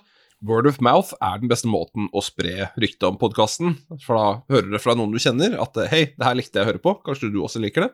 Word 0.43 0.67
of 0.67 0.81
mouth 0.83 1.13
er 1.23 1.39
den 1.39 1.51
beste 1.53 1.69
måten 1.71 2.09
å 2.11 2.23
spre 2.27 2.73
ryktet 2.75 3.05
om 3.07 3.15
podkasten, 3.21 3.77
for 4.03 4.19
da 4.19 4.25
hører 4.51 4.73
du 4.73 4.81
fra 4.83 4.97
noen 4.99 5.13
du 5.15 5.21
kjenner 5.23 5.55
at 5.63 5.79
hei, 5.93 6.09
det 6.19 6.27
her 6.27 6.35
likte 6.35 6.59
jeg 6.59 6.67
å 6.67 6.71
høre 6.73 6.81
på, 6.83 6.97
kanskje 7.07 7.31
du 7.31 7.39
også 7.39 7.63
liker 7.63 7.87
det? 7.87 7.91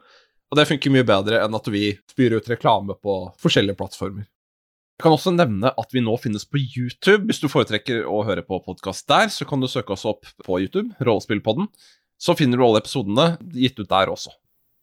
Og 0.49 0.57
det 0.57 0.65
funker 0.71 0.95
mye 0.95 1.07
bedre 1.07 1.43
enn 1.45 1.59
at 1.59 1.69
vi 1.69 1.83
spyr 2.09 2.39
ut 2.39 2.49
reklame 2.49 2.97
på 2.97 3.17
forskjellige 3.43 3.77
plattformer. 3.79 4.25
Jeg 4.25 5.05
kan 5.05 5.17
også 5.19 5.33
nevne 5.35 5.73
at 5.83 5.93
vi 5.93 6.01
nå 6.05 6.15
finnes 6.21 6.49
på 6.49 6.63
YouTube. 6.63 7.27
Hvis 7.29 7.43
du 7.45 7.49
foretrekker 7.53 8.09
å 8.09 8.23
høre 8.25 8.45
på 8.47 8.63
podkast 8.65 9.05
der, 9.13 9.29
så 9.29 9.45
kan 9.49 9.61
du 9.61 9.69
søke 9.69 9.93
oss 9.93 10.07
opp 10.09 10.25
på 10.47 10.63
YouTube, 10.65 10.97
Rollespillpodden. 11.05 11.69
Så 12.17 12.33
finner 12.41 12.57
du 12.57 12.65
alle 12.65 12.81
episodene 12.81 13.35
gitt 13.53 13.77
ut 13.77 13.93
der 13.93 14.13
også. 14.17 14.33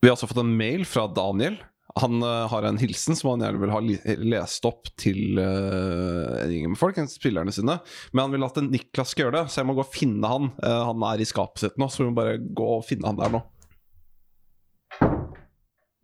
Vi 0.01 0.11
har 0.11 0.13
også 0.13 0.29
fått 0.29 0.43
en 0.45 0.55
mail 0.61 0.85
fra 0.85 1.07
Daniel. 1.09 1.57
Han 2.01 2.21
eh, 2.23 2.47
har 2.51 2.65
en 2.67 2.79
hilsen 2.81 3.17
som 3.17 3.31
han 3.31 3.43
gjerne 3.45 3.61
vil 3.61 3.73
ha 3.73 3.81
lest 4.35 4.65
opp 4.67 4.89
til 4.99 5.39
uh, 5.39 6.43
en 6.43 6.51
gjeng 6.53 6.71
med 6.73 6.79
folk, 6.79 6.99
spillerne 7.11 7.53
sine. 7.55 7.77
Men 8.11 8.25
han 8.25 8.35
vil 8.35 8.47
at 8.47 8.59
Niklas 8.65 9.13
skal 9.13 9.27
gjøre 9.27 9.37
det, 9.39 9.53
så 9.53 9.61
jeg 9.61 9.69
må 9.69 9.77
gå 9.77 9.85
og 9.85 9.93
finne 9.93 10.31
han. 10.31 10.49
Uh, 10.61 10.81
han 10.89 11.05
er 11.09 11.23
i 11.23 11.27
skapet 11.29 11.65
sitt 11.65 11.79
nå, 11.81 11.89
så 11.91 12.03
vi 12.03 12.09
må 12.09 12.17
bare 12.17 12.37
gå 12.39 12.69
og 12.77 12.85
finne 12.87 13.09
han 13.09 13.19
der 13.19 13.33
nå. 13.37 13.43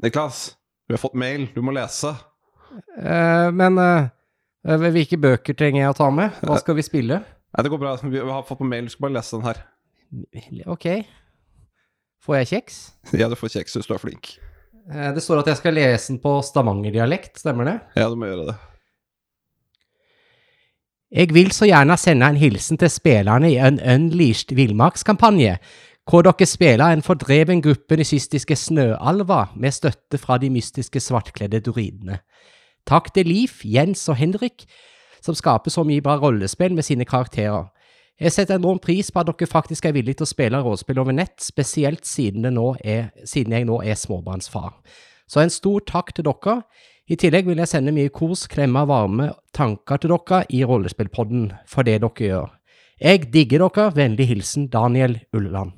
Niklas, 0.03 0.45
vi 0.89 0.97
har 0.97 1.01
fått 1.01 1.17
mail. 1.19 1.47
Du 1.56 1.62
må 1.63 1.71
lese. 1.75 2.12
Men 3.56 3.77
hvilke 4.91 5.19
bøker 5.21 5.56
trenger 5.56 5.86
jeg 5.86 5.93
å 5.93 5.95
ta 5.95 6.10
med? 6.12 6.41
Hva 6.43 6.58
skal 6.60 6.75
vi 6.75 6.84
spille? 6.84 7.21
Det 7.56 7.71
går 7.71 7.79
bra. 7.79 7.93
Vi 8.01 8.19
har 8.19 8.43
fått 8.47 8.60
på 8.60 8.67
mail. 8.67 8.89
Du 8.89 8.91
skal 8.91 9.06
bare 9.08 9.15
lese 9.21 9.38
den 9.38 9.45
her. 9.47 9.62
Ok. 10.73 10.89
Får 12.23 12.41
jeg 12.41 12.49
kjeks? 12.51 12.82
Ja, 13.15 13.29
du 13.32 13.38
får 13.39 13.56
kjeks 13.58 13.77
hvis 13.77 13.88
du 13.88 13.95
er 13.95 14.03
flink. 14.03 14.36
Eh, 14.91 15.10
det 15.15 15.24
står 15.24 15.43
at 15.43 15.52
jeg 15.52 15.62
skal 15.62 15.78
lese 15.78 16.12
den 16.12 16.19
på 16.24 16.38
stavangerdialekt, 16.43 17.38
stemmer 17.39 17.69
det? 17.69 17.80
Ja, 18.00 18.10
du 18.10 18.17
må 18.19 18.30
gjøre 18.30 18.52
det. 18.52 18.60
Jeg 21.13 21.30
vil 21.34 21.52
så 21.54 21.67
gjerne 21.69 21.98
sende 22.02 22.26
en 22.26 22.39
hilsen 22.41 22.80
til 22.82 22.89
spillerne 22.89 23.52
i 23.52 23.60
en 23.62 23.78
Unleashed 23.78 24.56
villmarkskampanje, 24.58 25.60
hvor 26.10 26.26
dere 26.26 26.48
spiller 26.50 26.89
en 26.89 27.06
fordreven 27.06 27.62
gruppe 27.62 27.96
nysistiske 27.96 28.56
snøalver 28.58 29.54
med 29.56 29.72
støtte 29.72 30.17
fra 30.17 30.39
de 30.41 30.50
mystiske 30.50 31.00
svartkledde 31.00 31.62
druidene. 31.63 32.17
Takk 32.89 33.13
til 33.13 33.30
Leif, 33.30 33.62
Jens 33.63 34.10
og 34.10 34.17
Henrik, 34.19 34.65
som 35.24 35.38
skaper 35.38 35.72
så 35.72 35.86
mye 35.88 36.04
bra 36.04 36.17
rollespill 36.19 36.74
med 36.76 36.84
sine 36.84 37.06
karakterer. 37.06 37.69
Jeg 38.21 38.32
setter 38.32 38.60
enorm 38.60 38.80
pris 38.80 39.10
på 39.12 39.19
at 39.23 39.30
dere 39.32 39.49
faktisk 39.49 39.88
er 39.89 39.95
villige 39.95 40.19
til 40.21 40.28
å 40.28 40.30
spille 40.30 40.60
rollespill 40.62 40.99
over 41.02 41.15
nett, 41.15 41.34
spesielt 41.41 42.06
siden, 42.06 42.45
er, 42.86 43.10
siden 43.26 43.56
jeg 43.58 43.65
nå 43.65 43.80
er 43.82 43.97
småbarnsfar. 43.97 44.76
Så 45.28 45.41
en 45.41 45.54
stor 45.54 45.82
takk 45.89 46.13
til 46.13 46.28
dere. 46.28 46.60
I 47.10 47.17
tillegg 47.19 47.49
vil 47.49 47.60
jeg 47.60 47.67
sende 47.71 47.91
mye 47.91 48.12
kos, 48.13 48.45
klemmer, 48.47 48.86
varme 48.88 49.32
tanker 49.56 49.99
til 49.99 50.13
dere 50.13 50.43
i 50.54 50.62
Rollespillpodden 50.63 51.49
for 51.67 51.84
det 51.84 51.97
dere 52.04 52.30
gjør. 52.30 52.54
Jeg 53.02 53.26
digger 53.34 53.65
dere. 53.65 53.89
Vennlig 53.97 54.30
hilsen 54.30 54.69
Daniel 54.71 55.17
Ulland. 55.36 55.73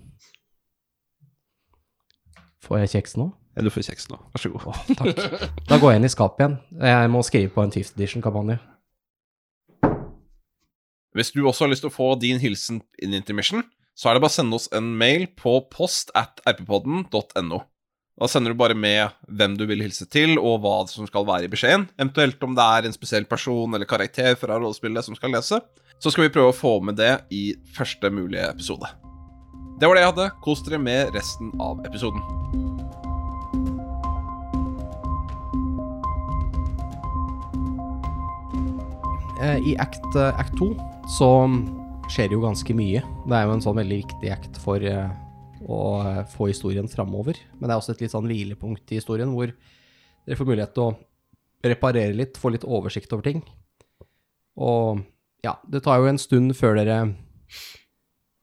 Får 2.66 2.84
jeg 2.84 2.94
kjeks 2.98 3.18
nå? 3.22 3.32
Ja, 3.56 3.64
Du 3.64 3.72
får 3.72 3.88
kjeks 3.88 4.10
nå. 4.12 4.20
Vær 4.34 4.42
så 4.44 4.52
god. 4.52 4.68
Oh, 4.68 4.80
takk. 5.00 5.52
Da 5.70 5.80
går 5.80 5.94
jeg 5.94 6.02
inn 6.02 6.08
i 6.10 6.12
skapet 6.12 6.44
igjen. 6.44 6.56
Jeg 6.84 7.12
må 7.14 7.22
skrive 7.24 7.54
på 7.56 7.64
en 7.64 7.72
Fifth 7.74 7.96
Edition-kampanje. 7.96 8.60
Hvis 11.16 11.32
du 11.32 11.46
også 11.48 11.64
har 11.64 11.72
lyst 11.72 11.86
til 11.86 11.92
å 11.94 11.96
få 11.96 12.10
din 12.20 12.42
hilsen 12.44 12.82
inn 13.00 13.14
i 13.16 13.22
Intermission, 13.22 13.64
så 13.96 14.10
er 14.10 14.18
det 14.18 14.26
bare 14.26 14.34
å 14.34 14.36
sende 14.36 14.58
oss 14.58 14.68
en 14.76 14.90
mail 15.00 15.30
på 15.40 15.62
post 15.72 16.12
at 16.12 16.42
rppodden.no. 16.44 17.62
Da 18.20 18.28
sender 18.32 18.52
du 18.52 18.60
bare 18.60 18.76
med 18.76 19.16
hvem 19.28 19.56
du 19.56 19.64
vil 19.68 19.84
hilse 19.84 20.08
til, 20.12 20.36
og 20.36 20.60
hva 20.64 20.74
som 20.92 21.08
skal 21.08 21.28
være 21.28 21.48
i 21.48 21.52
beskjeden. 21.52 21.88
Eventuelt 21.96 22.44
om 22.44 22.56
det 22.56 22.66
er 22.68 22.88
en 22.88 22.96
spesiell 22.96 23.28
person 23.28 23.76
eller 23.76 23.88
karakter 23.88 24.36
fra 24.40 24.58
rollespillet 24.60 25.08
som 25.08 25.16
skal 25.16 25.32
lese. 25.36 25.62
Så 26.04 26.12
skal 26.12 26.28
vi 26.28 26.34
prøve 26.36 26.52
å 26.52 26.56
få 26.56 26.74
med 26.84 27.00
det 27.00 27.14
i 27.32 27.46
første 27.76 28.12
mulige 28.12 28.50
episode. 28.52 28.92
Det 29.80 29.88
var 29.88 29.96
det 29.96 30.04
jeg 30.04 30.12
hadde. 30.12 30.28
Kos 30.44 30.64
dere 30.68 30.82
med 30.84 31.16
resten 31.16 31.54
av 31.64 31.80
episoden. 31.88 32.20
Eh, 39.40 39.72
I 39.72 39.78
act, 39.80 40.04
eh, 40.16 40.40
act 40.40 40.56
2 40.60 40.74
så 41.06 41.30
skjer 42.10 42.30
det 42.30 42.36
jo 42.36 42.44
ganske 42.44 42.76
mye. 42.78 43.02
Det 43.26 43.38
er 43.38 43.46
jo 43.46 43.54
en 43.56 43.64
sånn 43.64 43.78
veldig 43.78 43.98
viktig 44.02 44.32
act 44.34 44.58
for 44.62 44.82
eh, 44.82 45.12
å 45.66 45.82
få 46.34 46.50
historien 46.50 46.90
framover. 46.90 47.38
Men 47.60 47.68
det 47.68 47.76
er 47.76 47.82
også 47.82 47.94
et 47.96 48.06
litt 48.06 48.14
sånn 48.14 48.30
hvilepunkt 48.30 48.94
i 48.94 49.00
historien 49.00 49.34
hvor 49.34 49.52
dere 49.54 50.40
får 50.40 50.50
mulighet 50.50 50.74
til 50.74 50.88
å 50.88 50.96
reparere 51.66 52.18
litt, 52.18 52.40
få 52.42 52.54
litt 52.54 52.66
oversikt 52.66 53.14
over 53.14 53.26
ting. 53.30 53.44
Og 54.58 55.06
ja, 55.46 55.56
det 55.70 55.84
tar 55.86 56.02
jo 56.02 56.10
en 56.10 56.22
stund 56.22 56.56
før 56.58 56.80
dere 56.80 57.00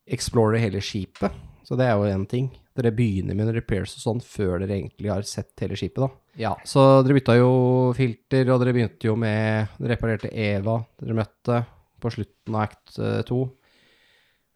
explorer 0.06 0.62
hele 0.62 0.82
skipet. 0.82 1.34
Så 1.66 1.78
det 1.78 1.88
er 1.88 1.98
jo 1.98 2.10
én 2.10 2.26
ting. 2.30 2.50
Dere 2.78 2.94
begynner 2.94 3.36
med 3.36 3.48
en 3.48 3.56
repairs 3.58 3.94
og 3.98 4.06
sånn 4.06 4.22
før 4.22 4.62
dere 4.62 4.78
egentlig 4.78 5.10
har 5.10 5.26
sett 5.26 5.54
hele 5.62 5.76
skipet, 5.78 6.02
da. 6.06 6.10
Ja, 6.40 6.54
så 6.64 7.02
dere 7.02 7.18
bytta 7.18 7.36
jo 7.36 7.52
filter, 7.96 8.48
og 8.48 8.62
dere 8.62 8.72
begynte 8.72 9.10
jo 9.10 9.18
med 9.20 9.74
Dere 9.76 9.96
reparerte 9.96 10.30
Eva 10.32 10.78
dere 10.96 11.16
møtte 11.18 11.58
på 12.02 12.12
slutten 12.12 12.56
av 12.56 12.66
act 12.66 12.98
2. 13.28 13.40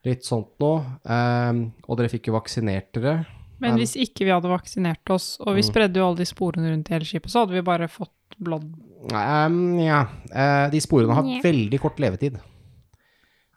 Litt 0.07 0.27
sånt 0.27 0.53
noe. 0.63 0.83
Ehm, 1.11 1.63
og 1.87 1.99
dere 1.99 2.11
fikk 2.13 2.29
jo 2.31 2.37
vaksinert 2.37 2.93
dere. 2.95 3.25
Men 3.59 3.73
Men- 3.73 3.79
hvis 3.81 3.97
ikke 3.97 4.27
vi 4.27 4.35
hadde 4.35 4.51
vaksinert 4.51 5.11
oss, 5.11 5.39
og 5.41 5.55
vi 5.57 5.63
Mm. 5.63 5.71
spredde 5.73 5.97
jo 5.97 6.07
alle 6.07 6.17
de 6.17 6.27
sporene 6.29 6.71
rundt 6.71 6.91
i 6.91 6.93
hele 6.93 7.05
skipet, 7.09 7.31
så 7.33 7.41
hadde 7.41 7.57
vi 7.57 7.63
bare 7.63 7.89
fått 7.89 8.11
blod 8.39 8.75
Ehm, 9.13 9.79
ja, 9.79 10.01
eh, 10.33 10.69
de 10.71 10.81
sporene 10.81 11.15
har 11.15 11.23
veldig 11.43 11.81
kort 11.81 11.97
levetid. 11.99 12.41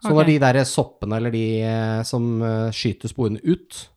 Så 0.00 0.08
okay. 0.08 0.16
når 0.16 0.26
de 0.26 0.38
der 0.38 0.64
soppene 0.64 1.16
eller 1.16 1.30
de 1.30 1.60
eh, 1.60 2.02
som 2.02 2.42
eh, 2.42 2.70
skyter 2.70 3.08
sporene 3.08 3.40
ut, 3.44 3.88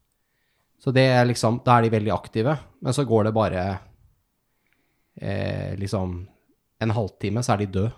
så 0.82 0.92
det 0.92 1.06
er 1.14 1.26
liksom, 1.26 1.62
da 1.64 1.78
er 1.78 1.84
de 1.84 1.94
veldig 2.00 2.12
aktive, 2.12 2.58
men 2.82 2.94
så 2.94 3.06
går 3.08 3.26
det 3.26 3.34
bare 3.34 3.80
eh, 5.22 5.76
liksom 5.78 6.28
en 6.82 6.90
halvtime, 6.90 7.44
så 7.44 7.54
er 7.54 7.58
de 7.58 7.66
døde. 7.68 7.94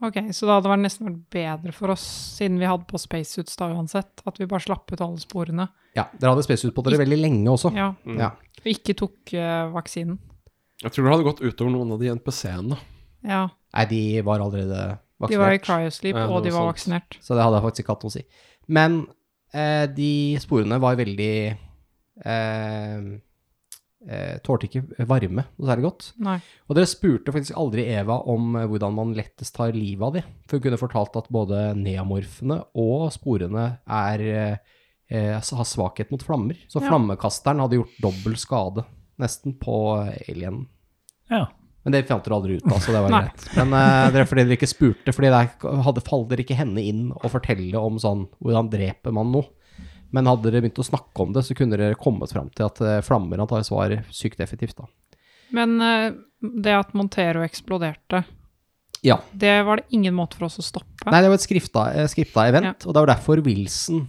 Ok, 0.00 0.14
så 0.30 0.46
da 0.46 0.56
hadde 0.60 0.70
det 0.70 0.82
nesten 0.84 1.08
vært 1.08 1.22
bedre 1.34 1.72
for 1.74 1.90
oss, 1.90 2.04
siden 2.38 2.60
vi 2.60 2.68
hadde 2.70 2.86
på 2.86 3.00
spacesuits 3.02 3.56
da 3.58 3.66
uansett, 3.74 4.22
at 4.30 4.36
vi 4.38 4.46
bare 4.46 4.62
slapp 4.62 4.92
ut 4.94 5.00
alle 5.02 5.18
sporene. 5.18 5.66
Ja, 5.98 6.04
dere 6.20 6.30
hadde 6.36 6.44
spacesuit 6.46 6.74
på 6.76 6.84
dere 6.86 7.00
veldig 7.00 7.18
lenge 7.18 7.50
også. 7.50 7.72
Ja, 7.74 7.88
Ja. 8.06 8.28
og 8.62 8.68
ikke 8.70 8.94
tok 8.94 9.32
uh, 9.34 9.72
vaksinen. 9.74 10.20
Jeg 10.84 10.92
tror 10.94 11.04
det 11.08 11.12
hadde 11.16 11.26
gått 11.26 11.42
utover 11.42 11.72
noen 11.74 11.90
av 11.96 11.98
de 11.98 12.12
NPC-ene. 12.14 12.78
Ja, 13.26 13.48
Nei, 13.74 13.84
de 13.90 14.02
var 14.22 14.38
allerede 14.40 14.98
vaksinert. 15.18 15.30
de 15.34 15.38
var 15.42 15.52
i 15.56 15.58
cryosleep, 15.58 16.14
Ja, 16.16 16.28
og 16.30 16.44
de 16.46 16.50
var 16.54 16.60
sant. 16.62 16.70
vaksinert. 16.76 17.18
så 17.20 17.34
det 17.34 17.42
hadde 17.42 17.58
jeg 17.58 17.66
faktisk 17.66 17.82
ikke 17.84 17.94
hatt 17.96 18.04
noe 18.06 18.12
å 18.12 18.16
si. 18.18 18.24
Men 18.68 18.98
eh, 19.52 19.86
de 19.98 20.12
sporene 20.38 20.78
var 20.80 20.94
veldig 20.96 21.34
eh, 22.24 23.18
eh, 24.06 24.38
Tålte 24.44 24.68
ikke 24.68 25.06
varme 25.08 25.44
noe 25.48 25.68
særlig 25.68 25.86
godt. 25.88 26.08
Nei. 26.22 26.38
Og 26.68 26.76
dere 26.78 26.86
spurte 26.90 27.34
faktisk 27.34 27.56
aldri 27.58 27.86
Eva 27.90 28.20
om 28.30 28.54
eh, 28.60 28.66
hvordan 28.70 28.94
man 28.94 29.14
lettest 29.18 29.56
tar 29.56 29.72
livet 29.76 30.06
av 30.06 30.16
dem. 30.18 30.28
For 30.46 30.58
hun 30.58 30.66
kunne 30.68 30.80
fortalt 30.80 31.18
at 31.18 31.30
både 31.34 31.62
neamorfene 31.78 32.60
og 32.78 33.08
sporene 33.16 33.66
er, 33.84 34.26
eh, 35.10 35.36
har 35.40 35.68
svakhet 35.68 36.10
mot 36.14 36.22
flammer. 36.22 36.58
Så 36.68 36.82
Ja. 36.82 36.88
flammekasteren 36.90 37.60
hadde 37.64 37.80
gjort 37.80 37.98
dobbel 38.04 38.36
skade, 38.36 38.84
nesten, 39.18 39.56
på 39.58 39.78
alienen. 40.28 40.66
Ja. 41.30 41.46
Men 41.84 41.92
det 41.94 42.08
fant 42.08 42.24
dere 42.26 42.34
aldri 42.36 42.56
ut 42.58 42.66
av, 42.68 42.80
så 42.84 42.92
det 42.92 43.00
var 43.00 43.10
greit. 43.22 43.44
Men 43.56 43.72
uh, 43.72 44.10
det 44.12 44.20
er 44.20 44.26
fordi 44.28 44.44
dere 44.44 44.56
ikke 44.58 44.68
spurte, 44.68 45.12
fordi 45.14 45.30
der 45.32 45.48
hadde 45.86 46.02
faller 46.04 46.28
dere 46.28 46.44
ikke 46.44 46.56
henne 46.58 46.82
inn 46.84 47.06
og 47.14 47.30
fortelle 47.32 47.80
om 47.80 47.96
sånn 48.02 48.26
hvordan 48.42 48.68
dreper 48.72 49.14
man 49.14 49.30
noe. 49.32 49.48
Men 50.14 50.26
hadde 50.30 50.48
dere 50.50 50.62
begynt 50.64 50.78
å 50.80 50.86
snakke 50.86 51.20
om 51.24 51.34
det, 51.36 51.42
så 51.44 51.54
kunne 51.58 51.76
dere 51.76 51.98
kommet 52.00 52.32
fram 52.32 52.48
til 52.56 52.64
at 52.68 52.80
eh, 52.80 53.00
flammer 53.04 53.42
antakeligvis 53.44 53.72
var 53.74 53.94
sykt 54.14 54.40
effektivt, 54.40 54.78
da. 54.78 54.86
Men 55.52 55.74
eh, 55.84 56.10
det 56.64 56.74
at 56.76 56.94
Montero 56.96 57.42
eksploderte, 57.44 58.22
Ja. 59.04 59.18
det 59.32 59.62
var 59.68 59.76
det 59.82 59.86
ingen 59.96 60.14
måte 60.16 60.36
for 60.40 60.48
oss 60.48 60.58
å 60.60 60.64
stoppe. 60.64 61.10
Nei, 61.12 61.20
det 61.22 61.28
var 61.30 61.38
et 61.38 61.44
skrifta, 61.44 61.84
eh, 61.94 62.08
skrifta 62.10 62.46
event, 62.48 62.86
og 62.88 62.94
det 62.96 63.02
var 63.04 63.12
derfor 63.12 63.42
Wilson 63.44 64.06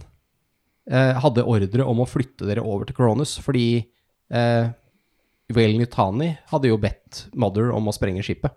eh, 0.90 1.12
hadde 1.20 1.44
ordre 1.44 1.84
om 1.86 2.00
å 2.02 2.08
flytte 2.08 2.48
dere 2.48 2.64
over 2.64 2.88
til 2.88 2.96
Coronis, 2.96 3.36
fordi 3.44 3.66
eh, 4.32 4.72
Whale 5.52 5.78
Nutani 5.80 6.32
hadde 6.52 6.68
jo 6.72 6.78
bedt 6.80 7.26
Mother 7.34 7.72
om 7.76 7.88
å 7.90 7.94
sprenge 7.94 8.22
skipet. 8.24 8.56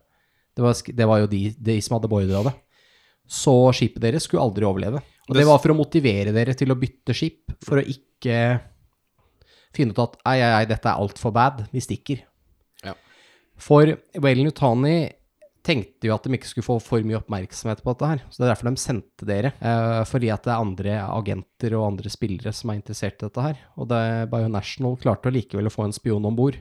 Det 0.56 0.62
var, 0.62 0.75
det 0.86 1.06
var 1.10 1.23
jo 1.23 1.27
de, 1.32 1.43
de 1.58 1.79
som 1.82 1.95
hadde 1.97 2.10
beordra 2.12 2.43
det. 2.47 2.53
Så 3.29 3.55
skipet 3.75 4.03
deres 4.03 4.27
skulle 4.27 4.43
aldri 4.43 4.67
overleve. 4.67 5.01
Og 5.29 5.38
det 5.38 5.47
var 5.47 5.62
for 5.63 5.71
å 5.71 5.77
motivere 5.77 6.33
dere 6.36 6.55
til 6.57 6.73
å 6.73 6.77
bytte 6.79 7.15
skip, 7.15 7.53
for 7.63 7.79
å 7.79 7.88
ikke 7.88 8.38
finne 9.73 9.95
ut 9.95 10.03
at 10.03 10.19
ei, 10.29 10.38
ei, 10.38 10.51
ei, 10.59 10.69
dette 10.69 10.89
er 10.89 11.01
altfor 11.01 11.33
bad, 11.36 11.63
vi 11.73 11.81
stikker. 11.81 12.23
Ja. 12.83 12.95
For 13.57 13.95
Waylon 14.21 14.51
Nutani 14.51 14.97
tenkte 15.63 16.09
jo 16.09 16.15
at 16.17 16.25
de 16.27 16.36
ikke 16.36 16.49
skulle 16.49 16.67
få 16.67 16.75
for 16.83 17.05
mye 17.07 17.21
oppmerksomhet 17.21 17.81
på 17.83 17.93
dette 17.93 18.09
her. 18.09 18.23
Så 18.27 18.41
det 18.41 18.45
er 18.45 18.51
derfor 18.51 18.69
de 18.69 18.83
sendte 18.83 19.27
dere. 19.27 19.53
Eh, 19.63 20.01
fordi 20.09 20.29
at 20.33 20.43
det 20.43 20.51
er 20.51 20.65
andre 20.65 20.97
agenter 21.05 21.77
og 21.79 21.88
andre 21.88 22.12
spillere 22.12 22.51
som 22.55 22.71
er 22.71 22.81
interessert 22.81 23.21
i 23.21 23.29
dette 23.29 23.45
her. 23.47 23.62
Og 23.79 23.88
det, 23.91 24.03
Bionational 24.33 24.99
klarte 24.99 25.31
likevel 25.31 25.71
å 25.71 25.73
få 25.73 25.88
en 25.88 25.95
spion 25.95 26.27
om 26.27 26.36
bord. 26.36 26.59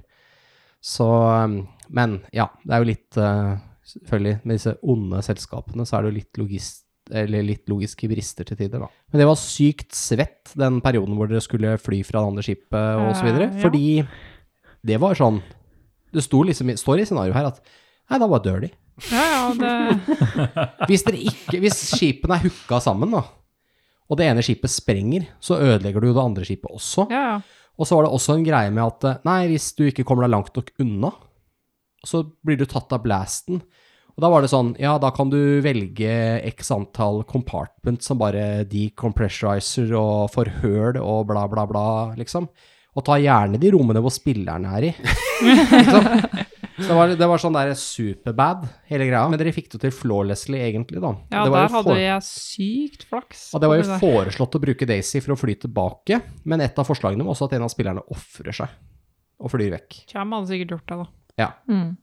Så 0.82 1.06
um, 1.06 1.60
Men 1.94 2.20
ja, 2.34 2.48
det 2.62 2.74
er 2.74 2.82
jo 2.82 2.90
litt 2.90 3.18
eh, 3.20 3.52
Selvfølgelig, 3.82 4.36
med 4.46 4.54
disse 4.58 4.76
onde 4.82 5.22
selskapene, 5.26 5.84
så 5.88 5.96
er 5.98 6.02
det 6.06 6.12
jo 6.12 6.18
litt 6.20 6.38
logist 6.38 6.84
eller 7.12 7.42
litt 7.42 7.66
logiske 7.68 8.06
brister 8.08 8.46
til 8.46 8.56
tider, 8.60 8.78
da. 8.84 8.86
Men 9.10 9.18
det 9.20 9.26
var 9.26 9.34
sykt 9.40 9.90
svett 9.98 10.52
den 10.56 10.78
perioden 10.84 11.16
hvor 11.18 11.26
dere 11.28 11.42
skulle 11.42 11.72
fly 11.82 11.98
fra 12.06 12.20
det 12.22 12.28
andre 12.30 12.44
skipet 12.46 13.24
videre. 13.26 13.48
Eh, 13.50 13.56
ja. 13.56 13.62
Fordi 13.64 13.82
det 14.86 15.00
var 15.02 15.14
sånn 15.18 15.40
Det 16.12 16.22
sto 16.22 16.42
liksom, 16.46 16.70
i- 16.70 16.76
står 16.78 17.00
i 17.02 17.04
scenarioet 17.08 17.34
her 17.34 17.46
at 17.50 17.60
Nei, 18.10 18.18
da 18.20 18.28
bare 18.28 18.44
dør 18.44 18.60
de. 18.60 18.70
Ja, 19.10 19.22
ja, 19.24 19.42
det 19.56 20.16
Hvis, 20.90 21.02
ikke, 21.08 21.58
hvis 21.64 21.78
skipene 21.96 22.36
er 22.36 22.42
hooka 22.46 22.78
sammen, 22.84 23.10
da, 23.14 23.22
og 24.10 24.18
det 24.18 24.26
ene 24.28 24.42
skipet 24.44 24.68
sprenger, 24.70 25.26
så 25.40 25.56
ødelegger 25.58 26.00
du 26.04 26.10
jo 26.10 26.14
det 26.18 26.22
andre 26.22 26.44
skipet 26.44 26.68
også. 26.70 27.06
Ja, 27.10 27.22
ja. 27.32 27.36
Og 27.80 27.88
så 27.88 27.96
var 27.96 28.04
det 28.04 28.12
også 28.12 28.34
en 28.36 28.44
greie 28.44 28.70
med 28.70 28.84
at 28.84 29.24
nei, 29.24 29.46
hvis 29.48 29.70
du 29.78 29.86
ikke 29.88 30.04
kommer 30.04 30.26
deg 30.26 30.34
langt 30.34 30.54
nok 30.58 30.68
unna, 30.84 31.10
så 32.06 32.24
blir 32.44 32.58
du 32.60 32.66
tatt 32.68 32.92
av 32.94 33.02
blasten. 33.04 33.62
Og 34.12 34.20
da 34.20 34.28
var 34.28 34.44
det 34.44 34.50
sånn, 34.52 34.74
ja, 34.80 34.98
da 35.00 35.08
kan 35.14 35.30
du 35.32 35.62
velge 35.64 36.12
x 36.50 36.68
antall 36.74 37.22
compartment 37.28 38.04
som 38.04 38.20
bare 38.20 38.66
decompressorizer 38.68 39.94
og 39.96 40.28
forhøl 40.34 41.00
og 41.00 41.30
bla, 41.30 41.46
bla, 41.48 41.64
bla, 41.68 41.86
liksom. 42.18 42.50
Og 42.92 43.04
ta 43.06 43.16
gjerne 43.16 43.56
de 43.56 43.70
rommene 43.72 44.02
hvor 44.04 44.12
spillerne 44.12 44.74
er 44.76 44.90
i. 44.90 44.92
liksom. 45.48 46.42
Så 46.82 46.88
det 46.88 46.96
var, 46.96 47.14
det 47.16 47.28
var 47.28 47.40
sånn 47.40 47.56
der 47.56 47.72
superbad, 47.78 48.66
hele 48.90 49.06
greia. 49.08 49.24
Men 49.30 49.40
dere 49.40 49.54
fikk 49.54 49.70
det 49.74 49.80
til 49.84 49.94
flawlessly, 49.94 50.60
egentlig, 50.60 51.00
da. 51.04 51.14
ja 51.32 51.46
der 51.48 51.72
hadde 51.72 51.96
jeg 52.00 52.26
sykt 52.26 53.06
flaks. 53.08 53.48
og 53.54 53.62
det 53.62 53.70
var 53.70 53.80
jo 53.80 53.98
foreslått 54.02 54.58
å 54.58 54.62
bruke 54.62 54.88
Daisy 54.88 55.22
for 55.24 55.36
å 55.36 55.40
fly 55.40 55.56
tilbake, 55.62 56.20
men 56.48 56.64
et 56.64 56.76
av 56.80 56.88
forslagene 56.88 57.24
var 57.24 57.36
også 57.36 57.48
at 57.48 57.56
en 57.56 57.66
av 57.68 57.72
spillerne 57.72 58.04
ofrer 58.12 58.60
seg 58.60 58.80
og 59.42 59.50
flyr 59.52 59.72
vekk. 59.74 60.02
Cham 60.12 60.32
hadde 60.36 60.52
sikkert 60.52 60.76
gjort 60.76 60.88
det, 60.88 61.00
da. 61.02 61.08
Ja, 61.40 61.52
Mm. 61.68 61.96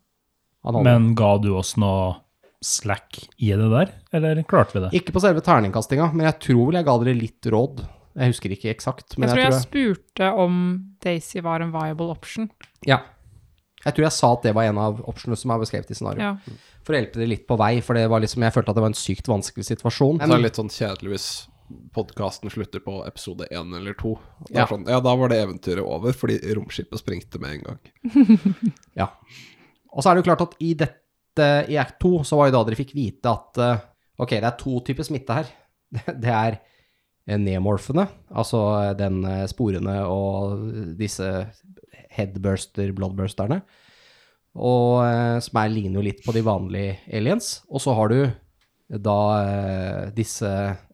Men 0.83 1.15
ga 1.15 1.37
du 1.39 1.53
oss 1.55 1.77
noe 1.79 2.17
slack 2.61 3.15
i 3.39 3.53
det 3.55 3.69
der, 3.71 3.91
eller 4.11 4.41
klarte 4.43 4.75
vi 4.75 4.81
det? 4.83 4.89
Ikke 4.99 5.13
på 5.15 5.21
selve 5.23 5.39
terningkastinga, 5.41 6.09
men 6.13 6.25
jeg 6.27 6.39
tror 6.43 6.65
vel 6.67 6.75
jeg 6.81 6.87
ga 6.89 6.95
dere 6.99 7.15
litt 7.15 7.47
råd. 7.47 7.85
Jeg 8.19 8.33
husker 8.33 8.51
ikke 8.51 8.73
eksakt, 8.73 9.15
men 9.17 9.29
Jeg 9.29 9.37
tror 9.37 9.43
jeg, 9.45 9.53
jeg 9.53 9.63
spurte 9.63 10.31
om 10.43 10.57
Daisy 10.99 11.39
var 11.45 11.63
en 11.63 11.71
viable 11.71 12.09
option. 12.11 12.49
Ja. 12.85 12.99
Jeg 13.85 13.95
tror 13.95 14.09
jeg 14.09 14.11
sa 14.17 14.33
at 14.35 14.43
det 14.43 14.53
var 14.57 14.67
en 14.67 14.77
av 14.81 14.99
optionene 15.07 15.39
som 15.39 15.53
er 15.55 15.61
beskrevet 15.61 15.93
i 15.93 15.95
scenarioet. 15.95 16.43
Ja. 16.51 16.57
For 16.83 16.91
å 16.95 16.99
hjelpe 16.99 17.21
dere 17.21 17.31
litt 17.31 17.45
på 17.47 17.55
vei, 17.61 17.79
for 17.85 17.95
det 17.95 18.09
var 18.11 18.19
liksom, 18.19 18.43
jeg 18.43 18.55
følte 18.57 18.73
at 18.73 18.75
det 18.75 18.83
var 18.83 18.91
en 18.91 18.99
sykt 18.99 19.31
vanskelig 19.31 19.69
situasjon. 19.69 20.19
Det 20.19 20.27
er 20.27 20.43
litt 20.43 20.59
sånn 20.59 20.73
kjedelig 20.73 21.13
hvis 21.15 21.29
podkasten 21.93 22.51
slutter 22.51 22.81
på 22.83 22.99
episode 23.07 23.47
én 23.51 23.75
eller 23.75 23.95
to. 23.97 24.15
Ja. 24.53 24.65
Sånn, 24.69 24.87
ja, 24.89 24.99
da 25.03 25.13
var 25.17 25.31
det 25.31 25.41
eventyret 25.43 25.85
over, 25.85 26.15
fordi 26.15 26.39
romskipet 26.57 27.01
sprengte 27.01 27.41
med 27.41 27.59
en 27.59 27.69
gang. 27.69 27.93
Ja. 28.99 29.11
Og 29.89 30.03
så 30.03 30.09
er 30.09 30.17
det 30.17 30.23
jo 30.23 30.29
klart 30.29 30.43
at 30.45 30.57
i 30.61 30.73
dette, 30.77 31.47
i 31.71 31.77
Act 31.81 31.97
2, 32.03 32.11
så 32.27 32.37
var 32.37 32.49
jo 32.49 32.57
da 32.57 32.65
dere 32.67 32.77
fikk 32.77 32.91
vite 32.97 33.31
at 33.31 33.61
eh, 33.63 33.85
ok, 34.21 34.35
det 34.35 34.49
er 34.49 34.57
to 34.59 34.81
typer 34.85 35.07
smitte 35.07 35.37
her. 35.39 35.53
Det 36.21 36.29
er 36.29 36.59
eh, 36.59 37.39
nemorfene, 37.41 38.05
altså 38.29 38.59
eh, 38.83 38.91
den 38.99 39.23
sporene 39.49 39.95
og 40.05 40.67
disse 40.99 41.29
headburster, 42.13 42.91
bloodbursterne, 42.97 43.63
og 44.59 45.41
som 45.45 45.59
er, 45.61 45.71
ligner 45.71 46.01
jo 46.01 46.05
litt 46.05 46.21
på 46.25 46.33
de 46.35 46.41
vanlige 46.43 46.99
aliens. 47.15 47.59
Og 47.69 47.81
så 47.81 47.93
har 47.97 48.11
du 48.11 48.19
da 48.89 49.19
eh, 49.43 50.05
disse 50.17 50.49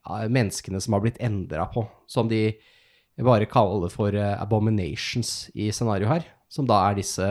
menneskene 0.05 0.81
som 0.83 0.97
har 0.97 1.03
blitt 1.05 1.21
endra 1.23 1.67
på, 1.71 1.85
som 2.11 2.27
de 2.27 2.49
bare 3.23 3.47
kaller 3.47 3.91
for 3.93 4.15
eh, 4.15 4.35
abominations 4.41 5.49
i 5.55 5.69
scenarioet 5.71 6.11
her, 6.11 6.25
som 6.51 6.67
da 6.67 6.81
er 6.89 6.99
disse 6.99 7.29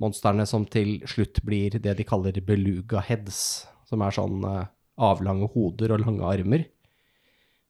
monstrene 0.00 0.46
som 0.46 0.66
til 0.70 0.98
slutt 1.08 1.40
blir 1.46 1.78
det 1.78 1.94
de 1.98 2.06
kaller 2.06 2.36
beluga 2.46 3.02
heads, 3.06 3.68
som 3.86 4.02
er 4.02 4.14
sånn 4.14 4.42
eh, 4.46 4.66
avlange 5.00 5.48
hoder 5.54 5.94
og 5.94 6.02
lange 6.04 6.26
armer. 6.26 6.66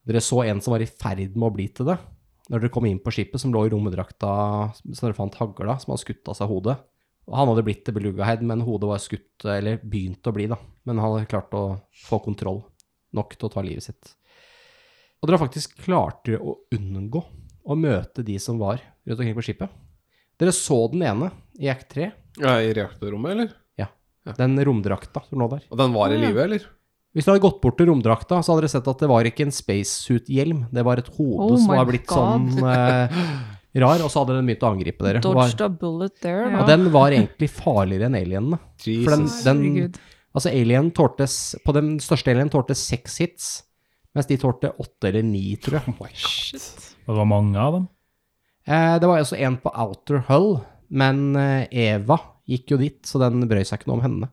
Dere 0.09 0.23
så 0.25 0.43
en 0.47 0.63
som 0.65 0.75
var 0.75 0.83
i 0.83 0.89
ferd 0.89 1.37
med 1.37 1.51
å 1.51 1.55
bli 1.55 1.69
til 1.69 1.93
det, 1.93 1.99
når 2.49 2.65
dere 2.65 2.73
kom 2.73 2.89
inn 2.89 3.03
på 3.03 3.13
skipet, 3.15 3.39
som 3.43 3.53
lå 3.55 3.67
i 3.67 3.75
rommedrakta, 3.75 4.33
som 4.81 5.05
dere 5.05 5.19
fant 5.19 5.37
hagla, 5.39 5.77
som 5.79 5.93
hadde 5.93 6.07
skutt 6.07 6.33
av 6.33 6.39
seg 6.39 6.51
hodet. 6.51 6.81
Han 7.31 7.47
hadde 7.53 7.63
blitt 7.63 7.85
til 7.87 7.95
beluga 7.95 8.27
head, 8.27 8.41
men 8.43 8.65
hodet 8.67 8.89
var 8.91 9.03
skutt, 9.03 9.45
eller 9.45 9.79
begynt 9.85 10.27
å 10.27 10.33
bli, 10.35 10.49
da. 10.51 10.57
Men 10.91 10.99
han 10.99 11.13
hadde 11.15 11.29
klart 11.31 11.55
å 11.55 11.65
få 12.09 12.19
kontroll 12.25 12.65
nok 13.15 13.37
til 13.39 13.47
å 13.47 13.53
ta 13.55 13.63
livet 13.63 13.87
sitt. 13.87 14.17
Og 15.21 15.29
dere 15.29 15.39
faktisk 15.43 15.79
klarte 15.85 16.39
å 16.41 16.57
unngå 16.75 17.23
å 17.71 17.77
møte 17.79 18.25
de 18.27 18.39
som 18.43 18.59
var 18.59 18.81
rundt 19.07 19.21
omkring 19.21 19.37
på 19.37 19.45
skipet. 19.47 19.71
Dere 20.41 20.55
så 20.57 20.79
den 20.91 21.05
ene 21.05 21.29
i 21.61 21.69
Act 21.71 21.91
3, 21.93 22.11
Ja, 22.41 22.55
I 22.65 22.73
reaktorrommet, 22.75 23.35
eller? 23.35 23.51
Ja, 23.79 23.91
den 24.39 24.55
romdrakta 24.65 25.23
som 25.29 25.43
lå 25.43 25.49
der. 25.53 25.67
Og 25.69 25.79
den 25.79 25.93
var 25.95 26.15
i 26.15 26.19
live, 26.21 26.43
eller? 26.47 26.65
Hvis 27.13 27.27
dere 27.27 27.35
hadde 27.37 27.43
gått 27.45 27.61
bort 27.61 27.77
til 27.81 27.91
romdrakta, 27.91 28.39
så 28.41 28.53
hadde 28.55 28.65
dere 28.65 28.73
sett 28.73 28.89
at 28.89 29.01
det 29.03 29.09
var 29.11 29.27
ikke 29.29 29.45
en 29.49 29.55
spacesuit-hjelm, 29.55 30.61
det 30.73 30.85
var 30.87 31.03
et 31.03 31.11
hode 31.19 31.49
Oh 31.51 31.57
som 31.59 31.75
var 31.75 31.89
blitt 31.89 32.07
God. 32.07 32.55
sånn 32.55 32.71
eh, 32.71 33.19
rar, 33.83 34.05
og 34.07 34.13
så 34.13 34.23
hadde 34.23 34.37
den 34.39 34.49
begynt 34.49 34.65
å 34.65 34.71
angripe 34.71 35.05
dere. 35.07 35.23
Dodged 35.25 35.59
var, 35.61 35.67
a 35.67 35.69
bullet 35.83 36.17
there. 36.23 36.47
Ja. 36.49 36.63
og 36.63 36.71
den 36.71 36.87
var 36.95 37.13
egentlig 37.17 37.51
farligere 37.53 38.09
enn 38.09 38.17
alienene. 38.21 38.61
For 38.81 39.11
den, 39.17 39.27
Jesus. 39.27 39.43
den, 39.47 39.63
Herregud. 39.67 40.01
Altså 40.35 40.53
alien 40.53 40.91
tålte, 40.97 41.27
på 41.65 41.75
den 41.77 41.95
største 42.03 42.33
alien 42.33 42.51
tålte 42.53 42.77
seks 42.79 43.19
hits, 43.23 43.49
mens 44.17 44.29
de 44.31 44.39
tålte 44.41 44.73
åtte 44.83 45.11
eller 45.11 45.25
ni, 45.27 45.55
tror 45.63 45.81
jeg. 45.81 45.95
Oh 45.95 46.11
Shit. 46.15 46.67
Og 47.07 47.15
det 47.15 47.21
var 47.23 47.31
mange 47.31 47.63
av 47.63 47.79
dem. 47.79 47.87
Eh, 48.67 48.97
det 49.01 49.09
var 49.09 49.23
altså 49.23 49.39
en 49.39 49.57
på 49.63 49.73
Outer 49.73 50.25
Hull, 50.29 50.53
men 50.91 51.31
eh, 51.39 51.65
Eva 51.71 52.19
gikk 52.51 52.75
jo 52.75 52.81
dit, 52.81 53.01
så 53.07 53.23
den 53.23 53.47
brøy 53.51 53.63
seg 53.65 53.81
ikke 53.81 53.91
noe 53.91 54.01
om 54.01 54.07
henne. 54.07 54.31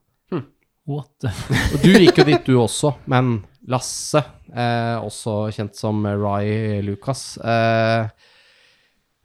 What 0.87 1.09
the 1.19 1.33
Og 1.75 1.83
du 1.83 1.91
gikk 1.99 2.21
jo 2.21 2.25
dit, 2.29 2.47
du 2.47 2.55
også, 2.61 2.93
men 3.11 3.41
Lasse, 3.67 4.21
eh, 4.53 4.95
også 5.03 5.49
kjent 5.51 5.75
som 5.75 6.05
Ry 6.07 6.79
Lucas, 6.87 7.35
eh, 7.43 8.07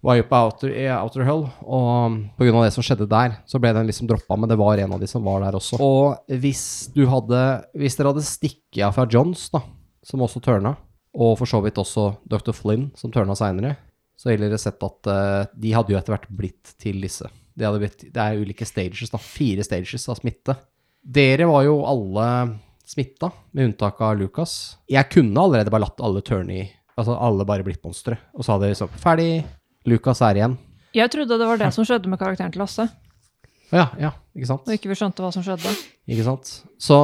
på 0.02 0.38
Outer, 0.38 0.72
i 0.74 0.86
Outer 0.90 1.22
Hull, 1.28 1.44
og 1.62 2.16
av 2.42 2.64
det 2.64 2.72
som 2.74 2.82
skjedde 2.82 3.06
der, 3.10 3.36
så 3.46 3.60
ble 3.62 3.70
den 3.76 3.86
liksom 3.86 4.08
droppa, 4.10 4.34
men 4.34 4.50
det 4.50 4.58
var 4.58 4.80
en 4.82 4.96
av 4.96 5.02
de 5.02 5.06
som 5.06 5.22
var 5.22 5.44
der 5.44 5.54
også. 5.54 5.78
Og 5.78 6.34
hvis 6.42 6.90
du 6.94 7.04
hadde, 7.06 7.42
hvis 7.78 7.94
dere 7.98 8.10
hadde 8.10 8.24
stikket 8.26 8.82
av 8.88 8.96
fra 8.96 9.06
Johns, 9.06 9.46
da, 9.54 9.62
som 10.02 10.24
også 10.26 10.42
tørna, 10.42 10.74
og 11.12 11.36
for 11.38 11.46
så 11.46 11.60
vidt 11.62 11.78
også 11.78 12.08
Dr. 12.26 12.50
Flynn, 12.56 12.90
som 12.98 13.14
tørna 13.14 13.36
seinere, 13.38 13.76
så 14.18 14.32
ville 14.32 14.50
dere 14.50 14.58
sett 14.60 14.82
at 14.82 15.10
uh, 15.10 15.46
de 15.54 15.72
hadde 15.76 15.94
jo 15.94 16.00
etter 16.00 16.16
hvert 16.16 16.28
blitt 16.34 16.74
til 16.82 16.98
disse. 17.02 17.30
De 17.54 17.70
blitt, 17.78 18.06
det 18.10 18.22
er 18.26 18.42
ulike 18.42 18.66
stages, 18.66 19.12
da, 19.12 19.22
fire 19.22 19.62
stages 19.66 20.08
av 20.10 20.18
smitte. 20.18 20.58
Dere 21.02 21.46
var 21.50 21.66
jo 21.68 21.80
alle 21.86 22.26
smitta, 22.90 23.30
med 23.54 23.70
unntak 23.70 24.02
av 24.02 24.18
Lucas. 24.18 24.78
Jeg 24.90 25.10
kunne 25.12 25.46
allerede 25.46 25.70
bare 25.70 25.86
latt 25.86 26.02
alle 26.02 26.26
turne 26.26 26.58
i 26.58 26.70
Altså 26.92 27.14
alle 27.16 27.46
bare 27.48 27.64
blitt 27.64 27.80
monstre. 27.80 28.18
Og 28.36 28.44
så 28.44 28.52
hadde 28.52 28.68
de 28.68 28.74
liksom 28.74 28.90
Ferdig. 29.00 29.30
Lucas 29.88 30.20
er 30.24 30.40
igjen. 30.40 30.58
Jeg 30.92 31.10
trodde 31.12 31.38
det 31.40 31.48
var 31.48 31.60
det 31.60 31.70
som 31.74 31.86
skjedde 31.88 32.10
med 32.12 32.20
karakteren 32.20 32.52
til 32.52 32.60
Lasse, 32.60 32.88
ja, 33.72 33.86
ja, 33.96 34.10
ikke 34.36 34.48
sant? 34.50 34.68
og 34.68 34.76
ikke 34.76 34.90
vi 34.90 34.96
skjønte 35.00 35.24
hva 35.24 35.30
som 35.32 35.44
skjedde. 35.44 35.70
Ikke 36.12 36.26
sant? 36.26 36.50
Så 36.76 36.96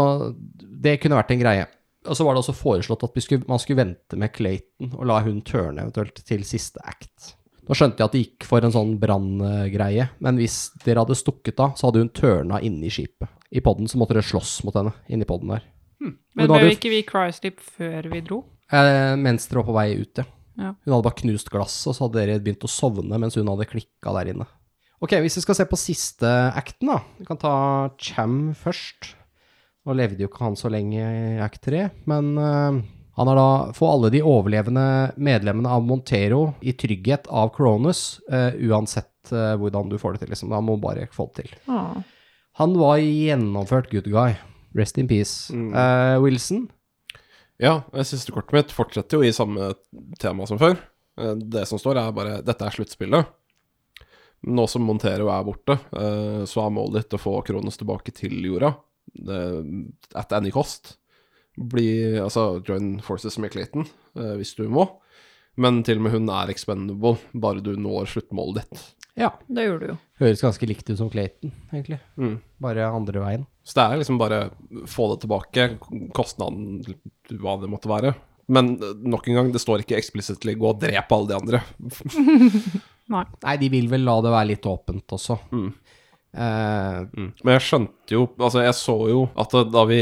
det 0.59 0.99
kunne 1.01 1.17
vært 1.17 1.33
en 1.33 1.41
greie. 1.41 1.65
Og 2.09 2.17
så 2.17 2.25
var 2.25 2.37
det 2.37 2.43
også 2.43 2.55
foreslått 2.57 3.07
at 3.07 3.17
vi 3.17 3.25
skulle, 3.25 3.49
man 3.49 3.61
skulle 3.61 3.81
vente 3.81 4.19
med 4.21 4.33
Clayton 4.37 4.93
og 4.93 5.09
la 5.09 5.19
hun 5.25 5.41
tørne 5.47 5.83
eventuelt 5.83 6.21
til 6.29 6.45
siste 6.47 6.83
act. 6.85 7.33
Nå 7.69 7.77
skjønte 7.77 8.01
jeg 8.01 8.09
at 8.09 8.15
det 8.15 8.23
gikk 8.23 8.47
for 8.49 8.65
en 8.65 8.73
sånn 8.73 8.95
branngreie, 9.01 10.07
men 10.25 10.39
hvis 10.41 10.71
dere 10.85 11.05
hadde 11.05 11.17
stukket 11.19 11.61
av, 11.61 11.75
så 11.77 11.89
hadde 11.89 12.05
hun 12.05 12.13
turna 12.17 12.63
inni 12.65 12.93
skipet. 12.93 13.29
I 13.53 13.65
podden 13.65 13.89
så 13.89 14.01
måtte 14.01 14.17
dere 14.17 14.29
slåss 14.29 14.61
mot 14.65 14.77
henne 14.77 14.95
inni 15.09 15.29
podden 15.29 15.53
der. 15.57 15.67
Men 16.01 16.17
men 16.37 16.53
ble 16.53 16.73
ikke 16.77 16.93
vi 16.93 17.03
Cryslip 17.05 17.61
før 17.61 18.09
vi 18.13 18.23
dro? 18.25 18.43
Eh, 18.73 19.17
mens 19.21 19.49
dere 19.49 19.63
var 19.63 19.69
på 19.69 19.77
vei 19.77 19.89
ut, 20.01 20.21
ja. 20.21 20.29
Ja. 20.59 20.75
Hun 20.75 20.95
hadde 20.95 21.07
bare 21.07 21.21
knust 21.23 21.51
glasset, 21.55 21.87
og 21.91 21.97
så 21.97 22.07
hadde 22.07 22.21
dere 22.21 22.43
begynt 22.43 22.67
å 22.67 22.71
sovne 22.71 23.21
mens 23.21 23.39
hun 23.39 23.49
hadde 23.51 23.69
klikka 23.71 24.15
der 24.19 24.33
inne. 24.35 24.49
Ok, 24.99 25.15
hvis 25.23 25.39
vi 25.39 25.45
skal 25.45 25.55
se 25.55 25.67
på 25.71 25.79
siste 25.79 26.29
acten, 26.59 26.91
da. 26.91 26.99
Vi 27.21 27.27
kan 27.29 27.39
ta 27.39 27.55
Cham 28.03 28.51
først. 28.59 29.13
Nå 29.87 29.95
levde 29.95 30.25
jo 30.25 30.31
ikke 30.31 30.43
han 30.43 30.59
så 30.59 30.71
lenge 30.73 30.99
i 30.99 31.39
act 31.41 31.63
3, 31.65 31.85
men 32.11 32.33
uh, 32.35 32.81
han 33.19 33.31
har 33.31 33.39
da 33.39 33.49
fått 33.79 33.95
alle 33.95 34.11
de 34.13 34.25
overlevende 34.27 34.85
medlemmene 35.17 35.71
av 35.71 35.87
Montero 35.87 36.43
i 36.61 36.75
trygghet 36.77 37.31
av 37.31 37.55
Cronus, 37.55 38.19
uh, 38.35 38.51
uansett 38.59 39.31
uh, 39.31 39.55
hvordan 39.63 39.95
du 39.95 39.97
får 40.03 40.17
det 40.17 40.25
til, 40.25 40.35
liksom. 40.35 40.53
Han 40.59 40.67
må 40.67 40.77
bare 40.83 41.07
få 41.15 41.31
det 41.31 41.47
til. 41.47 41.57
Ah. 41.71 42.03
Han 42.59 42.75
var 42.75 42.99
gjennomført 42.99 43.93
good 43.95 44.11
guy. 44.11 44.35
Rest 44.75 44.99
in 44.99 45.09
peace. 45.09 45.55
Mm. 45.55 45.71
Eh, 45.75 46.23
Wilson, 46.23 46.69
Ja, 47.59 47.81
siste 48.07 48.31
kortet 48.35 48.55
mitt 48.55 48.73
fortsetter 48.75 49.19
jo 49.19 49.27
i 49.27 49.33
samme 49.35 49.73
tema 50.23 50.47
som 50.47 50.59
før. 50.61 50.77
Eh, 51.19 51.35
Det 51.35 51.65
som 51.67 51.79
står, 51.81 51.99
er 51.99 52.13
bare 52.15 52.37
dette 52.47 52.65
er 52.67 52.71
sluttspillet. 52.77 53.27
Nå 54.47 54.69
som 54.71 54.85
Montero 54.87 55.27
er 55.35 55.43
borte, 55.45 55.75
eh, 55.99 56.45
så 56.47 56.63
er 56.67 56.71
målet 56.71 57.03
ditt 57.03 57.17
å 57.19 57.23
få 57.23 57.41
Kronos 57.45 57.77
tilbake 57.81 58.15
til 58.15 58.37
jorda. 58.47 58.77
At 60.15 60.33
any 60.37 60.51
cost. 60.55 60.97
Bli, 61.59 62.15
altså, 62.23 62.61
join 62.63 63.01
forces 63.03 63.35
med 63.43 63.51
Clayton 63.51 63.83
eh, 64.15 64.37
hvis 64.39 64.55
du 64.55 64.69
må. 64.71 64.85
Men 65.59 65.81
til 65.83 65.99
og 65.99 66.05
med 66.05 66.13
hun 66.15 66.29
er 66.31 66.53
expendable, 66.53 67.17
bare 67.35 67.59
du 67.65 67.73
når 67.75 68.07
sluttmålet 68.13 68.61
ditt. 68.63 68.85
ja, 69.19 69.33
Det 69.51 69.65
gjør 69.67 69.81
du 69.81 69.87
jo. 69.89 69.97
høres 70.21 70.41
ganske 70.45 70.69
likt 70.71 70.87
ut 70.93 70.99
som 71.01 71.11
Clayton, 71.11 71.51
egentlig. 71.73 71.99
Mm. 72.17 72.37
Bare 72.63 72.87
andre 72.95 73.25
veien. 73.25 73.47
Så 73.69 73.77
det 73.77 73.85
er 73.85 74.01
liksom 74.01 74.17
bare 74.21 74.41
få 74.89 75.11
det 75.13 75.21
tilbake, 75.27 75.67
kostnaden, 76.17 76.81
hva 77.37 77.59
det 77.61 77.69
måtte 77.69 77.91
være. 77.91 78.15
Men 78.49 78.79
nok 79.05 79.29
en 79.29 79.37
gang, 79.37 79.51
det 79.53 79.61
står 79.61 79.83
ikke 79.85 79.99
explicitly 79.99 80.55
'gå 80.57 80.71
og 80.71 80.81
drep 80.81 81.13
alle 81.13 81.29
de 81.29 81.37
andre'. 81.37 81.63
Nei. 83.13 83.25
Nei, 83.45 83.57
de 83.61 83.69
vil 83.73 83.89
vel 83.93 84.05
la 84.05 84.19
det 84.25 84.33
være 84.33 84.51
litt 84.55 84.67
åpent 84.69 85.17
også. 85.17 85.39
Mm. 85.53 85.69
Uh, 86.37 87.05
Mm. 87.17 87.31
Men 87.43 87.55
jeg 87.57 87.63
skjønte 87.65 88.13
jo 88.13 88.27
Altså, 88.37 88.61
jeg 88.61 88.75
så 88.77 88.95
jo 89.09 89.21
at 89.41 89.55
eh, 89.57 89.65
da 89.73 89.85
vi 89.89 90.01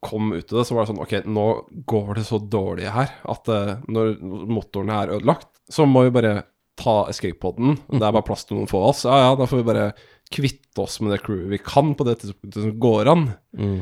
kom 0.00 0.30
ut 0.32 0.44
i 0.46 0.54
det, 0.54 0.62
så 0.64 0.76
var 0.76 0.84
det 0.84 0.92
sånn 0.92 1.00
Ok, 1.02 1.14
nå 1.26 1.46
går 1.90 2.12
det 2.20 2.24
så 2.28 2.38
dårlig 2.38 2.86
her 2.94 3.10
at 3.26 3.50
eh, 3.50 3.72
når 3.90 4.12
motorene 4.22 5.00
er 5.02 5.14
ødelagt, 5.16 5.50
så 5.68 5.82
må 5.90 6.04
vi 6.06 6.14
bare 6.14 6.44
ta 6.78 7.08
escape-poden. 7.10 7.74
Det 7.88 7.98
er 7.98 8.12
bare 8.14 8.24
plass 8.26 8.44
til 8.46 8.58
noen 8.58 8.70
få 8.70 8.78
av 8.84 8.90
oss. 8.92 9.02
Ja, 9.08 9.16
ja, 9.24 9.34
da 9.34 9.46
får 9.48 9.62
vi 9.62 9.66
bare 9.72 9.86
kvitte 10.32 10.82
oss 10.82 10.98
med 11.00 11.12
det 11.14 11.20
crewet 11.24 11.52
vi 11.54 11.58
kan 11.62 11.94
på 11.96 12.04
det 12.08 12.18
tidspunktet 12.22 12.62
som 12.64 12.74
går 12.82 13.12
an. 13.12 13.28
mm. 13.56 13.78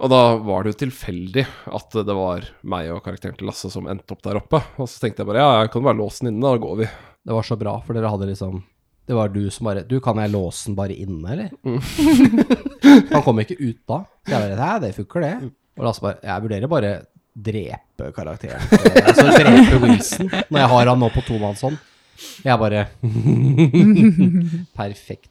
Og 0.00 0.08
da 0.08 0.20
var 0.40 0.64
det 0.64 0.70
jo 0.72 0.78
tilfeldig 0.86 1.42
at 1.76 1.92
det 2.08 2.14
var 2.16 2.46
meg 2.72 2.86
og 2.88 3.02
karakteren 3.04 3.34
til 3.36 3.50
Lasse 3.50 3.68
som 3.68 3.84
endte 3.90 4.14
opp 4.14 4.22
der 4.24 4.38
oppe. 4.40 4.62
Og 4.80 4.88
så 4.88 4.96
tenkte 5.02 5.20
jeg 5.20 5.28
bare 5.28 5.42
ja, 5.42 5.48
jeg 5.60 5.72
kan 5.74 5.84
bare 5.84 5.98
låse 5.98 6.24
den 6.24 6.30
inne, 6.32 6.40
da 6.40 6.56
går 6.62 6.78
vi. 6.78 6.86
Det 7.28 7.34
var 7.36 7.44
så 7.44 7.58
bra, 7.60 7.74
for 7.84 7.92
dere 7.92 8.08
hadde 8.08 8.30
liksom 8.30 8.62
Det 9.10 9.12
var 9.18 9.28
du 9.28 9.42
som 9.52 9.66
bare 9.68 9.82
Du, 9.84 9.98
kan 10.00 10.16
jeg 10.16 10.32
låse 10.32 10.70
den 10.70 10.76
bare 10.78 10.96
inne, 10.96 11.34
eller? 11.34 11.50
Mm. 11.68 11.80
Han 13.12 13.24
kom 13.26 13.42
ikke 13.44 13.58
ut 13.60 13.82
da. 13.90 13.98
Så 14.24 14.32
jeg 14.32 14.40
bare 14.46 14.56
Hæ, 14.62 14.78
det 14.86 14.94
funker, 14.96 15.26
det. 15.26 15.50
Og 15.76 15.84
Lasse 15.84 16.04
bare 16.06 16.16
Jeg 16.24 16.46
vurderer 16.46 16.72
bare 16.72 16.92
drepe 17.50 18.08
karakteren. 18.16 18.64
Altså 19.04 19.26
drepe 19.36 19.82
Wilson 19.84 20.32
når 20.48 20.62
jeg 20.62 20.70
har 20.72 20.90
han 20.94 20.98
nå 21.04 21.10
på 21.12 21.26
tomannshånd. 21.28 21.76
Jeg 22.44 22.56
bare 22.60 22.86
Perfekt. 24.80 25.28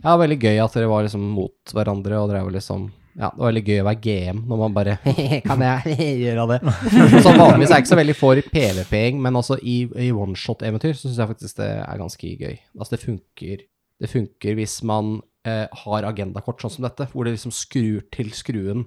Ja, 0.00 0.16
veldig 0.16 0.38
gøy 0.40 0.58
at 0.62 0.74
dere 0.76 0.88
var 0.90 1.04
liksom 1.04 1.24
mot 1.34 1.74
hverandre 1.76 2.20
og 2.22 2.30
drev 2.32 2.50
liksom 2.54 2.88
ja, 3.18 3.26
det 3.34 3.40
var 3.40 3.50
veldig 3.50 3.62
gøy 3.66 3.80
å 3.82 3.86
være 3.88 4.00
GM 4.04 4.38
når 4.48 4.60
man 4.60 4.74
bare 4.76 4.92
Kan 5.48 5.64
jeg 5.64 5.96
gjøre 6.24 6.46
det? 6.52 6.60
Så 7.24 7.32
vanligvis 7.34 7.72
er 7.72 7.74
jeg 7.74 7.84
ikke 7.84 7.90
så 7.90 7.98
veldig 7.98 8.14
for 8.16 8.40
PVP-ing, 8.54 9.18
men 9.20 9.36
altså 9.40 9.58
i, 9.60 9.82
i 9.98 10.12
oneshot-eventyr 10.14 10.94
så 10.94 11.08
syns 11.08 11.18
jeg 11.20 11.32
faktisk 11.32 11.58
det 11.58 11.68
er 11.82 12.00
ganske 12.00 12.30
gøy. 12.30 12.56
Altså 12.78 12.94
det 12.94 13.02
funker, 13.02 13.66
det 14.00 14.12
funker 14.12 14.56
hvis 14.56 14.78
man 14.86 15.18
eh, 15.44 15.66
har 15.82 16.08
agendakort 16.08 16.62
sånn 16.62 16.76
som 16.78 16.86
dette, 16.86 17.10
hvor 17.12 17.26
det 17.26 17.34
liksom 17.34 17.52
skrur 17.54 18.06
til 18.14 18.32
skruen 18.36 18.86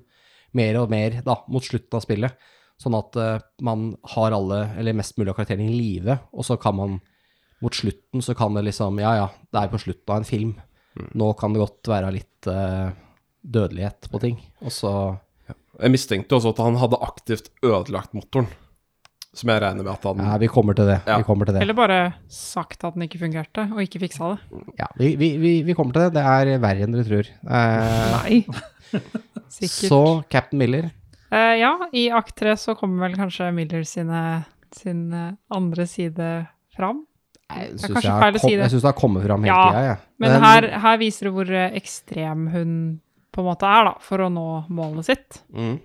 mer 0.58 0.80
og 0.82 0.92
mer 0.94 1.20
da, 1.26 1.42
mot 1.52 1.66
slutten 1.66 2.00
av 2.00 2.06
spillet. 2.06 2.52
Sånn 2.82 2.98
at 2.98 3.20
eh, 3.20 3.40
man 3.66 3.92
har 4.16 4.34
alle, 4.34 4.66
eller 4.80 4.98
mest 4.98 5.20
mulig 5.20 5.34
av 5.34 5.42
karakterene 5.42 5.68
i 5.70 5.76
live, 5.76 6.18
og 6.34 6.48
så 6.48 6.58
kan 6.62 6.80
man 6.80 7.02
mot 7.64 7.76
slutten 7.76 8.24
så 8.24 8.34
kan 8.36 8.56
det 8.58 8.66
liksom 8.68 8.98
Ja, 9.00 9.14
ja, 9.16 9.28
det 9.54 9.62
er 9.62 9.70
på 9.72 9.80
slutten 9.80 10.10
av 10.10 10.22
en 10.24 10.28
film. 10.28 10.56
Nå 11.18 11.32
kan 11.38 11.54
det 11.54 11.64
godt 11.64 11.90
være 11.90 12.12
litt 12.14 12.50
uh, 12.50 12.92
dødelighet 13.42 14.10
på 14.12 14.22
ting. 14.22 14.38
Og 14.64 14.74
så 14.74 14.92
Jeg 15.50 15.94
mistenkte 15.94 16.38
også 16.38 16.54
at 16.54 16.62
han 16.64 16.78
hadde 16.82 17.02
aktivt 17.02 17.50
ødelagt 17.66 18.14
motoren. 18.14 18.50
Som 19.34 19.50
jeg 19.50 19.64
regner 19.64 19.82
med 19.82 19.90
at 19.96 20.04
han 20.06 20.22
Ja, 20.22 20.36
vi 20.38 20.48
kommer 20.52 20.78
til 20.78 20.86
det. 20.92 21.00
Ja. 21.10 21.18
Vi 21.18 21.26
kommer 21.26 21.50
til 21.50 21.56
det. 21.56 21.64
Eller 21.66 21.78
bare 21.78 22.02
sagt 22.30 22.84
at 22.86 22.94
den 22.94 23.08
ikke 23.08 23.24
fungerte, 23.24 23.66
og 23.74 23.82
ikke 23.82 24.04
fiksa 24.04 24.36
det. 24.36 24.60
Ja, 24.78 24.90
vi, 25.00 25.16
vi, 25.18 25.32
vi, 25.42 25.54
vi 25.66 25.74
kommer 25.78 25.96
til 25.96 26.06
det. 26.06 26.20
Det 26.20 26.26
er 26.34 26.62
verre 26.62 26.86
enn 26.86 26.94
dere 26.94 27.08
tror. 27.08 27.32
Uh, 27.42 28.20
Nei. 28.20 28.44
Sikkert. 29.54 29.90
så 29.90 30.04
Captain 30.30 30.62
Miller 30.62 30.92
Uh, 31.34 31.56
ja, 31.58 31.72
i 31.98 32.12
akt 32.14 32.36
tre 32.38 32.52
så 32.62 32.76
kommer 32.78 33.08
vel 33.08 33.16
kanskje 33.18 33.48
Miller 33.58 33.82
sine, 33.90 34.44
sin 34.70 35.08
andre 35.50 35.86
side 35.90 36.28
fram. 36.78 37.00
Jeg 37.52 37.70
syns 37.74 37.94
kanskje 37.94 38.10
jeg, 38.10 38.34
kom, 38.34 38.40
si 38.40 38.52
det. 38.54 38.62
jeg 38.62 38.74
synes 38.74 38.84
det 38.84 38.90
har 38.90 38.98
kommet 38.98 39.26
fram 39.26 39.44
hele 39.46 39.54
Ja, 39.54 39.64
tida, 39.70 39.82
jeg. 39.86 39.98
Men 40.24 40.36
her, 40.44 40.68
her 40.86 41.00
viser 41.02 41.28
det 41.28 41.34
hvor 41.36 41.52
eh, 41.54 41.76
ekstrem 41.80 42.46
hun 42.54 42.78
på 43.34 43.42
en 43.42 43.50
måte 43.50 43.70
er, 43.70 43.90
da, 43.90 43.94
for 44.02 44.24
å 44.24 44.30
nå 44.32 44.48
målet 44.74 45.10
sitt. 45.10 45.42
mm. 45.54 45.76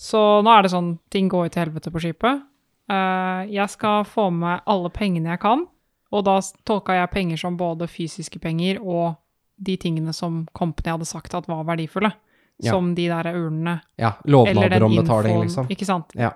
Så 0.00 0.20
nå 0.40 0.52
er 0.54 0.64
det 0.64 0.70
sånn, 0.72 0.94
ting 1.12 1.26
går 1.28 1.44
jo 1.44 1.52
til 1.52 1.60
helvete 1.60 1.90
på 1.92 2.00
skipet. 2.00 2.46
Uh, 2.88 3.44
jeg 3.52 3.68
skal 3.68 4.06
få 4.08 4.30
med 4.32 4.40
meg 4.46 4.70
alle 4.72 4.88
pengene 4.94 5.34
jeg 5.34 5.42
kan, 5.42 5.66
og 6.10 6.22
da 6.24 6.38
tolka 6.66 6.96
jeg 6.96 7.10
penger 7.12 7.42
som 7.42 7.58
både 7.60 7.84
fysiske 7.90 8.40
penger 8.40 8.80
og 8.80 9.18
de 9.60 9.76
tingene 9.76 10.14
som 10.16 10.46
Company 10.56 10.94
hadde 10.94 11.08
sagt 11.08 11.36
at 11.36 11.48
var 11.50 11.66
verdifulle. 11.68 12.14
Ja. 12.60 12.74
Som 12.74 12.94
de 12.96 13.06
der 13.08 13.28
urnene. 13.32 13.78
Ja, 13.96 14.14
lovnader 14.28 14.82
om 14.84 14.96
betaling, 14.96 15.38
liksom. 15.46 15.68
Ikke 15.72 15.86
sant? 15.88 16.10
Ja. 16.16 16.34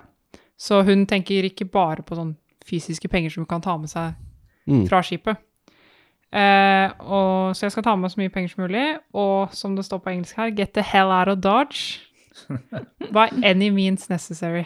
Så 0.56 0.82
hun 0.86 1.02
tenker 1.08 1.44
ikke 1.44 1.66
bare 1.68 2.04
på 2.04 2.16
sånn 2.16 2.36
fysiske 2.64 3.10
penger 3.12 3.32
som 3.32 3.44
hun 3.44 3.50
kan 3.50 3.64
ta 3.64 3.74
med 3.80 3.92
seg 3.92 4.14
Mm. 4.68 4.86
fra 4.88 5.02
skipet. 5.04 5.42
Eh, 6.34 6.94
og, 7.04 7.54
så 7.54 7.66
jeg 7.66 7.74
skal 7.74 7.84
ta 7.86 7.94
med 7.98 8.10
så 8.10 8.18
mye 8.18 8.32
penger 8.32 8.54
som 8.54 8.64
mulig, 8.64 8.86
og 9.14 9.52
som 9.54 9.76
det 9.76 9.84
står 9.86 10.00
på 10.02 10.14
engelsk 10.14 10.40
her, 10.40 10.54
get 10.56 10.72
the 10.74 10.82
hell 10.82 11.12
out 11.14 11.30
of 11.30 11.42
Dodge. 11.44 12.00
By 13.14 13.28
any 13.44 13.70
means 13.70 14.08
necessary. 14.10 14.64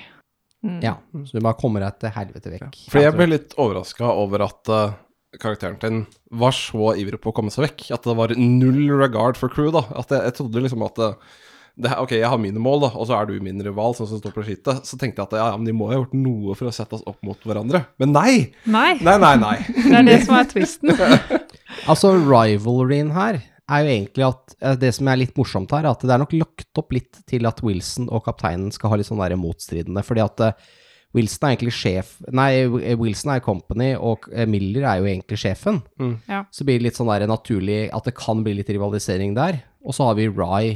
Mm. 0.65 0.81
ja. 0.83 0.97
Så 1.27 1.37
du 1.37 1.45
bare 1.45 1.59
kommer 1.59 1.85
deg 1.85 1.99
til 2.03 2.15
helvete 2.15 2.55
vekk. 2.55 2.81
Fordi 2.91 3.05
jeg 3.05 3.17
ble 3.19 3.29
litt 3.31 3.53
overraska 3.61 4.09
over 4.11 4.43
at 4.49 4.73
uh, 4.73 4.97
karakteren 5.39 5.77
din 5.83 6.01
var 6.41 6.57
så 6.57 6.95
ivrig 6.99 7.21
på 7.23 7.31
å 7.31 7.37
komme 7.37 7.53
seg 7.55 7.69
vekk. 7.69 7.85
At 7.95 8.09
det 8.09 8.17
var 8.19 8.35
null 8.39 8.81
regard 8.99 9.39
for 9.39 9.53
crew, 9.53 9.71
da. 9.75 9.85
At 10.01 10.15
jeg, 10.15 10.25
jeg 10.25 10.39
trodde 10.41 10.65
liksom 10.65 10.83
at 10.89 10.99
det, 10.99 11.13
det, 11.79 11.93
Ok, 12.03 12.13
jeg 12.19 12.29
har 12.29 12.41
mine 12.43 12.59
mål, 12.63 12.81
da, 12.87 12.91
og 12.99 13.07
så 13.09 13.15
er 13.19 13.29
du 13.31 13.37
min 13.45 13.61
rival, 13.63 13.95
sånn 13.95 14.09
som 14.11 14.21
står 14.23 14.35
på 14.35 14.45
skittet. 14.49 14.81
Så 14.89 14.99
tenkte 14.99 15.23
jeg 15.23 15.29
at 15.31 15.37
ja, 15.39 15.51
ja, 15.53 15.59
men 15.61 15.69
de 15.69 15.75
må 15.77 15.91
ha 15.91 15.99
gjort 16.01 16.17
noe 16.19 16.57
for 16.59 16.71
å 16.71 16.75
sette 16.75 16.99
oss 16.99 17.05
opp 17.07 17.21
mot 17.27 17.39
hverandre. 17.47 17.85
Men 18.03 18.15
nei! 18.17 18.33
Nei, 18.67 18.97
Nei, 18.99 19.15
nei, 19.23 19.35
nei. 19.43 19.55
det 19.87 19.95
er 20.01 20.09
det 20.09 20.19
som 20.27 20.39
er 20.41 20.51
twisten. 20.51 20.95
Altså, 21.89 22.11
rivalryen 22.17 23.13
her 23.15 23.37
er 23.69 23.85
jo 23.85 23.91
egentlig 23.93 24.25
at 24.27 24.55
eh, 24.65 24.75
Det 24.81 24.89
som 24.97 25.09
er 25.13 25.21
litt 25.21 25.37
morsomt 25.39 25.71
her, 25.77 25.85
er 25.85 25.93
at 25.93 26.03
det 26.03 26.11
er 26.15 26.21
nok 26.23 26.33
lagt 26.41 26.81
opp 26.81 26.95
litt 26.97 27.21
til 27.29 27.47
at 27.49 27.61
Wilson 27.65 28.09
og 28.09 28.25
kapteinen 28.27 28.73
skal 28.75 28.93
ha 28.93 28.99
litt 28.99 29.09
sånn 29.09 29.21
der 29.21 29.37
motstridende. 29.39 30.03
Fordi 30.05 30.25
at 30.25 30.43
eh, 30.47 30.69
Wilson 31.17 31.47
er 31.47 31.55
egentlig 31.55 31.75
sjef 31.77 32.15
Nei, 32.35 32.49
eh, 32.81 32.97
Wilson 32.99 33.35
er 33.37 33.45
company, 33.45 33.93
og 33.95 34.27
Miller 34.51 34.89
er 34.91 35.03
jo 35.03 35.09
egentlig 35.13 35.39
sjefen. 35.45 35.83
Ja. 36.29 36.43
Så 36.53 36.67
blir 36.67 36.81
det 36.81 36.89
litt 36.89 36.99
sånn 36.99 37.13
der 37.13 37.29
naturlig 37.31 37.87
at 37.95 38.09
det 38.09 38.17
kan 38.19 38.43
bli 38.45 38.57
litt 38.59 38.73
rivalisering 38.73 39.37
der. 39.39 39.61
Og 39.85 39.95
så 39.97 40.09
har 40.09 40.19
vi 40.19 40.27
Rye, 40.33 40.75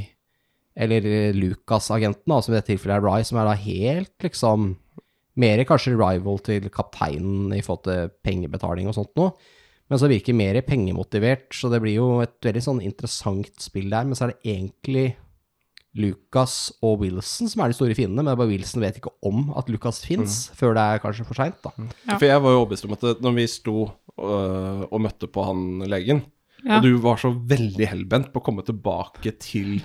eller 0.76 1.06
eh, 1.08 1.34
Lucas-agenten, 1.36 2.36
som 2.42 2.52
i 2.52 2.58
dette 2.58 2.72
tilfellet 2.72 2.98
er 2.98 3.04
Rye, 3.04 3.26
som 3.28 3.40
er 3.40 3.50
da 3.50 3.58
helt 3.58 4.28
liksom 4.28 4.72
Mer 5.32 5.62
kanskje 5.64 5.94
rival 5.96 6.42
til 6.44 6.66
kapteinen 6.68 7.54
i 7.56 7.62
forhold 7.64 7.86
til 7.86 8.10
pengebetaling 8.20 8.90
og 8.90 8.92
sånt 8.98 9.14
noe. 9.16 9.30
Men 9.88 9.96
så 9.96 10.10
virker 10.10 10.36
mer 10.36 10.58
pengemotivert, 10.66 11.46
så 11.56 11.70
det 11.72 11.80
blir 11.80 11.94
jo 11.96 12.08
et 12.20 12.34
veldig 12.44 12.62
sånn 12.66 12.82
interessant 12.84 13.48
spill 13.64 13.88
der. 13.88 14.04
Men 14.04 14.18
så 14.18 14.26
er 14.26 14.34
det 14.34 14.52
egentlig 14.52 15.06
Lucas 15.96 16.72
og 16.80 17.02
Wilson 17.02 17.50
som 17.52 17.62
er 17.64 17.72
de 17.72 17.76
store 17.76 17.96
fiendene, 17.96 18.24
men 18.24 18.36
bare 18.36 18.48
Wilson 18.48 18.84
vet 18.84 19.00
ikke 19.00 19.12
om 19.28 19.50
at 19.58 19.68
Lucas 19.72 20.00
fins, 20.04 20.46
før 20.56 20.76
det 20.78 20.84
er 20.84 21.02
kanskje 21.02 21.26
for 21.28 21.40
seint, 21.40 21.58
da. 21.64 21.72
Ja. 22.08 22.16
For 22.16 22.28
jeg 22.28 22.44
var 22.44 22.54
jo 22.54 22.62
overbevist 22.62 22.88
om 22.88 22.94
at 22.96 23.24
når 23.24 23.36
vi 23.36 23.48
sto 23.52 23.76
øh, 23.88 24.86
og 24.88 25.02
møtte 25.04 25.28
på 25.28 25.44
han 25.44 25.84
legen, 25.92 26.24
Ja. 26.64 26.76
og 26.78 26.82
du 26.86 26.96
var 27.02 27.16
så 27.18 27.30
veldig 27.34 27.86
hellbent 27.90 28.28
på 28.32 28.38
å 28.40 28.44
komme 28.46 28.62
tilbake 28.66 29.32
til 29.42 29.80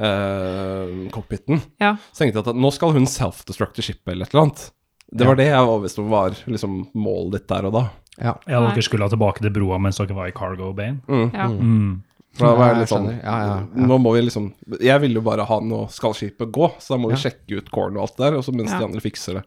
uh, 0.00 1.06
cockpiten, 1.14 1.60
Ja. 1.80 1.96
så 2.12 2.24
tenkte 2.24 2.40
jeg 2.42 2.48
at 2.48 2.58
nå 2.58 2.72
skal 2.74 2.94
hun 2.96 3.06
self-destructe 3.10 3.84
skipet 3.84 4.12
eller 4.14 4.26
et 4.26 4.34
eller 4.34 4.48
annet. 4.48 4.64
Det 5.06 5.26
var 5.28 5.38
det 5.38 5.46
jeg 5.46 5.54
var 5.60 5.70
overbevist 5.70 6.00
om 6.02 6.08
var 6.10 6.34
liksom 6.50 6.80
målet 6.98 7.36
ditt 7.38 7.48
der 7.52 7.68
og 7.68 7.76
da. 7.76 7.84
Ja. 8.18 8.32
Ja, 8.48 8.60
dere 8.66 8.82
skulle 8.82 9.06
ha 9.06 9.12
tilbake 9.12 9.44
til 9.44 9.52
broa 9.54 9.78
mens 9.78 10.00
dere 10.00 10.16
var 10.16 10.26
i 10.30 10.34
cargo 10.34 10.72
bane. 10.74 10.98
Ja. 11.32 11.46
Mm. 11.52 12.02
Da 12.36 12.50
var 12.52 12.56
Ja, 12.58 12.64
jeg 12.66 12.74
jeg 12.74 12.80
litt 12.82 12.90
sånn. 12.92 13.06
Ja, 13.22 13.36
ja, 13.40 13.52
ja. 13.54 13.86
Nå 13.86 13.96
må 14.02 14.10
vi 14.12 14.20
liksom 14.26 14.50
Jeg 14.82 15.00
ville 15.00 15.16
jo 15.20 15.22
bare 15.24 15.46
ha 15.48 15.56
nå 15.64 15.86
skal 15.94 16.12
skipet 16.18 16.50
gå, 16.52 16.66
så 16.82 16.96
da 16.96 16.98
må 17.00 17.08
vi 17.14 17.20
sjekke 17.22 17.62
ut 17.62 17.70
corn 17.72 17.96
og 17.96 18.02
alt 18.08 18.16
det 18.18 18.26
der, 18.26 18.36
og 18.40 18.44
så 18.44 18.52
mens 18.52 18.74
Ja. 18.74 18.80
de 18.82 18.88
andre 18.90 19.00
fikser 19.00 19.38
det. 19.38 19.44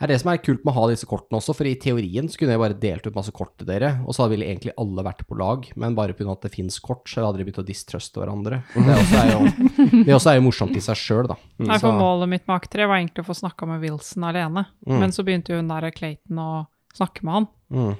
Er 0.00 0.08
det 0.08 0.16
som 0.22 0.30
er 0.32 0.38
kult 0.40 0.62
med 0.64 0.72
å 0.72 0.76
ha 0.78 0.84
disse 0.88 1.04
kortene 1.08 1.36
også, 1.36 1.52
for 1.56 1.68
i 1.68 1.74
teorien 1.76 2.28
så 2.30 2.40
kunne 2.40 2.54
jeg 2.54 2.62
bare 2.62 2.76
delt 2.80 3.04
ut 3.04 3.16
masse 3.18 3.32
kort 3.36 3.52
til 3.60 3.68
dere, 3.68 3.90
og 4.08 4.16
så 4.16 4.24
ville 4.32 4.46
egentlig 4.48 4.72
alle 4.80 5.04
vært 5.04 5.26
på 5.28 5.36
lag, 5.36 5.66
men 5.76 5.96
bare 5.98 6.14
pga. 6.16 6.32
at 6.32 6.46
det 6.46 6.52
fins 6.54 6.78
kort, 6.80 7.04
så 7.10 7.26
hadde 7.26 7.42
de 7.42 7.44
begynt 7.44 7.60
å 7.60 7.66
distruste 7.68 8.16
hverandre. 8.22 8.62
Det 8.72 8.96
også 8.96 9.20
er 9.20 9.32
jo, 9.34 9.40
det 10.06 10.14
også 10.16 10.32
er 10.32 10.38
jo 10.38 10.46
morsomt 10.46 10.76
i 10.78 10.84
seg 10.84 10.96
sjøl, 10.96 11.28
da. 11.28 11.36
Nei, 11.60 11.76
for 11.76 11.90
Så- 11.92 11.98
målet 12.00 12.32
mitt 12.32 12.46
med 12.48 12.56
Akt 12.56 12.72
3 12.72 12.86
var 12.88 12.96
egentlig 12.96 13.26
å 13.26 13.28
få 13.28 13.36
snakka 13.42 13.68
med 13.68 13.84
Wilson 13.84 14.24
alene. 14.24 14.66
Men 14.88 15.12
så 15.12 15.24
begynte 15.26 15.52
jo 15.52 15.60
hun 15.60 15.68
der 15.68 15.90
Clayton 15.92 16.40
å 16.40 16.50
snakke 16.96 17.22
med 17.28 17.34
han. 17.36 17.48
Mm. 17.70 17.92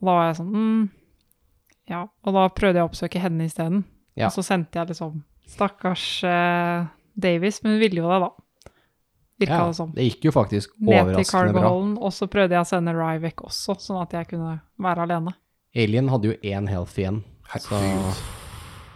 Og 0.00 0.08
da 0.10 0.16
var 0.18 0.26
jeg 0.26 0.40
sånn 0.40 0.52
mm, 0.52 0.82
Ja. 1.94 2.02
Og 2.26 2.34
da 2.34 2.48
prøvde 2.50 2.80
jeg 2.80 2.84
å 2.84 2.90
oppsøke 2.90 3.22
henne 3.22 3.46
isteden. 3.46 3.84
Ja. 4.18 4.26
Og 4.26 4.34
så 4.34 4.42
sendte 4.42 4.80
jeg 4.80 4.90
liksom 4.90 5.22
Stakkars 5.46 6.24
uh, 6.26 6.88
Davies, 7.14 7.62
men 7.62 7.76
hun 7.76 7.80
ville 7.84 8.02
jo 8.02 8.10
det, 8.10 8.18
da. 8.24 8.30
Virka 9.38 9.58
Ja, 9.58 9.66
det 9.68 9.76
som. 9.76 9.90
det 9.92 10.06
gikk 10.06 10.24
jo 10.24 10.32
faktisk 10.32 10.72
overraskende 10.80 11.52
bra. 11.52 11.70
og 11.76 12.12
så 12.16 12.28
prøvde 12.32 12.56
jeg 12.56 12.64
å 12.64 12.68
sende 12.68 12.94
Ryvek 12.96 13.42
også, 13.44 13.76
sånn 13.82 14.00
at 14.00 14.16
jeg 14.16 14.30
kunne 14.32 14.54
være 14.80 15.04
alene. 15.04 15.34
Alien 15.76 16.08
hadde 16.08 16.30
jo 16.30 16.36
én 16.40 16.68
health 16.70 16.96
igjen, 16.96 17.20
så 17.60 17.76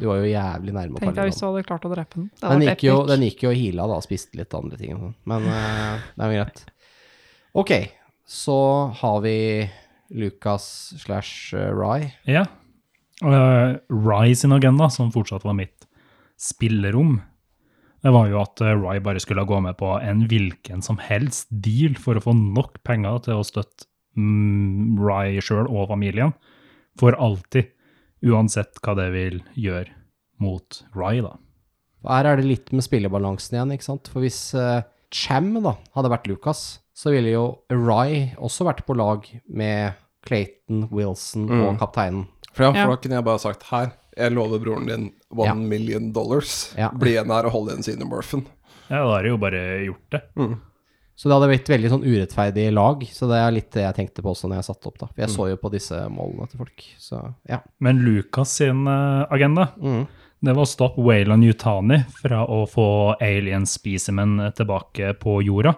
du 0.00 0.06
var 0.08 0.22
jo 0.22 0.30
jævlig 0.30 0.72
nærme 0.72 0.96
å 0.96 1.02
Tenk 1.02 1.18
deg 1.18 1.28
hvis 1.28 1.40
du 1.42 1.44
hadde 1.44 1.64
klart 1.68 1.84
å 1.84 1.90
drepe 1.92 2.16
den. 2.16 2.30
Det 2.40 2.52
Den 2.54 2.64
gikk, 2.64 2.84
jo, 2.86 2.94
epic. 3.02 3.10
den 3.10 3.24
gikk 3.26 3.42
jo 3.44 3.50
og 3.50 3.58
heala 3.60 3.88
da, 3.90 3.98
og 4.00 4.06
spiste 4.06 4.40
litt 4.40 4.56
andre 4.56 4.78
ting 4.80 4.94
og 4.96 5.02
sånn. 5.02 5.16
Men 5.28 5.48
uh, 5.50 6.06
det 6.16 6.24
er 6.24 6.32
jo 6.32 6.38
greit. 6.38 6.62
Ok, 7.60 7.72
så 8.24 8.56
har 9.02 9.20
vi 9.26 9.36
Lucas 10.16 10.94
slash 11.02 11.52
uh, 11.52 11.68
Rye. 11.76 12.14
Ja. 12.24 12.46
Uh, 13.20 13.76
Rye 13.92 14.32
sin 14.38 14.56
agenda, 14.56 14.88
som 14.88 15.12
fortsatt 15.12 15.44
var 15.44 15.58
mitt 15.58 15.84
spillerom, 16.40 17.18
det 18.04 18.12
var 18.14 18.30
jo 18.30 18.38
at 18.40 18.60
Roy 18.64 18.78
Rye 18.96 19.02
bare 19.04 19.20
skulle 19.22 19.44
gå 19.48 19.58
med 19.64 19.76
på 19.80 19.92
en 20.00 20.24
hvilken 20.30 20.80
som 20.84 20.96
helst 21.04 21.50
deal 21.52 21.98
for 22.00 22.16
å 22.16 22.22
få 22.24 22.32
nok 22.36 22.78
penger 22.86 23.18
til 23.26 23.40
å 23.40 23.44
støtte 23.46 23.86
mm, 24.16 24.96
Rye 25.00 25.42
sjøl 25.44 25.68
og 25.68 25.90
familien, 25.92 26.32
for 27.00 27.16
alltid, 27.20 27.68
uansett 28.26 28.80
hva 28.84 28.96
det 28.98 29.10
vil 29.14 29.38
gjøre 29.56 29.92
mot 30.40 30.82
Rye, 30.96 31.22
da. 31.24 31.34
Her 32.08 32.30
er 32.30 32.40
det 32.40 32.48
litt 32.48 32.70
med 32.72 32.84
spillebalansen 32.86 33.58
igjen, 33.58 33.74
ikke 33.76 33.84
sant? 33.90 34.08
For 34.08 34.24
hvis 34.24 34.40
uh, 34.56 34.80
Cham 35.12 35.52
da 35.60 35.74
hadde 35.96 36.12
vært 36.12 36.28
Lucas, 36.30 36.80
så 36.96 37.12
ville 37.12 37.32
jo 37.34 37.44
Rye 37.72 38.30
også 38.40 38.64
vært 38.68 38.86
på 38.88 38.96
lag 38.96 39.26
med 39.48 39.98
Clayton, 40.24 40.86
Wilson 40.92 41.48
og 41.48 41.78
kapteinen. 41.80 42.26
For, 42.52 42.66
ja, 42.66 42.72
Ja. 42.74 42.84
for 42.84 42.96
da 42.96 43.00
kunne 43.04 43.18
jeg 43.20 43.24
bare 43.28 43.42
sagt 43.44 43.62
her, 43.70 43.92
jeg 44.16 44.32
lover 44.34 44.58
broren 44.62 44.86
din 44.88 45.12
one 45.30 45.46
Ja. 45.46 45.54
million 45.54 46.12
dollars. 46.12 46.74
Ja. 46.76 46.90
Bli 46.90 47.12
igjen 47.16 47.30
her 47.30 47.46
og 47.46 47.52
hold 47.52 47.70
igjen 47.70 47.82
Xenomorphen. 47.86 48.44
Ja, 48.90 49.04
da 49.04 49.12
har 49.14 49.22
de 49.22 49.28
jo 49.28 49.36
bare 49.38 49.62
gjort 49.86 50.10
det. 50.10 50.22
Så 51.20 51.28
det 51.28 51.34
hadde 51.36 51.48
blitt 51.52 51.68
veldig 51.68 51.90
sånn 51.92 52.04
urettferdig 52.08 52.72
lag, 52.72 53.02
så 53.12 53.28
det 53.28 53.36
er 53.38 53.50
litt 53.52 53.70
det 53.76 53.82
jeg 53.84 53.94
tenkte 53.98 54.22
på 54.24 54.30
også 54.32 54.48
når 54.48 54.56
jeg 54.62 54.68
satte 54.70 54.88
opp, 54.88 54.96
da. 54.98 55.06
For 55.12 55.20
jeg 55.20 55.28
så 55.34 55.48
jo 55.50 55.56
på 55.60 55.70
disse 55.74 55.98
målene 56.08 56.48
til 56.48 56.58
folk, 56.62 56.84
så 56.98 57.34
ja. 57.46 57.58
Men 57.78 58.00
Lucas 58.06 58.54
sin 58.56 58.86
uh, 58.88 59.26
agenda, 59.30 59.68
Mm. 59.76 60.06
det 60.42 60.54
var 60.56 60.64
å 60.64 60.70
stoppe 60.72 61.04
Wayland 61.04 61.44
Yutani 61.44 62.00
fra 62.22 62.46
å 62.48 62.62
få 62.66 62.86
alien 63.20 63.66
specimen 63.68 64.38
tilbake 64.56 65.12
på 65.20 65.42
jorda, 65.44 65.74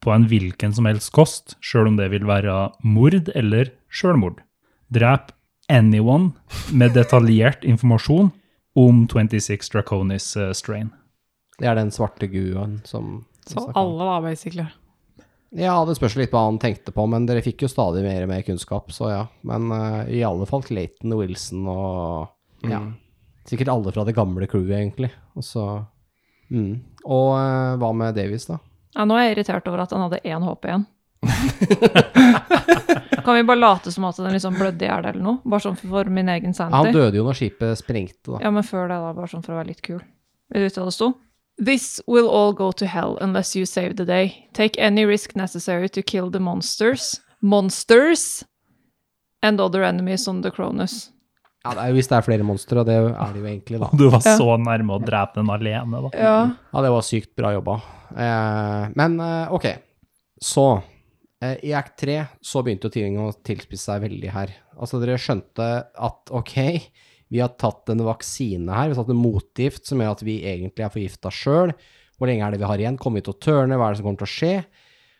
på 0.00 0.14
en 0.14 0.24
hvilken 0.26 0.72
som 0.74 0.86
helst 0.88 1.12
kost, 1.12 1.56
sjøl 1.60 1.88
om 1.92 1.96
det 2.00 2.08
vil 2.10 2.24
være 2.24 2.72
mord 2.82 3.28
eller 3.36 3.70
sjølmord. 3.92 4.40
Drep 4.90 5.32
anyone 5.68 6.30
med 6.72 6.94
detaljert 6.94 7.64
informasjon 7.64 8.30
om 8.76 9.08
26 9.08 9.70
Draconis 9.72 10.36
uh, 10.36 10.52
strain. 10.52 10.90
Det 11.58 11.68
er 11.68 11.78
den 11.78 11.92
svarte 11.94 12.28
guen 12.28 12.80
som 12.84 13.24
Så 13.46 13.70
alle, 13.74 14.04
da, 14.04 14.20
basically. 14.20 14.66
Ja, 15.56 15.78
det 15.88 15.96
spørs 15.96 16.16
litt 16.18 16.34
hva 16.34 16.44
han 16.48 16.58
tenkte 16.60 16.92
på, 16.92 17.06
men 17.08 17.24
dere 17.28 17.44
fikk 17.44 17.64
jo 17.64 17.70
stadig 17.70 18.02
mer 18.04 18.26
og 18.26 18.30
mer 18.32 18.42
kunnskap, 18.44 18.90
så 18.92 19.10
ja. 19.12 19.22
Men 19.46 19.70
uh, 19.72 20.04
i 20.12 20.20
alle 20.26 20.48
fall 20.48 20.66
Clayton 20.66 21.14
og 21.16 21.24
Wilson 21.24 21.68
og 21.70 22.68
ja. 22.68 22.82
Sikkert 23.46 23.70
alle 23.70 23.92
fra 23.94 24.02
det 24.02 24.16
gamle 24.16 24.48
crewet, 24.50 24.74
egentlig. 24.74 25.12
Og 25.38 25.44
så 25.46 25.62
mm. 26.50 26.72
Og 27.06 27.28
uh, 27.38 27.76
hva 27.78 27.92
med 27.94 28.16
Davies, 28.18 28.48
da? 28.50 28.58
Ja, 28.96 29.06
nå 29.06 29.14
er 29.14 29.28
jeg 29.28 29.36
irritert 29.36 29.68
over 29.70 29.84
at 29.84 29.94
han 29.94 30.02
hadde 30.02 30.24
én 30.26 30.46
HP 30.46 30.66
igjen. 30.72 30.86
kan 33.26 33.36
vi 33.40 33.42
bare 33.48 33.58
late 33.60 33.92
som 33.92 34.06
at 34.08 34.16
den 34.22 34.32
liksom 34.36 34.54
blødde 34.56 34.86
i 34.86 34.88
hjel 34.88 35.04
eller 35.10 35.22
noe? 35.22 35.40
Bare 35.44 35.64
sånn 35.66 35.76
for 35.80 36.08
min 36.10 36.28
egen 36.32 36.54
sanity. 36.56 36.76
han 36.78 36.94
døde 36.94 37.18
jo 37.18 37.26
når 37.26 37.38
skipet 37.42 37.78
sprengte, 37.82 38.32
da. 38.32 38.40
Ja, 38.46 38.50
men 38.54 38.64
før 38.66 38.86
det, 38.90 38.96
da, 39.02 39.12
bare 39.16 39.30
sånn 39.34 39.42
for 39.44 39.56
å 39.56 39.60
være 39.60 39.72
litt 39.74 39.82
kul. 39.86 40.00
Vil 40.54 40.62
du 40.62 40.68
vite 40.68 40.80
hva 40.80 40.86
det 40.88 40.94
sto? 40.96 41.12
This 41.58 42.00
will 42.06 42.28
all 42.28 42.52
go 42.52 42.70
to 42.76 42.86
hell 42.86 43.16
unless 43.24 43.54
you 43.56 43.64
save 43.66 43.96
the 43.96 44.04
day. 44.04 44.48
Take 44.52 44.76
any 44.78 45.06
risk 45.08 45.34
necessary 45.36 45.88
to 45.88 46.02
kill 46.02 46.30
the 46.30 46.38
monsters. 46.40 47.16
Monsters! 47.42 48.44
And 49.42 49.60
other 49.60 49.82
enemies 49.84 50.26
on 50.28 50.42
the 50.42 50.50
Cronus. 50.50 51.10
Ja, 51.64 51.72
det 51.74 51.82
er 51.82 51.88
jo 51.90 51.96
hvis 51.98 52.08
det 52.10 52.16
er 52.18 52.24
flere 52.26 52.44
monstre, 52.46 52.78
og 52.82 52.86
det 52.86 52.94
er 52.94 53.32
det 53.34 53.40
jo 53.42 53.46
egentlig, 53.48 53.80
da. 53.82 53.88
Du 53.98 54.04
var 54.12 54.20
Ja. 54.24 54.36
så 54.38 54.56
nærme 54.60 54.96
å 54.96 55.02
drepe 55.02 55.40
den 55.40 55.50
alene, 55.50 56.02
da. 56.04 56.10
Ja. 56.14 56.34
Ja, 56.72 56.82
det 56.84 56.92
var 56.94 57.02
sykt 57.06 57.32
bra 57.38 57.50
jobba. 57.56 57.78
Eh, 58.14 58.84
men 58.94 59.16
eh, 59.20 59.52
ok, 59.56 59.66
så 60.42 60.66
I 61.44 61.72
act 61.76 61.98
3 62.00 62.20
så 62.40 62.62
begynte 62.64 62.88
jo 62.88 62.94
ting 62.94 63.18
å 63.20 63.28
tilspisse 63.44 63.90
seg 63.90 64.06
veldig 64.06 64.30
her. 64.32 64.54
Altså, 64.80 65.00
dere 65.02 65.18
skjønte 65.20 65.66
at 65.92 66.32
ok, 66.32 66.54
vi 67.28 67.42
har 67.42 67.52
tatt 67.60 67.92
en 67.92 68.04
vaksine 68.06 68.72
her, 68.72 68.88
vi 68.88 68.96
har 68.96 69.02
tatt 69.02 69.12
en 69.12 69.20
motgift 69.20 69.88
som 69.88 70.00
gjør 70.00 70.14
at 70.16 70.24
vi 70.24 70.38
egentlig 70.48 70.86
er 70.86 70.94
forgifta 70.94 71.32
sjøl. 71.34 71.74
Hvor 72.16 72.30
lenge 72.30 72.46
er 72.46 72.54
det 72.54 72.60
vi 72.62 72.68
har 72.70 72.80
igjen? 72.80 72.98
Kommer 73.00 73.20
vi 73.20 73.26
til 73.26 73.36
å 73.36 73.42
tørne? 73.44 73.76
Hva 73.76 73.88
er 73.88 73.94
det 73.94 74.00
som 74.00 74.08
kommer 74.08 74.22
til 74.22 74.28
å 74.28 74.34
skje? 74.36 74.52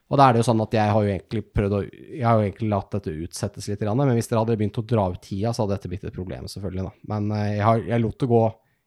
Og 0.06 0.20
da 0.20 0.28
er 0.28 0.34
det 0.34 0.40
jo 0.40 0.46
sånn 0.46 0.62
at 0.62 0.74
jeg 0.76 0.92
har 0.94 1.02
jo 1.02 1.10
egentlig 1.10 1.42
prøvd 1.50 1.72
å 1.74 1.80
Jeg 1.90 2.22
har 2.22 2.38
jo 2.38 2.44
egentlig 2.44 2.68
latt 2.70 2.92
dette 2.94 3.14
utsettes 3.26 3.66
litt, 3.68 3.82
men 3.82 4.12
hvis 4.14 4.30
dere 4.30 4.44
hadde 4.44 4.58
begynt 4.60 4.78
å 4.78 4.86
dra 4.86 5.08
ut 5.10 5.22
tida, 5.22 5.50
så 5.50 5.64
hadde 5.64 5.74
dette 5.74 5.90
blitt 5.90 6.06
et 6.06 6.14
problem, 6.14 6.46
selvfølgelig. 6.50 6.84
da. 6.86 7.08
Men 7.10 7.32
eh, 7.34 7.48
jeg, 7.56 7.64
har, 7.66 7.82
jeg 7.90 8.04
lot 8.04 8.20
det 8.22 8.28
gå 8.30 8.44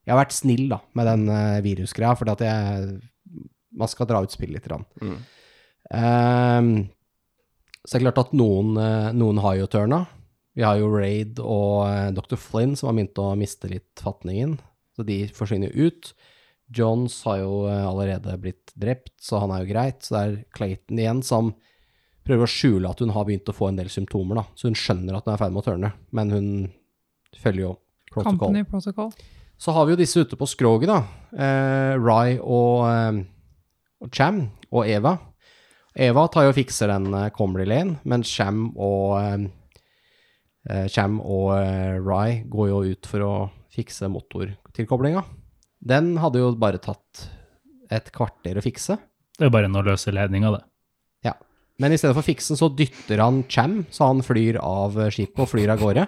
Jeg 0.08 0.14
har 0.14 0.22
vært 0.22 0.38
snill 0.38 0.64
da, 0.72 0.80
med 0.96 1.10
den 1.12 1.26
uh, 1.30 1.60
virusgreia, 1.66 2.16
fordi 2.18 2.34
at 2.38 2.46
jeg 2.48 3.44
Man 3.78 3.92
skal 3.92 4.08
dra 4.10 4.24
ut 4.24 4.34
spillet 4.34 4.56
litt. 4.56 4.66
Grann. 4.70 4.88
Mm. 5.04 5.20
Ehm, 6.00 6.72
så 7.86 7.96
det 7.96 8.02
er 8.02 8.08
klart 8.10 8.26
at 8.28 8.34
noen, 8.38 8.74
eh, 8.80 9.12
noen 9.16 9.40
har 9.44 9.60
jo 9.60 9.70
tørna. 9.72 10.04
Vi 10.58 10.66
har 10.66 10.80
jo 10.82 10.90
Raid 10.92 11.40
og 11.40 11.86
eh, 11.88 12.10
Dr. 12.18 12.36
Flynn 12.40 12.76
som 12.76 12.90
har 12.90 12.98
begynt 12.98 13.22
å 13.22 13.30
miste 13.40 13.70
litt 13.72 14.04
fatningen, 14.04 14.58
så 14.98 15.06
de 15.08 15.22
forsvinner 15.36 15.72
jo 15.72 15.88
ut. 15.88 16.12
Johns 16.76 17.22
har 17.26 17.40
jo 17.42 17.54
eh, 17.70 17.86
allerede 17.88 18.36
blitt 18.42 18.74
drept, 18.78 19.16
så 19.24 19.42
han 19.44 19.54
er 19.56 19.64
jo 19.64 19.72
greit. 19.72 20.04
Så 20.04 20.16
det 20.16 20.22
er 20.22 20.38
Clayton 20.58 21.00
igjen 21.02 21.24
som 21.26 21.54
prøver 22.28 22.46
å 22.46 22.52
skjule 22.52 22.92
at 22.92 23.00
hun 23.02 23.14
har 23.16 23.26
begynt 23.26 23.50
å 23.50 23.56
få 23.56 23.72
en 23.72 23.80
del 23.80 23.90
symptomer, 23.90 24.42
da. 24.42 24.46
Så 24.60 24.70
hun 24.70 24.78
skjønner 24.78 25.18
at 25.18 25.26
hun 25.26 25.34
er 25.34 25.40
i 25.40 25.42
ferd 25.42 25.56
med 25.56 25.64
å 25.64 25.68
tørne, 25.70 25.94
men 26.14 26.36
hun 26.36 26.50
følger 27.40 27.64
jo 27.64 27.74
protocol. 28.12 28.38
Company 28.50 28.66
protocol. 28.68 29.14
Så 29.60 29.74
har 29.76 29.88
vi 29.88 29.96
jo 29.96 30.00
disse 30.00 30.22
ute 30.24 30.38
på 30.40 30.48
skroget, 30.48 30.92
da. 30.92 31.00
Eh, 31.34 31.96
Rai 32.00 32.38
og, 32.40 32.86
eh, 32.92 33.24
og 34.04 34.12
Cham 34.16 34.44
og 34.70 34.86
Eva. 34.88 35.18
Eva 36.00 36.28
tar 36.32 36.47
jo 36.47 36.54
og 36.54 36.58
fikser 36.58 36.91
den 36.93 37.10
uh, 37.12 37.28
Comrie 37.36 37.68
Lane, 37.68 37.97
men 38.08 38.24
Cham 38.24 38.70
og 38.80 39.18
eh, 39.20 39.50
eh, 40.72 41.00
og 41.20 41.50
uh, 41.52 42.00
Rai 42.00 42.45
går 42.47 42.70
jo 42.72 42.80
ut 42.93 43.10
for 43.10 43.26
å 43.26 43.34
fikse 43.74 44.08
motortilkoblinga. 44.12 45.26
Den 45.80 46.16
hadde 46.20 46.41
jo 46.41 46.54
bare 46.60 46.80
tatt 46.84 47.28
et 47.91 48.12
kvarter 48.16 48.60
å 48.60 48.64
fikse. 48.64 48.97
Det 49.39 49.45
er 49.45 49.50
jo 49.50 49.56
bare 49.56 49.70
noe 49.72 49.86
løse 49.88 50.12
ledninga, 50.12 50.52
det. 50.58 50.64
Ja. 51.30 51.36
Men 51.80 51.95
i 51.95 52.00
stedet 52.00 52.18
for 52.18 52.28
fiksen 52.28 52.60
så 52.60 52.68
dytter 52.76 53.22
han 53.24 53.45
Cham, 53.52 53.82
så 53.91 54.10
han 54.12 54.24
flyr 54.26 54.60
av 54.64 54.97
eh, 55.00 55.12
skipet 55.16 55.45
og 55.45 55.52
flyr 55.54 55.72
av 55.74 55.80
gårde. 55.80 56.06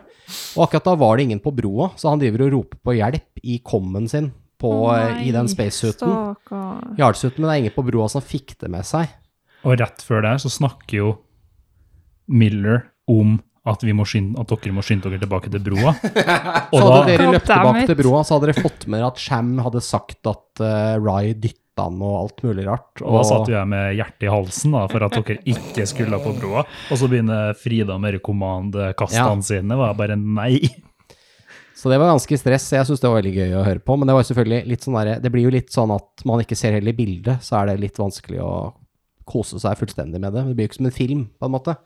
Og 0.58 0.66
akkurat 0.66 0.90
da 0.90 0.98
var 1.00 1.18
det 1.18 1.30
ingen 1.30 1.44
på 1.44 1.54
broa, 1.56 1.94
så 2.00 2.12
han 2.12 2.22
driver 2.22 2.48
og 2.48 2.54
roper 2.58 2.82
på 2.84 2.98
hjelp 3.00 3.44
i 3.44 3.62
kommen 3.64 4.10
sin 4.12 4.34
på, 4.62 4.74
eh, 4.94 5.24
i 5.30 5.32
den 5.34 5.50
spacesuiten. 5.52 6.36
Jarlsuiten, 7.00 7.40
men 7.40 7.48
det 7.48 7.56
er 7.56 7.64
ingen 7.66 7.78
på 7.78 7.88
broa 7.88 8.10
som 8.12 8.26
fikk 8.26 8.58
det 8.60 8.72
med 8.72 8.88
seg. 8.88 9.08
Og 9.66 9.78
rett 9.80 10.02
før 10.06 10.24
det 10.26 10.36
så 10.44 10.50
snakker 10.52 10.98
jo 10.98 11.12
Miller 12.32 12.86
om 13.12 13.40
at, 13.68 13.84
vi 13.86 13.94
må 13.94 14.06
skynde, 14.10 14.40
at 14.42 14.50
dere 14.50 14.74
må 14.74 14.82
skynde 14.86 15.06
dere 15.10 15.22
tilbake 15.22 15.52
til 15.54 15.62
broa. 15.62 15.92
Og 16.74 16.78
Så 16.80 16.86
hadde 16.86 17.02
da, 17.02 17.10
dere 17.12 17.28
løpt 17.36 17.50
tilbake 17.52 17.84
til 17.92 18.00
broa, 18.00 18.22
så 18.26 18.38
hadde 18.38 18.48
dere 18.50 18.64
fått 18.66 18.88
med 18.90 19.04
at 19.06 19.20
Sham 19.22 19.52
hadde 19.62 19.84
sagt 19.86 20.30
at 20.32 20.64
uh, 20.64 20.96
Ry 20.98 21.34
dytta 21.38 21.86
han 21.86 22.02
og 22.04 22.16
alt 22.20 22.42
mulig 22.46 22.66
rart. 22.68 23.00
og 23.02 23.16
da 23.16 23.22
satt 23.26 23.48
jeg 23.50 23.70
med 23.72 23.94
hjertet 23.98 24.26
i 24.28 24.32
halsen 24.34 24.74
da, 24.76 24.82
for 24.92 25.06
at 25.06 25.14
dere 25.16 25.38
ikke 25.54 25.86
skulle 25.90 26.20
på 26.22 26.34
broa. 26.42 26.66
Og 26.92 27.00
så 27.00 27.08
begynner 27.10 27.54
Frida 27.58 27.96
med 28.02 28.18
command-kastene 28.26 29.38
Ja. 29.38 29.46
sine. 29.46 29.78
Og 29.78 29.86
jeg 29.88 30.00
bare 30.02 30.18
nei. 30.20 30.58
Så 31.78 31.90
det 31.90 31.98
var 32.02 32.12
ganske 32.12 32.38
stress. 32.38 32.68
Jeg 32.76 32.86
syns 32.86 33.02
det 33.02 33.10
var 33.10 33.22
veldig 33.22 33.34
gøy 33.34 33.56
å 33.58 33.64
høre 33.66 33.82
på. 33.82 33.96
Men 33.98 34.10
det 34.12 34.18
var 34.18 34.26
selvfølgelig 34.28 34.68
litt 34.70 34.86
sånn 34.86 34.98
der, 35.00 35.14
Det 35.24 35.32
blir 35.34 35.48
jo 35.48 35.54
litt 35.54 35.72
sånn 35.74 35.94
at 35.96 36.26
man 36.30 36.44
ikke 36.44 36.58
ser 36.60 36.76
hele 36.78 36.94
bildet, 36.94 37.42
så 37.46 37.62
er 37.62 37.72
det 37.72 37.80
litt 37.86 37.98
vanskelig 37.98 38.42
å 38.46 38.52
kose 39.32 39.60
seg 39.62 39.80
fullstendig 39.80 40.20
med 40.22 40.36
det. 40.36 40.46
Det 40.48 40.56
blir 40.58 40.68
jo 40.68 40.72
ikke 40.72 40.82
som 40.82 40.90
en 40.90 40.96
film, 40.96 41.28
på 41.40 41.48
en 41.48 41.56
måte. 41.56 41.78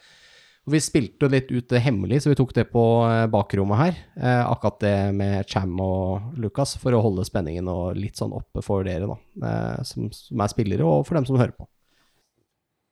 Og 0.65 0.73
vi 0.73 0.81
spilte 0.81 1.27
jo 1.27 1.29
litt 1.29 1.51
ut 1.53 1.67
det 1.69 1.83
hemmelig, 1.85 2.23
så 2.23 2.31
vi 2.31 2.37
tok 2.39 2.55
det 2.57 2.65
på 2.71 2.83
eh, 3.05 3.27
bakrommet 3.29 3.81
her. 3.83 3.99
Eh, 4.17 4.41
akkurat 4.49 4.79
det 4.81 4.95
med 5.13 5.45
Cham 5.51 5.77
og 5.83 6.33
Lucas, 6.41 6.73
for 6.81 6.97
å 6.97 7.03
holde 7.05 7.27
spenningen 7.27 7.69
og 7.69 7.99
litt 7.99 8.17
sånn 8.17 8.33
oppe 8.33 8.65
for 8.65 8.87
dere, 8.87 9.11
da. 9.11 9.19
Eh, 9.45 9.85
som, 9.85 10.09
som 10.09 10.41
er 10.41 10.53
spillere, 10.53 10.87
og 10.89 11.05
for 11.05 11.19
dem 11.19 11.29
som 11.29 11.37
hører 11.37 11.53
på. 11.53 11.69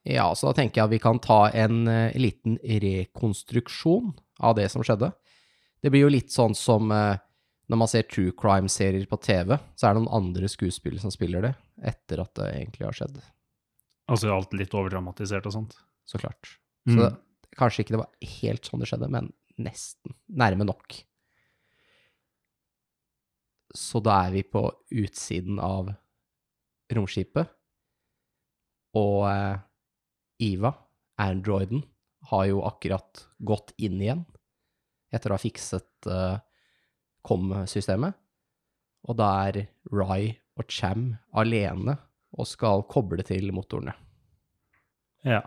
Ja, 0.04 0.28
så 0.36 0.50
da 0.50 0.58
tenker 0.58 0.82
jeg 0.82 0.86
at 0.86 0.94
vi 0.94 1.02
kan 1.02 1.22
ta 1.24 1.48
en 1.50 1.88
eh, 1.88 2.14
liten 2.20 2.60
rekonstruksjon 2.62 4.12
av 4.44 4.58
det 4.60 4.68
som 4.70 4.84
skjedde. 4.86 5.10
Det 5.82 5.92
blir 5.92 6.06
jo 6.06 6.14
litt 6.14 6.30
sånn 6.32 6.54
som 6.56 6.92
eh, 6.94 7.16
når 7.72 7.80
man 7.80 7.90
ser 7.90 8.06
true 8.06 8.34
crime-serier 8.38 9.08
på 9.10 9.18
TV, 9.24 9.56
så 9.80 9.88
er 9.88 9.96
det 9.96 10.04
noen 10.04 10.18
andre 10.20 10.50
skuespillere 10.52 11.02
som 11.02 11.14
spiller 11.14 11.48
det, 11.48 11.54
etter 11.90 12.22
at 12.22 12.36
det 12.38 12.50
egentlig 12.52 12.86
har 12.86 12.98
skjedd. 13.00 13.18
Altså 14.12 14.34
alt 14.36 14.54
litt 14.58 14.74
overdramatisert 14.76 15.46
og 15.48 15.54
sånt. 15.56 15.78
Så 16.06 16.20
klart. 16.20 16.58
Så 16.88 16.98
Mm. 16.98 17.00
det, 17.00 17.12
kanskje 17.56 17.84
ikke 17.86 17.94
det 17.96 18.02
var 18.02 18.10
helt 18.42 18.66
sånn 18.68 18.80
det 18.84 18.88
skjedde, 18.90 19.10
men 19.10 19.32
nesten. 19.58 20.16
Nærme 20.30 20.66
nok. 20.68 20.98
Så 23.74 24.02
da 24.04 24.20
er 24.28 24.32
vi 24.36 24.44
på 24.44 24.66
utsiden 24.92 25.60
av 25.64 25.94
romskipet, 26.94 27.50
og 28.94 29.24
eh, 29.32 29.58
Iva, 30.46 30.74
androiden, 31.18 31.84
har 32.30 32.46
jo 32.48 32.62
akkurat 32.68 33.24
gått 33.44 33.74
inn 33.84 33.98
igjen 34.02 34.26
etter 35.14 35.32
å 35.32 35.38
ha 35.38 35.42
fikset 35.42 36.08
eh, 36.10 36.38
COM-systemet. 37.26 38.14
Og 39.10 39.18
da 39.20 39.30
er 39.48 39.66
Rai 39.92 40.38
og 40.60 40.70
Cham 40.72 41.18
alene 41.36 41.98
og 42.34 42.50
skal 42.50 42.86
koble 42.90 43.26
til 43.28 43.52
motorene. 43.56 43.94
Ja. 45.24 45.42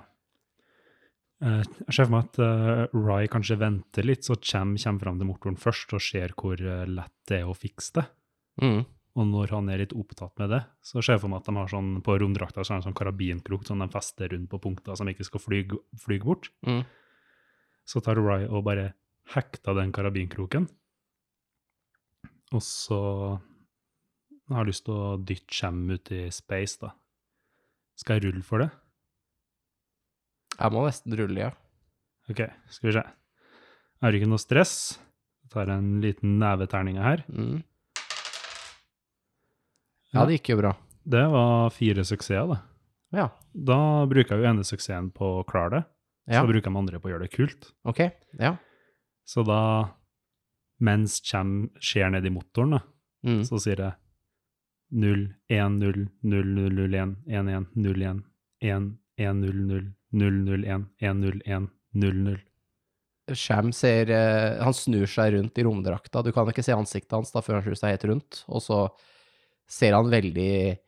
Eh, 1.45 1.62
Jeg 1.62 1.93
ser 1.93 2.07
for 2.09 2.14
meg 2.14 2.28
at 2.30 2.39
uh, 2.41 2.97
Rai 2.97 3.26
kanskje 3.28 3.59
venter 3.61 4.07
litt, 4.07 4.24
så 4.24 4.39
Cham 4.41 4.76
kommer 4.80 5.05
fram 5.05 5.18
til 5.20 5.28
motoren 5.28 5.59
først 5.61 5.97
og 5.97 6.05
ser 6.05 6.34
hvor 6.39 6.61
eh, 6.61 6.87
lett 6.89 7.16
det 7.28 7.43
er 7.43 7.51
å 7.51 7.57
fikse 7.57 7.99
det. 7.99 8.07
Mm. 8.62 8.84
Og 9.16 9.28
når 9.30 9.53
han 9.55 9.68
er 9.72 9.80
litt 9.80 9.95
opptatt 9.97 10.34
med 10.41 10.51
det, 10.53 10.62
så 10.84 11.01
ser 11.01 11.16
jeg 11.16 11.24
for 11.24 11.32
meg 11.32 11.41
at 11.41 11.49
de 11.49 11.57
har 11.57 11.72
sånn 11.72 11.91
på 12.05 12.16
romdrakta 12.20 12.64
så 12.64 12.76
de 12.76 12.84
sånn 12.84 12.97
karabinkrok 12.97 13.64
som 13.64 13.80
de 13.80 13.89
fester 13.93 14.32
rundt 14.32 14.51
på 14.53 14.61
punkter 14.61 14.97
som 14.99 15.09
ikke 15.09 15.24
skal 15.24 15.41
flyge, 15.41 15.80
flyge 16.03 16.28
bort. 16.28 16.51
Mm. 16.68 16.82
Så 17.89 18.03
tar 18.05 18.20
Rye 18.20 18.49
og 18.51 18.66
bare 18.66 18.91
hekter 19.32 19.76
den 19.78 19.93
karabinkroken. 19.95 20.68
Og 22.55 22.62
så 22.62 23.01
har 24.55 24.64
lyst 24.68 24.84
til 24.86 24.94
å 24.94 25.16
dytte 25.18 25.51
Cham 25.51 25.88
ut 25.90 26.11
i 26.14 26.28
space, 26.30 26.78
da. 26.80 26.92
Skal 27.99 28.20
jeg 28.20 28.28
rulle 28.32 28.44
for 28.47 28.59
det? 28.62 28.70
Jeg 30.61 30.72
må 30.72 30.84
nesten 30.86 31.16
rulle, 31.18 31.40
ja. 31.40 31.51
Ok, 32.30 32.44
skal 32.70 32.88
vi 32.90 32.92
se. 32.97 33.03
Er 34.03 34.12
det 34.12 34.20
ikke 34.20 34.28
noe 34.30 34.38
stress. 34.42 34.99
Jeg 35.44 35.51
tar 35.51 35.68
en 35.72 36.01
liten 36.03 36.38
neveterning 36.38 36.97
her. 37.01 37.24
Mm. 37.28 37.62
Ja, 40.14 40.24
det 40.26 40.38
gikk 40.38 40.53
jo 40.55 40.61
bra. 40.62 40.72
Det 41.07 41.22
var 41.30 41.70
fire 41.74 42.05
suksesser, 42.07 42.49
det. 42.55 42.61
Ja. 43.16 43.28
Da 43.55 43.78
bruker 44.11 44.34
jeg 44.36 44.42
jo 44.44 44.51
ene 44.51 44.64
suksessen 44.66 45.11
på 45.14 45.28
å 45.40 45.44
klare 45.49 45.70
det. 45.78 45.82
Ja, 46.34 46.40
Så 46.42 46.49
bruker 46.51 46.64
jeg 46.66 46.72
den 46.72 46.80
andre 46.80 46.99
på 46.99 47.09
å 47.09 47.12
gjøre 47.12 47.26
det 47.28 47.34
kult. 47.36 47.72
ok. 47.86 48.01
Ja. 48.40 48.57
Så 49.26 49.44
da, 49.47 49.90
mens 50.80 51.20
Cham 51.22 51.70
skjer 51.82 52.11
ned 52.11 52.26
i 52.26 52.30
motoren, 52.30 52.70
da, 52.78 52.80
Mm. 53.24 53.42
så 53.44 53.59
sier 53.59 53.76
jeg 53.76 53.94
0, 54.91 55.34
1, 55.49 55.78
0, 55.78 56.09
0, 56.22 56.45
0, 56.55 56.74
0, 56.74 56.95
1, 56.95 57.16
1, 57.26 57.49
1, 57.49 57.66
0, 57.74 58.03
1, 58.03 58.22
1, 58.61 58.91
1, 59.16 59.41
0, 59.41 59.53
0, 59.70 59.95
0, 60.12 60.45
0, 60.45 60.64
1, 60.64 60.87
1, 60.99 61.20
0, 61.20 61.41
1, 61.45 61.68
0, 61.93 62.14
0. 62.14 62.39
Sham 63.34 63.72
ser 63.74 64.11
eh, 64.14 64.62
Han 64.62 64.74
snur 64.76 65.09
seg 65.11 65.34
rundt 65.34 65.59
i 65.59 65.64
romdrakta. 65.66 66.22
Du 66.22 66.30
kan 66.34 66.47
ikke 66.51 66.62
se 66.62 66.76
ansiktet 66.76 67.16
hans 67.16 67.34
da 67.34 67.43
før 67.43 67.59
han 67.59 67.66
snur 67.66 67.78
seg 67.80 67.97
helt 67.97 68.09
rundt. 68.12 68.43
Og 68.47 68.62
så 68.62 68.80
ser 69.66 69.97
han 69.97 70.12
veldig 70.12 70.78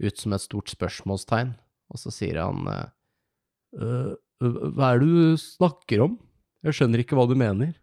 ut 0.00 0.20
som 0.22 0.32
et 0.32 0.44
stort 0.44 0.70
spørsmålstegn, 0.72 1.50
og 1.90 2.00
så 2.00 2.12
sier 2.14 2.38
han 2.40 2.68
eh, 2.70 2.86
«Øh, 3.80 4.12
Hva 4.40 4.94
er 4.94 5.02
det 5.02 5.08
du 5.10 5.40
snakker 5.42 6.06
om? 6.06 6.14
Jeg 6.64 6.76
skjønner 6.78 7.02
ikke 7.02 7.18
hva 7.18 7.26
du 7.28 7.34
mener. 7.36 7.74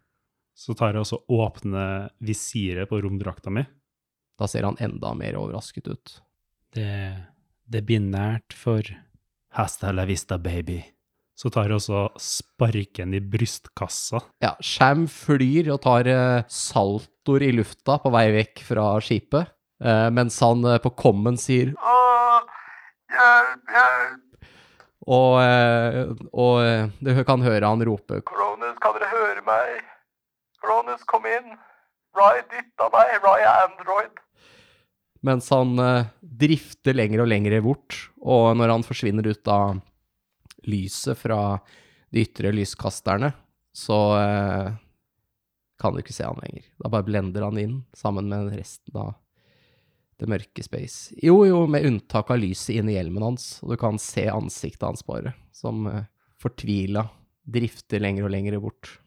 Så 0.58 0.74
tar 0.74 0.96
jeg 0.96 1.04
også 1.04 1.20
åpne 1.30 2.08
visiret 2.24 2.90
på 2.90 2.98
romdrakta 3.04 3.52
mi. 3.54 3.62
Da 4.38 4.46
ser 4.46 4.66
han 4.68 4.78
enda 4.80 5.12
mer 5.18 5.36
overrasket 5.38 5.88
ut. 5.90 6.14
Det, 6.74 6.90
det 7.66 7.82
blir 7.86 8.02
nært 8.04 8.54
for 8.54 8.86
Hasta 9.58 9.90
la 9.96 10.04
vista, 10.06 10.36
baby. 10.38 10.82
Så 11.38 11.50
tar 11.50 11.72
også 11.72 12.08
sparken 12.20 13.14
i 13.16 13.20
brystkassa. 13.22 14.20
Ja, 14.44 14.52
Sham 14.60 15.06
flyr 15.08 15.70
og 15.72 15.80
tar 15.86 16.06
eh, 16.10 16.44
saltoer 16.52 17.46
i 17.46 17.52
lufta 17.54 17.96
på 18.02 18.12
vei 18.12 18.26
vekk 18.34 18.62
fra 18.66 18.86
skipet, 19.02 19.48
eh, 19.82 20.08
mens 20.14 20.36
han 20.44 20.62
eh, 20.68 20.80
på 20.84 20.92
kommen 20.98 21.38
sier 21.40 21.72
Hjelp, 23.08 23.70
hjelp! 23.72 24.48
Og, 25.08 25.38
og 26.36 26.90
du 27.00 27.10
kan 27.24 27.40
høre 27.40 27.70
han 27.70 27.80
rope 27.88 28.18
Cronus, 28.28 28.76
kan 28.84 28.98
dere 28.98 29.08
høre 29.08 29.44
meg? 29.46 29.78
Cronus, 30.60 31.00
kom 31.08 31.24
inn. 31.26 31.54
Rye 32.18 32.42
dytta 32.50 32.90
meg. 32.92 33.14
Rye 33.24 33.46
er 33.46 33.62
android. 33.70 34.20
Mens 35.26 35.50
han 35.54 35.78
eh, 35.82 36.10
drifter 36.20 36.96
lenger 36.96 37.24
og 37.24 37.30
lenger 37.30 37.58
bort, 37.64 37.96
og 38.22 38.52
når 38.58 38.74
han 38.76 38.86
forsvinner 38.86 39.26
ut 39.26 39.50
av 39.52 39.78
lyset 40.68 41.18
fra 41.18 41.58
de 42.12 42.24
ytre 42.24 42.52
lyskasterne, 42.54 43.32
så 43.76 43.98
eh, 44.18 44.76
kan 45.78 45.94
du 45.94 46.02
ikke 46.02 46.14
se 46.16 46.26
han 46.26 46.40
lenger. 46.42 46.66
Da 46.82 46.90
bare 46.92 47.06
blender 47.06 47.46
han 47.46 47.58
inn 47.60 47.80
sammen 47.96 48.30
med 48.30 48.52
resten 48.56 48.96
av 48.98 49.14
det 50.18 50.26
mørke 50.30 50.64
space. 50.66 51.14
Jo, 51.22 51.44
jo, 51.46 51.62
med 51.70 51.86
unntak 51.86 52.32
av 52.34 52.40
lyset 52.42 52.74
inn 52.80 52.90
i 52.90 52.96
hjelmen 52.96 53.22
hans, 53.22 53.58
og 53.62 53.74
du 53.74 53.80
kan 53.80 54.00
se 54.02 54.26
ansiktet 54.32 54.86
hans 54.86 55.04
bare, 55.06 55.34
som 55.54 55.86
eh, 55.90 56.08
fortvila 56.42 57.06
drifter 57.48 58.02
lenger 58.02 58.26
og 58.26 58.34
lenger 58.34 58.58
bort. 58.62 58.98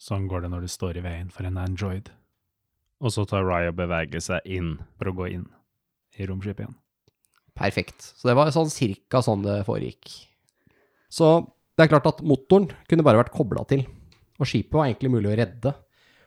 Sånn 0.00 0.28
går 0.30 0.44
det 0.44 0.52
når 0.52 0.66
du 0.66 0.70
står 0.70 1.00
i 1.00 1.04
veien 1.04 1.32
for 1.32 1.48
en 1.48 1.58
android. 1.60 2.12
Og 3.04 3.12
så 3.12 3.26
tar 3.28 3.44
Raya 3.44 3.72
og 3.72 3.78
beveger 3.78 4.22
seg 4.24 4.46
inn 4.48 4.76
for 4.96 5.10
å 5.10 5.16
gå 5.16 5.28
inn 5.34 5.46
i 6.16 6.28
romskipet 6.28 6.64
igjen. 6.64 6.76
Perfekt. 7.56 8.12
Så 8.16 8.28
det 8.28 8.36
var 8.36 8.52
sånn 8.52 8.72
cirka 8.72 9.22
sånn 9.24 9.44
det 9.44 9.62
foregikk. 9.68 10.12
Så 11.12 11.40
det 11.76 11.86
er 11.86 11.92
klart 11.92 12.08
at 12.08 12.22
motoren 12.24 12.70
kunne 12.88 13.04
bare 13.04 13.20
vært 13.20 13.34
kobla 13.34 13.64
til, 13.68 13.84
og 14.36 14.48
skipet 14.48 14.76
var 14.76 14.88
egentlig 14.88 15.12
mulig 15.12 15.32
å 15.32 15.36
redde. 15.40 15.72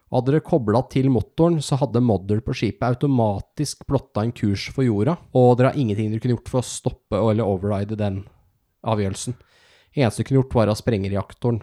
Og 0.10 0.18
hadde 0.20 0.34
dere 0.34 0.46
kobla 0.46 0.82
til 0.90 1.10
motoren, 1.14 1.60
så 1.62 1.78
hadde 1.78 2.02
Modder 2.02 2.42
på 2.46 2.56
skipet 2.58 2.86
automatisk 2.88 3.84
plotta 3.90 4.24
en 4.26 4.34
kurs 4.34 4.68
for 4.74 4.86
jorda, 4.86 5.20
og 5.38 5.58
dere 5.58 5.72
har 5.72 5.78
ingenting 5.78 6.10
dere 6.10 6.24
kunne 6.24 6.38
gjort 6.38 6.50
for 6.54 6.62
å 6.62 6.70
stoppe 6.70 7.20
eller 7.22 7.46
override 7.46 7.98
den 7.98 8.24
avgjørelsen. 8.90 9.38
Eneste 9.94 10.22
dere 10.22 10.30
kunne 10.30 10.42
gjort, 10.42 10.58
var 10.58 10.74
å 10.74 10.78
sprenge 10.78 11.12
reaktoren. 11.14 11.62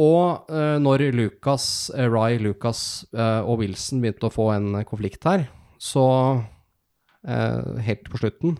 Og 0.00 0.50
uh, 0.50 0.76
når 0.82 1.08
Lucas, 1.14 1.90
uh, 1.94 2.08
Ry, 2.10 2.40
Lucas 2.42 3.04
uh, 3.14 3.46
og 3.46 3.60
Wilson 3.62 4.02
begynte 4.02 4.26
å 4.26 4.34
få 4.34 4.48
en 4.56 4.80
konflikt 4.88 5.26
her, 5.28 5.46
så 5.78 6.04
eh, 7.28 7.82
helt 7.86 8.10
på 8.10 8.20
slutten, 8.20 8.56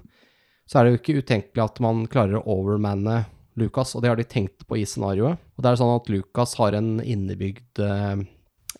så 0.66 0.78
er 0.78 0.84
det 0.84 0.92
jo 0.92 1.00
ikke 1.00 1.22
utenkelig 1.22 1.64
at 1.64 1.80
man 1.84 2.04
klarer 2.10 2.40
å 2.40 2.58
overmanne 2.58 3.24
Lucas, 3.60 3.94
og 3.94 4.02
det 4.02 4.10
har 4.10 4.18
de 4.18 4.26
tenkt 4.26 4.64
på 4.66 4.78
i 4.80 4.86
scenarioet. 4.88 5.38
Og 5.54 5.62
det 5.62 5.70
er 5.70 5.80
sånn 5.80 5.94
at 5.94 6.10
Lucas 6.10 6.56
har 6.58 6.76
innebygd, 6.76 7.80
eh, 7.84 8.24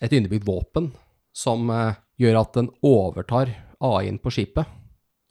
et 0.01 0.15
innebygd 0.15 0.47
våpen 0.47 0.91
som 1.35 1.69
eh, 1.71 1.95
gjør 2.21 2.41
at 2.41 2.57
den 2.57 2.71
overtar 2.85 3.53
AI-en 3.83 4.19
på 4.19 4.33
skipet, 4.33 4.67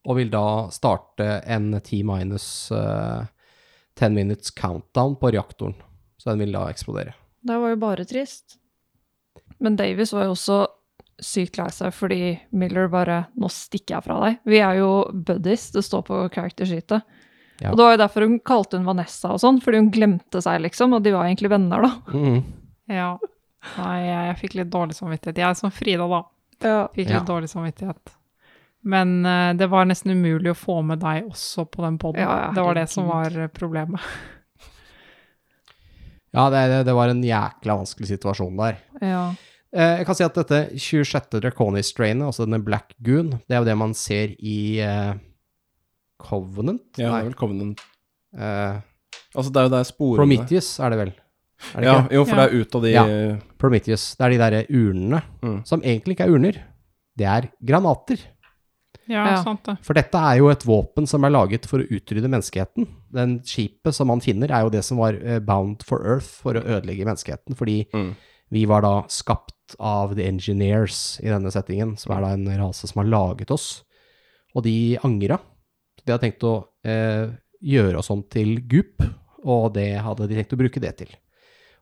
og 0.05 0.19
vil 0.19 0.31
da 0.33 0.71
starte 0.73 1.41
en 1.49 1.73
T 1.85 2.03
minus 2.07 2.47
eh, 2.73 3.25
10 3.95 4.17
minutes 4.17 4.51
countdown 4.57 5.17
på 5.21 5.31
reaktoren. 5.33 5.77
Så 6.25 6.31
den 6.33 6.41
vil 6.41 6.55
da 6.57 6.65
eksplodere. 6.73 7.13
Det 7.45 7.59
var 7.61 7.75
jo 7.75 7.77
bare 7.83 8.07
trist. 8.09 8.57
Men 9.61 9.77
Davies 9.77 10.13
var 10.17 10.25
jo 10.25 10.33
også 10.33 10.63
sykt 11.23 11.59
lei 11.61 11.69
seg 11.71 11.93
fordi 11.95 12.21
Miller 12.57 12.89
bare 12.91 13.27
'Nå 13.37 13.49
stikker 13.53 13.99
jeg 13.99 14.05
fra 14.07 14.17
deg'. 14.25 14.39
Vi 14.49 14.59
er 14.59 14.81
jo 14.81 14.89
buddies, 15.13 15.69
det 15.71 15.85
står 15.85 16.03
på 16.09 16.23
character-sheetet. 16.33 17.03
Ja. 17.61 17.71
Og 17.71 17.77
det 17.77 17.85
var 17.85 17.93
jo 17.95 18.01
derfor 18.03 18.27
hun 18.27 18.41
kalte 18.41 18.79
hun 18.81 18.87
Vanessa 18.89 19.31
og 19.31 19.39
sånn, 19.41 19.61
fordi 19.63 19.79
hun 19.79 19.91
glemte 19.95 20.41
seg, 20.43 20.61
liksom. 20.65 20.97
Og 20.97 21.05
de 21.05 21.13
var 21.15 21.29
egentlig 21.29 21.51
venner, 21.53 21.83
da. 21.87 21.93
Mm. 22.11 22.41
Ja. 22.89 23.13
Nei, 23.79 24.01
jeg, 24.09 24.27
jeg 24.27 24.37
fikk 24.41 24.55
litt 24.59 24.71
dårlig 24.73 24.97
samvittighet. 24.99 25.39
Jeg 25.39 25.49
er 25.51 25.55
som 25.55 25.71
Frida, 25.71 26.09
da. 26.11 26.23
Ja. 26.65 26.89
Fikk 26.97 27.09
Ja. 27.11 27.19
litt 27.21 27.29
dårlig 27.31 27.49
samvittighet. 27.53 28.17
Men 28.83 29.25
uh, 29.25 29.53
det 29.57 29.71
var 29.71 29.87
nesten 29.87 30.13
umulig 30.13 30.51
å 30.51 30.59
få 30.59 30.83
med 30.85 31.01
deg 31.01 31.31
også 31.31 31.65
på 31.71 31.83
den 31.87 31.97
poden. 31.99 32.21
Ja, 32.21 32.49
ja, 32.49 32.51
det 32.53 32.65
var 32.67 32.75
det 32.75 32.89
som 32.91 33.07
var 33.09 33.31
problemet. 33.55 34.01
Ja, 36.35 36.49
det, 36.51 36.63
det- 36.71 36.85
det 36.87 36.95
var 36.95 37.09
en 37.09 37.23
jækla 37.23 37.77
vanskelig 37.79 38.09
situasjon 38.15 38.57
der. 38.59 38.77
ja. 39.03 39.35
Eh, 39.75 39.97
jeg 39.99 40.07
kan 40.07 40.15
si 40.15 40.23
at 40.23 40.35
dette 40.39 40.59
26. 40.79 41.41
Draconis-strainet, 41.43 42.23
altså 42.23 42.45
denne 42.47 42.63
Black 42.63 42.93
Goon, 43.03 43.31
det 43.49 43.57
er 43.57 43.59
jo 43.59 43.65
det 43.67 43.75
man 43.77 43.93
ser 43.99 44.29
i 44.39 44.79
eh, 44.79 45.15
Covenant? 46.23 46.83
Ja, 46.97 47.11
det 47.11 47.21
er 47.21 47.25
vel 47.31 47.35
Covenant. 47.39 47.81
eh, 48.39 48.81
Altså, 49.35 49.51
det 49.51 49.57
er 49.59 49.67
jo 49.67 49.73
der 49.73 49.83
sporene 49.89 50.21
Prometheus 50.23 50.69
er 50.79 50.91
det 50.91 50.99
vel? 51.01 51.13
Er 51.75 51.81
det 51.81 51.85
Ja, 51.89 51.97
ikke? 52.05 52.15
jo, 52.15 52.25
for 52.25 52.37
Ja. 52.37 52.47
det 52.47 52.53
er 52.55 52.61
ut 52.61 52.75
av 52.75 52.83
de 52.83 52.91
Ja. 52.93 53.05
Prometheus. 53.59 54.15
Det 54.17 54.25
er 54.25 54.31
de 54.31 54.39
derre 54.39 54.67
urnene, 54.71 55.23
Mm. 55.43 55.67
som 55.67 55.81
egentlig 55.83 56.15
ikke 56.17 56.25
er 56.27 56.31
urner. 56.31 56.63
Det 57.17 57.27
er 57.27 57.51
granater. 57.65 58.19
Ja, 59.09 59.25
Ja. 59.27 59.43
sant 59.45 59.65
det. 59.65 59.77
For 59.85 59.93
dette 59.95 60.15
er 60.17 60.39
jo 60.39 60.49
et 60.49 60.65
våpen 60.65 61.07
som 61.07 61.25
er 61.25 61.31
laget 61.31 61.67
for 61.67 61.79
å 61.79 61.89
utrydde 61.89 62.29
menneskeheten. 62.31 62.87
Den 63.13 63.41
skipet 63.41 63.93
som 63.95 64.09
man 64.09 64.21
finner, 64.21 64.51
er 64.51 64.63
jo 64.65 64.71
det 64.71 64.83
som 64.85 64.97
var 64.99 65.13
eh, 65.15 65.39
bound 65.41 65.83
for 65.85 66.01
Earth 66.05 66.27
for 66.43 66.55
å 66.55 66.63
ødelegge 66.65 67.05
menneskeheten, 67.05 67.55
fordi 67.57 67.87
Mm. 67.93 68.15
vi 68.51 68.65
var 68.67 68.81
da 68.83 69.03
skapt 69.09 69.77
av 69.81 70.15
the 70.17 70.25
engineers 70.27 71.19
i 71.23 71.27
denne 71.29 71.51
settingen, 71.53 71.97
som 71.99 72.17
er 72.17 72.21
da 72.23 72.33
en 72.33 72.47
rase 72.59 72.87
som 72.89 73.03
har 73.03 73.11
laget 73.11 73.51
oss. 73.51 73.83
Og 74.55 74.63
de 74.65 74.97
angra. 75.05 75.39
De 76.07 76.13
hadde 76.13 76.21
tenkt 76.23 76.41
å 76.45 76.67
eh, 76.85 77.31
gjøre 77.63 77.97
oss 77.99 78.11
om 78.11 78.23
til 78.23 78.61
gup, 78.61 79.03
og 79.45 79.75
det 79.75 80.01
hadde 80.01 80.29
de 80.29 80.35
tenkt 80.37 80.53
å 80.53 80.59
bruke 80.61 80.81
det 80.81 80.97
til. 80.99 81.09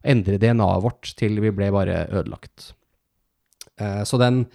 Endre 0.04 0.38
DNA-et 0.38 0.82
vårt 0.82 1.14
til 1.16 1.38
vi 1.40 1.50
ble 1.50 1.70
bare 1.70 2.08
ødelagt. 2.10 2.72
Eh, 3.78 4.02
så 4.04 4.18
den 4.18 4.46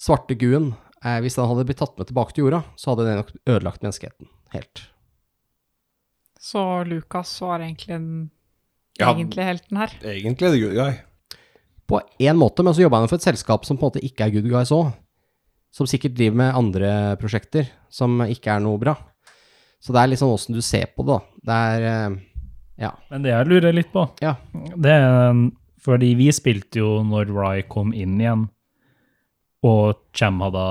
svarte 0.00 0.36
guen, 0.38 0.74
hvis 1.02 1.34
den 1.38 1.46
hadde 1.48 1.64
blitt 1.64 1.78
tatt 1.80 1.96
med 1.98 2.06
tilbake 2.10 2.34
til 2.36 2.44
jorda, 2.44 2.62
så 2.76 2.92
hadde 2.92 3.06
den 3.08 3.20
nok 3.22 3.30
ødelagt 3.48 3.82
menneskeheten 3.84 4.28
helt. 4.52 4.82
Så 6.40 6.84
Lukas 6.88 7.32
var 7.40 7.60
egentlig 7.60 7.88
den 7.88 8.30
Ja. 8.98 9.12
egentlige 9.14 9.44
helten 9.44 9.76
her. 9.76 9.88
Egentlig 10.02 10.42
er 10.48 10.52
det 10.52 10.60
good 10.60 10.74
guy. 10.74 10.92
På 11.88 12.00
én 12.20 12.36
måte, 12.36 12.62
men 12.62 12.74
så 12.74 12.82
jobba 12.82 12.98
han 13.00 13.08
for 13.08 13.16
et 13.16 13.22
selskap 13.22 13.64
som 13.64 13.76
på 13.78 13.86
en 13.86 13.90
måte 13.90 14.04
ikke 14.04 14.26
er 14.26 14.30
good 14.30 14.48
guys 14.50 14.70
òg. 14.70 14.92
Som 15.72 15.86
sikkert 15.86 16.14
driver 16.14 16.36
med 16.36 16.54
andre 16.54 17.16
prosjekter 17.16 17.68
som 17.88 18.18
ikke 18.20 18.56
er 18.56 18.60
noe 18.60 18.78
bra. 18.78 18.96
Så 19.80 19.92
det 19.94 20.02
er 20.02 20.08
liksom 20.08 20.28
åssen 20.34 20.54
du 20.54 20.60
ser 20.60 20.86
på 20.96 21.04
det, 21.06 21.16
da. 21.16 21.20
Det 21.44 21.54
er 21.80 21.82
eh, 22.10 22.20
Ja. 22.80 22.90
Men 23.10 23.22
det 23.22 23.30
jeg 23.30 23.46
lurer 23.46 23.72
litt 23.74 23.92
på, 23.92 24.08
Ja. 24.22 24.36
det 24.54 24.90
er 24.90 25.50
fordi 25.80 26.14
vi 26.16 26.28
spilte 26.32 26.76
jo 26.80 27.02
når 27.04 27.26
Rye 27.32 27.62
kom 27.68 27.92
inn 27.94 28.18
igjen, 28.20 28.48
og 29.66 29.96
Cham 30.16 30.40
hadde 30.40 30.64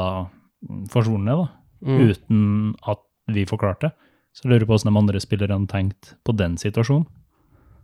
forsvunnet, 0.92 1.38
da, 1.46 1.48
Mm. 1.80 2.10
uten 2.10 2.76
at 2.92 3.00
vi 3.32 3.46
forklarte. 3.48 3.94
Så 4.36 4.44
jeg 4.44 4.52
lurer 4.52 4.66
på 4.68 4.74
hvordan 4.76 4.94
de 4.94 5.00
andre 5.00 5.20
spillerne 5.24 5.68
tenkte 5.72 6.16
på 6.28 6.34
den 6.36 6.58
situasjonen. 6.58 7.06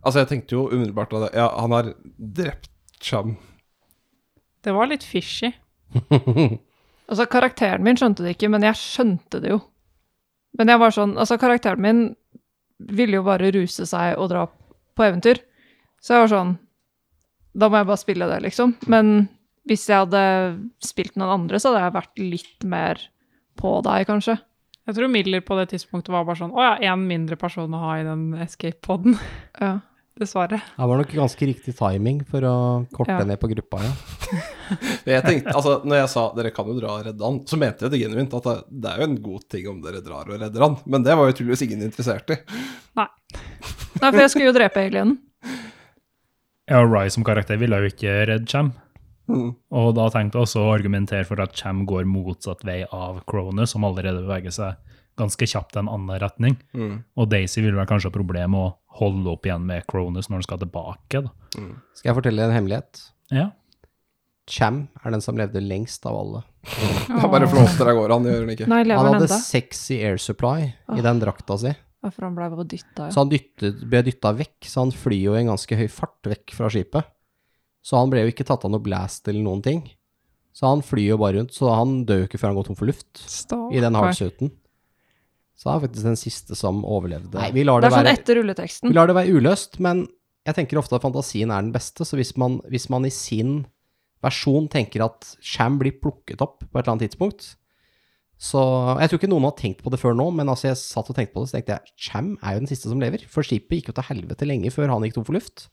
Altså, 0.04 0.20
jeg 0.20 0.28
tenkte 0.28 0.52
jo 0.52 0.66
umiddelbart 0.68 1.12
at 1.16 1.32
ja, 1.34 1.48
han 1.60 1.70
har 1.72 1.94
drept 2.18 2.68
Cham. 3.00 3.36
Det 4.62 4.74
var 4.74 4.86
litt 4.86 5.02
fishy. 5.04 5.52
Altså, 7.08 7.22
karakteren 7.30 7.84
min 7.86 7.94
skjønte 7.96 8.24
det 8.24 8.32
ikke, 8.34 8.48
men 8.50 8.64
jeg 8.66 8.74
skjønte 8.74 9.38
det 9.40 9.50
jo. 9.52 9.60
Men 10.58 10.66
jeg 10.72 10.80
var 10.82 10.90
sånn 10.90 11.12
Altså, 11.16 11.36
karakteren 11.38 11.78
min 11.80 12.00
ville 12.80 13.14
jo 13.20 13.22
bare 13.22 13.52
ruse 13.54 13.86
seg 13.86 14.18
og 14.18 14.28
dra 14.32 14.40
på 14.96 15.04
eventyr. 15.06 15.38
Så 16.02 16.16
jeg 16.16 16.24
var 16.24 16.32
sånn 16.32 16.50
Da 17.54 17.68
må 17.70 17.78
jeg 17.78 17.86
bare 17.86 17.96
spille 18.02 18.26
det, 18.28 18.40
liksom. 18.42 18.74
Men 18.90 19.28
hvis 19.66 19.88
jeg 19.90 20.04
hadde 20.04 20.22
spilt 20.84 21.16
noen 21.18 21.32
andre, 21.40 21.58
så 21.60 21.72
hadde 21.72 21.84
jeg 21.84 21.96
vært 21.96 22.22
litt 22.22 22.66
mer 22.70 23.00
på 23.58 23.78
deg, 23.86 24.06
kanskje. 24.08 24.36
Jeg 24.86 24.94
tror 24.94 25.10
Miller 25.10 25.42
på 25.42 25.56
det 25.58 25.66
tidspunktet 25.72 26.12
var 26.14 26.22
bare 26.28 26.38
sånn 26.38 26.52
Å 26.54 26.62
ja, 26.62 26.92
én 26.92 27.00
mindre 27.08 27.34
person 27.40 27.72
å 27.74 27.80
ha 27.82 27.96
i 27.98 28.04
den 28.06 28.28
escape-poden. 28.44 29.16
Ja. 29.58 29.72
Dessverre. 30.16 30.62
Det 30.64 30.86
var 30.88 31.00
nok 31.02 31.10
ganske 31.12 31.44
riktig 31.50 31.74
timing 31.76 32.22
for 32.24 32.44
å 32.48 32.52
korte 32.94 33.18
Ja. 33.18 33.24
ned 33.28 33.36
på 33.42 33.50
gruppa, 33.50 33.82
ja. 33.84 33.90
Jeg 35.10 35.24
tenkte, 35.26 35.52
altså, 35.52 35.74
når 35.84 35.98
jeg 36.00 36.08
sa 36.14 36.22
dere 36.38 36.50
kan 36.56 36.70
jo 36.70 36.78
dra 36.78 36.94
og 36.94 37.04
redde 37.04 37.22
han, 37.26 37.42
så 37.46 37.58
mente 37.60 37.84
jeg 37.84 37.92
det 37.92 38.00
genuint. 38.00 38.32
At 38.38 38.64
det, 38.70 38.88
er 38.94 39.02
jo 39.02 39.08
en 39.10 39.18
god 39.26 39.44
ting 39.52 39.68
om 39.68 39.82
dere 39.84 40.00
drar 40.06 40.30
og 40.30 40.40
redder 40.40 40.64
han. 40.64 40.78
Men 40.88 41.04
det 41.04 41.18
var 41.18 41.28
jo 41.28 41.36
tydeligvis 41.36 41.66
ingen 41.66 41.84
interessert 41.84 42.32
i. 42.32 42.38
Nei, 42.96 43.06
for 44.00 44.22
jeg 44.22 44.32
skulle 44.32 44.48
jo 44.48 44.56
drepe 44.56 44.86
alienen. 44.86 45.18
Ja, 46.66 46.80
Rye 46.82 47.12
som 47.14 47.22
karakter 47.22 47.60
ville 47.60 47.78
jo 47.78 47.92
ikke 47.92 48.14
redde 48.26 48.48
Cham. 48.50 48.72
Mm. 49.26 49.50
Og 49.74 49.88
da 49.98 50.06
tenkte 50.14 50.38
jeg 50.38 50.46
også 50.48 50.62
å 50.62 50.72
argumentere 50.74 51.26
for 51.28 51.40
at 51.42 51.56
Cham 51.58 51.84
går 51.88 52.06
motsatt 52.08 52.62
vei 52.66 52.82
av 52.94 53.22
Cronus, 53.28 53.72
som 53.74 53.86
allerede 53.88 54.22
beveger 54.24 54.54
seg 54.54 54.94
ganske 55.16 55.48
kjapt 55.48 55.76
i 55.76 55.80
en 55.82 55.90
annen 55.90 56.20
retning. 56.20 56.56
Mm. 56.76 56.96
Og 57.16 57.30
Daisy 57.32 57.62
vil 57.64 57.76
vel 57.76 57.88
kanskje 57.88 58.10
ha 58.10 58.16
problem 58.16 58.52
med 58.54 58.66
å 58.68 58.74
holde 59.00 59.32
opp 59.32 59.46
igjen 59.48 59.64
med 59.68 59.86
Cronus 59.90 60.28
når 60.30 60.40
han 60.42 60.48
skal 60.48 60.60
tilbake. 60.62 61.22
da. 61.24 61.30
Skal 61.96 62.10
jeg 62.12 62.18
fortelle 62.18 62.46
en 62.46 62.54
hemmelighet? 62.56 63.06
Ja. 63.34 63.48
Cham 64.46 64.84
er 65.02 65.10
den 65.16 65.24
som 65.24 65.38
levde 65.38 65.62
lengst 65.64 66.04
av 66.06 66.18
alle. 66.20 66.44
Det 67.06 67.18
er 67.18 67.30
bare 67.32 67.48
flåter 67.50 67.88
av 67.90 67.98
gårde, 67.98 68.14
han 68.18 68.28
gjør 68.28 68.44
den 68.44 68.54
ikke. 68.54 68.68
Nei, 68.70 68.82
Han 68.90 69.08
hadde 69.10 69.26
enda? 69.26 69.40
sexy 69.42 69.98
air 70.06 70.20
supply 70.22 70.70
i 70.94 71.02
den 71.02 71.22
drakta 71.22 71.58
si. 71.62 71.72
Ja, 72.04 72.12
For 72.12 72.28
han 72.28 72.36
dytta, 72.68 73.08
Så 73.10 73.24
han 73.24 73.30
dyttet, 73.32 73.80
ble 73.90 74.02
dytta 74.06 74.30
vekk, 74.36 74.68
så 74.68 74.84
han 74.84 74.92
flyr 74.94 75.22
jo 75.24 75.34
i 75.34 75.40
en 75.40 75.50
ganske 75.50 75.78
høy 75.78 75.88
fart 75.90 76.28
vekk 76.28 76.54
fra 76.54 76.70
skipet. 76.70 77.08
Så 77.86 77.98
han 78.00 78.10
ble 78.10 78.24
jo 78.24 78.32
ikke 78.32 78.46
tatt 78.48 78.64
av 78.66 78.72
noe 78.74 78.82
blast 78.82 79.28
eller 79.30 79.44
noen 79.46 79.62
ting. 79.62 79.84
Så 80.56 80.66
han 80.66 80.82
flyr 80.82 81.12
jo 81.12 81.18
bare 81.20 81.36
rundt, 81.38 81.52
så 81.54 81.70
han 81.70 82.00
dør 82.08 82.24
jo 82.24 82.28
ikke 82.30 82.40
før 82.40 82.50
han 82.50 82.58
går 82.58 82.70
tom 82.70 82.78
for 82.78 82.88
luft 82.88 83.20
i 83.76 83.82
den 83.84 83.98
hardsuiten. 83.98 84.50
Så 85.56 85.70
han 85.70 85.78
er 85.78 85.84
faktisk 85.86 86.08
den 86.08 86.18
siste 86.20 86.56
som 86.58 86.80
overlevde. 86.84 87.36
Nei, 87.38 87.50
vi 87.54 87.64
lar 87.64 87.80
Det 87.80 87.86
det, 87.86 87.92
er 87.92 87.96
sånn 87.96 88.08
være, 88.08 88.16
etter 88.18 88.38
rulleteksten. 88.40 88.90
vi 88.90 88.96
lar 88.96 89.08
det 89.08 89.16
være 89.18 89.36
uløst, 89.36 89.78
men 89.84 90.02
jeg 90.48 90.58
tenker 90.58 90.80
ofte 90.80 90.98
at 90.98 91.04
fantasien 91.04 91.52
er 91.52 91.62
den 91.64 91.72
beste, 91.74 92.06
så 92.08 92.18
hvis 92.18 92.34
man, 92.40 92.58
hvis 92.72 92.88
man 92.92 93.06
i 93.08 93.12
sin 93.12 93.62
versjon 94.24 94.66
tenker 94.72 95.04
at 95.04 95.30
Sham 95.44 95.78
blir 95.80 95.94
plukket 96.00 96.42
opp 96.44 96.64
på 96.64 96.72
et 96.72 96.82
eller 96.82 96.96
annet 96.96 97.10
tidspunkt, 97.10 97.54
så 98.36 98.60
Jeg 99.00 99.08
tror 99.08 99.18
ikke 99.20 99.30
noen 99.32 99.46
har 99.48 99.54
tenkt 99.56 99.78
på 99.80 99.88
det 99.88 99.96
før 99.96 100.12
nå, 100.12 100.26
men 100.36 100.50
altså 100.52 100.68
jeg 100.68 100.76
satt 100.76 101.08
og 101.08 101.16
tenkte 101.16 101.32
på 101.32 101.40
det, 101.40 101.48
så 101.48 101.56
tenkte 101.56 101.76
jeg 101.78 101.92
Cham 101.96 102.26
er 102.44 102.56
jo 102.56 102.60
den 102.60 102.68
siste 102.68 102.90
som 102.90 103.00
lever. 103.00 103.22
For 103.32 103.46
skipet 103.46 103.78
gikk 103.78 103.88
jo 103.88 103.94
til 103.96 104.08
helvete 104.10 104.48
lenge 104.48 104.72
før 104.74 104.92
han 104.92 105.06
gikk 105.06 105.16
tom 105.16 105.24
for 105.24 105.38
luft. 105.38 105.70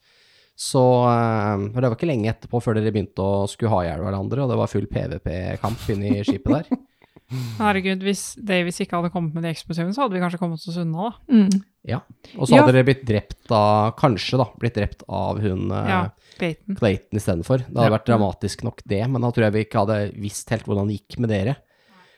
Så 0.55 0.81
eh, 1.09 1.67
Det 1.73 1.81
var 1.81 1.95
ikke 1.97 2.07
lenge 2.09 2.29
etterpå 2.29 2.59
før 2.61 2.77
dere 2.77 2.91
begynte 2.93 3.23
å 3.25 3.45
skulle 3.49 3.71
ha 3.73 3.79
i 3.83 3.87
hjel 3.89 4.03
hverandre, 4.05 4.43
og 4.45 4.51
det 4.51 4.57
var 4.59 4.69
full 4.71 4.85
PVP-kamp 4.91 5.87
inni 5.95 6.19
skipet 6.27 6.53
der. 6.69 6.81
Herregud, 7.57 8.03
hvis 8.05 8.35
Davies 8.37 8.77
ikke 8.83 8.99
hadde 8.99 9.09
kommet 9.13 9.33
med 9.33 9.41
de 9.47 9.49
eksplosivene, 9.49 9.95
så 9.95 10.03
hadde 10.03 10.13
vi 10.13 10.21
kanskje 10.21 10.37
kommet 10.41 10.61
oss 10.69 10.77
unna, 10.77 11.07
da. 11.09 11.33
Mm. 11.33 11.63
Ja. 11.89 11.99
Og 12.37 12.45
så 12.45 12.53
Ja. 12.53 12.61
hadde 12.61 12.75
dere 12.75 12.85
blitt 12.85 13.01
drept 13.07 13.49
av 13.51 13.95
Kanskje, 13.97 14.37
da. 14.37 14.45
Blitt 14.61 14.77
drept 14.77 15.01
av 15.09 15.39
hun 15.41 15.71
eh, 15.73 15.89
Ja, 15.89 16.01
Clayton. 16.37 16.77
Clayton 16.77 17.17
istedenfor. 17.19 17.63
Det 17.65 17.73
hadde 17.73 17.89
Ja. 17.89 17.95
vært 17.97 18.05
dramatisk 18.11 18.63
nok, 18.67 18.83
det, 18.85 19.01
men 19.09 19.21
da 19.25 19.31
tror 19.33 19.47
jeg 19.47 19.53
vi 19.57 19.63
ikke 19.65 19.81
hadde 19.81 19.97
visst 20.21 20.49
helt 20.53 20.65
hvordan 20.69 20.87
det 20.91 20.99
gikk 21.01 21.17
med 21.25 21.29
dere. 21.33 21.55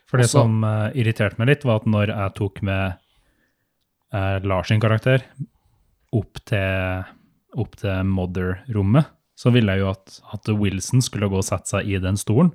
For 0.05 0.17
det 0.19 0.27
Også- 0.27 0.41
som 0.43 0.59
uh, 0.63 0.91
irriterte 0.93 1.39
meg 1.39 1.47
litt, 1.53 1.63
var 1.65 1.79
at 1.81 1.85
når 1.89 2.11
jeg 2.11 2.35
tok 2.35 2.61
med 2.61 2.97
uh, 4.13 4.39
Lars 4.43 4.67
sin 4.67 4.79
karakter 4.83 5.23
opp 6.13 6.43
til, 6.45 7.05
opp 7.55 7.75
til 7.79 8.03
Mother-rommet, 8.11 9.11
så 9.35 9.51
ville 9.51 9.73
jeg 9.75 9.83
jo 9.83 9.89
at, 9.91 10.19
at 10.35 10.47
Wilson 10.55 11.01
skulle 11.03 11.27
gå 11.31 11.39
og 11.41 11.47
sette 11.47 11.67
seg 11.73 11.89
i 11.91 11.99
den 12.03 12.15
stolen. 12.19 12.53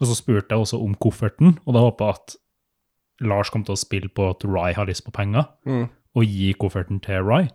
Og 0.00 0.08
så 0.10 0.16
spurte 0.18 0.50
jeg 0.52 0.64
også 0.64 0.80
om 0.82 0.94
kofferten, 1.00 1.58
og 1.64 1.74
da 1.76 1.82
håpa 1.84 2.08
jeg 2.10 2.18
at 2.20 2.36
Lars 3.28 3.50
kom 3.54 3.62
til 3.64 3.76
å 3.76 3.78
spille 3.80 4.08
på 4.10 4.30
at 4.32 4.42
Rye 4.48 4.74
har 4.74 4.88
lyst 4.88 5.04
på 5.06 5.12
penger, 5.14 5.46
Mm. 5.68 5.86
og 6.16 6.24
gi 6.26 6.52
kofferten 6.58 7.00
til 7.04 7.22
Rye. 7.22 7.48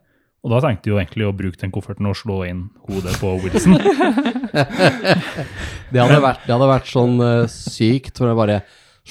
Og 0.45 0.51
da 0.53 0.61
tenkte 0.63 0.87
jeg 0.87 0.93
jo 0.93 0.99
egentlig 1.01 1.25
å 1.27 1.35
bruke 1.35 1.59
den 1.59 1.71
kofferten 1.75 2.07
og 2.07 2.15
slå 2.15 2.37
inn 2.47 2.69
hodet 2.87 3.17
på 3.19 3.33
Wilson. 3.43 3.75
Det 5.91 6.01
hadde 6.01 6.19
vært, 6.23 6.43
det 6.45 6.53
hadde 6.53 6.69
vært 6.69 6.89
sånn 6.91 7.17
uh, 7.23 7.47
sykt, 7.51 8.17
for 8.19 8.29
det 8.29 8.37
bare 8.37 8.57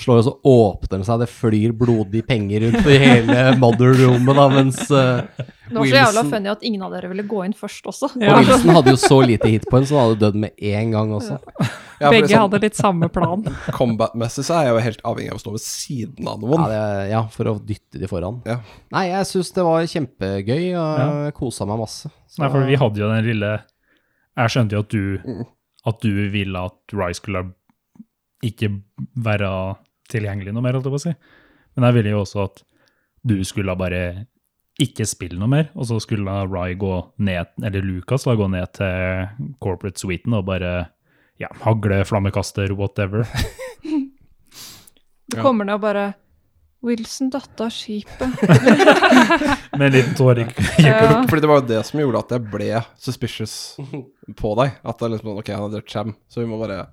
slår, 0.03 0.19
og 0.21 0.25
så 0.27 0.33
åpner 0.45 0.99
det 1.03 1.07
seg, 1.09 1.21
det 1.23 1.29
flyr 1.33 1.73
blodige 1.77 2.27
penger 2.29 2.67
rundt 2.67 2.87
i 2.93 2.99
hele 3.01 3.37
mother-rommet, 3.63 4.37
da, 4.37 4.47
mens 4.53 4.79
eh, 4.91 5.23
Det 5.71 5.75
var 5.79 5.87
så 5.89 5.97
jævla 5.99 6.23
funny 6.31 6.51
at 6.53 6.63
ingen 6.69 6.83
av 6.87 6.93
dere 6.95 7.09
ville 7.11 7.25
gå 7.27 7.41
inn 7.47 7.55
først 7.57 7.87
også. 7.91 8.11
Og 8.17 8.39
Wilson 8.43 8.75
hadde 8.77 8.93
jo 8.95 9.01
så 9.01 9.19
lite 9.27 9.49
hitpoints, 9.51 9.89
så 9.91 9.99
han 9.99 10.11
hadde 10.11 10.21
dødd 10.27 10.39
med 10.47 10.67
en 10.75 10.95
gang 10.97 11.13
også. 11.17 11.39
Ja, 11.41 11.67
Ja, 11.97 12.11
Begge 12.13 12.29
sånn, 12.29 12.43
hadde 12.45 12.59
litt 12.61 12.77
samme 12.77 13.09
plan. 13.09 13.41
Combat-messig 13.73 14.43
så 14.45 14.59
er 14.59 14.67
jeg 14.67 14.75
jo 14.75 14.81
helt 14.85 14.99
avhengig 15.09 15.31
av 15.33 15.39
å 15.39 15.41
stå 15.41 15.53
ved 15.55 15.63
siden 15.65 16.27
av 16.29 16.43
noen. 16.43 16.61
Ja, 16.61 16.67
det, 16.69 17.07
ja 17.15 17.23
for 17.33 17.49
å 17.49 17.55
dytte 17.57 17.97
de 18.03 18.11
foran. 18.11 18.43
Ja. 18.45 18.59
Nei, 18.93 19.07
jeg 19.09 19.25
syns 19.31 19.49
det 19.57 19.65
var 19.65 19.87
kjempegøy, 19.89 20.61
og 20.77 20.99
Ja. 21.01 21.07
jeg 21.25 21.35
kosa 21.39 21.65
meg 21.65 21.81
masse. 21.81 22.11
Så- 22.29 22.43
Nei, 22.45 22.51
for 22.53 22.67
vi 22.69 22.77
hadde 22.77 23.01
jo 23.01 23.09
den 23.09 23.25
lille 23.25 23.55
Jeg 24.37 24.53
skjønte 24.53 24.77
jo 24.77 24.81
at 24.85 24.89
du, 24.93 25.19
Mm. 25.25 25.47
at 25.87 26.01
du 26.05 26.29
ville 26.37 26.65
at 26.69 26.77
Ry 26.93 27.13
skulle 27.17 27.47
ikke 28.45 28.69
være 29.17 29.49
tilgjengelig 30.13 30.55
noe 30.55 30.65
mer, 30.65 30.79
holdt 30.79 30.89
jeg 30.89 30.95
på 30.97 31.01
å 31.01 31.05
si. 31.07 31.15
Men 31.77 31.89
jeg 31.89 31.99
ville 31.99 32.15
jo 32.15 32.23
også 32.23 32.43
at 32.47 32.65
du 33.27 33.37
skulle 33.45 33.75
bare 33.79 34.03
ikke 34.83 35.07
spille 35.09 35.39
noe 35.41 35.49
mer, 35.51 35.71
og 35.75 35.89
så 35.89 35.97
skulle 36.03 36.35
Ry 36.51 36.75
gå 36.79 36.93
ned, 37.25 37.55
eller 37.65 37.85
Lucas 37.85 38.27
da, 38.29 38.37
gå 38.37 38.49
ned 38.53 38.75
til 38.77 39.55
corporate 39.65 40.01
suiten 40.01 40.37
og 40.37 40.45
bare 40.51 40.75
ja, 41.41 41.49
hagle, 41.65 42.03
flammekaster, 42.09 42.75
whatever. 42.77 43.27
Du 45.27 45.41
kommer 45.43 45.67
ned 45.67 45.75
og 45.75 45.83
bare 45.83 46.03
Wilson 46.87 47.33
datt 47.35 47.59
av 47.65 47.73
skipet. 47.75 48.45
Med 49.79 49.89
en 49.89 49.95
liten 49.97 50.15
tåre 50.15 50.45
i 50.45 50.85
Ja. 50.85 51.25
Fordi 51.27 51.43
det 51.43 51.51
var 51.51 51.59
jo 51.59 51.67
det 51.67 51.81
som 51.89 51.99
gjorde 51.99 52.21
at 52.23 52.35
jeg 52.37 52.45
ble 52.53 52.69
suspicious 53.03 53.57
på 54.39 54.53
deg. 54.61 54.77
At 54.87 55.01
det 55.01 55.09
er 55.09 55.15
liksom 55.17 55.33
sånn, 55.33 55.41
ok, 55.43 55.51
han 55.51 55.65
har 55.65 55.73
drept 55.75 55.91
Cham, 55.91 56.15
så 56.31 56.45
vi 56.45 56.47
må 56.51 56.61
bare 56.61 56.85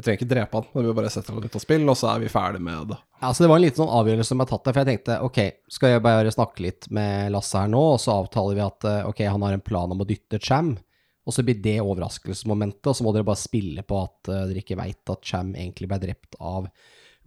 Jeg 0.00 0.04
trenger 0.06 0.20
ikke 0.22 0.30
drepe 0.30 0.56
han, 0.56 0.68
men 0.72 0.86
vi 0.86 0.92
bare 0.96 1.10
sette 1.12 1.28
han 1.34 1.44
ut 1.44 1.56
av 1.58 1.60
spill, 1.60 1.82
og 1.92 1.96
så 2.00 2.06
er 2.14 2.22
vi 2.22 2.28
ferdig 2.32 2.60
med 2.64 2.86
det. 2.88 2.96
Ja, 3.20 3.34
så 3.36 3.42
Det 3.44 3.50
var 3.50 3.58
en 3.60 3.64
liten 3.66 3.82
sånn 3.82 3.92
avgjørelse 3.98 4.30
som 4.32 4.40
jeg 4.40 4.46
har 4.46 4.52
tatt 4.54 4.64
der, 4.64 4.72
for 4.72 4.80
jeg 4.80 4.88
tenkte 4.94 5.16
ok, 5.26 5.40
skal 5.76 5.92
jeg 5.92 6.02
bare 6.06 6.32
snakke 6.32 6.64
litt 6.64 6.88
med 6.96 7.34
Lasse 7.34 7.60
her 7.60 7.68
nå, 7.68 7.82
og 7.94 7.98
så 8.00 8.14
avtaler 8.22 8.56
vi 8.56 8.62
at 8.64 8.86
eh, 8.88 9.02
ok, 9.10 9.20
han 9.28 9.44
har 9.44 9.58
en 9.58 9.64
plan 9.66 9.92
om 9.92 10.00
å 10.00 10.06
dytte 10.08 10.40
Cham, 10.40 10.70
og 11.28 11.36
så 11.36 11.44
blir 11.44 11.60
det 11.60 11.76
overraskelsesmomentet, 11.84 12.88
og 12.88 12.96
så 12.96 13.04
må 13.04 13.12
dere 13.12 13.28
bare 13.28 13.42
spille 13.42 13.84
på 13.84 14.00
at 14.00 14.32
eh, 14.32 14.46
dere 14.48 14.62
ikke 14.64 14.78
veit 14.80 15.12
at 15.12 15.28
Cham 15.28 15.52
egentlig 15.52 15.90
ble 15.92 16.00
drept 16.08 16.40
av 16.40 16.70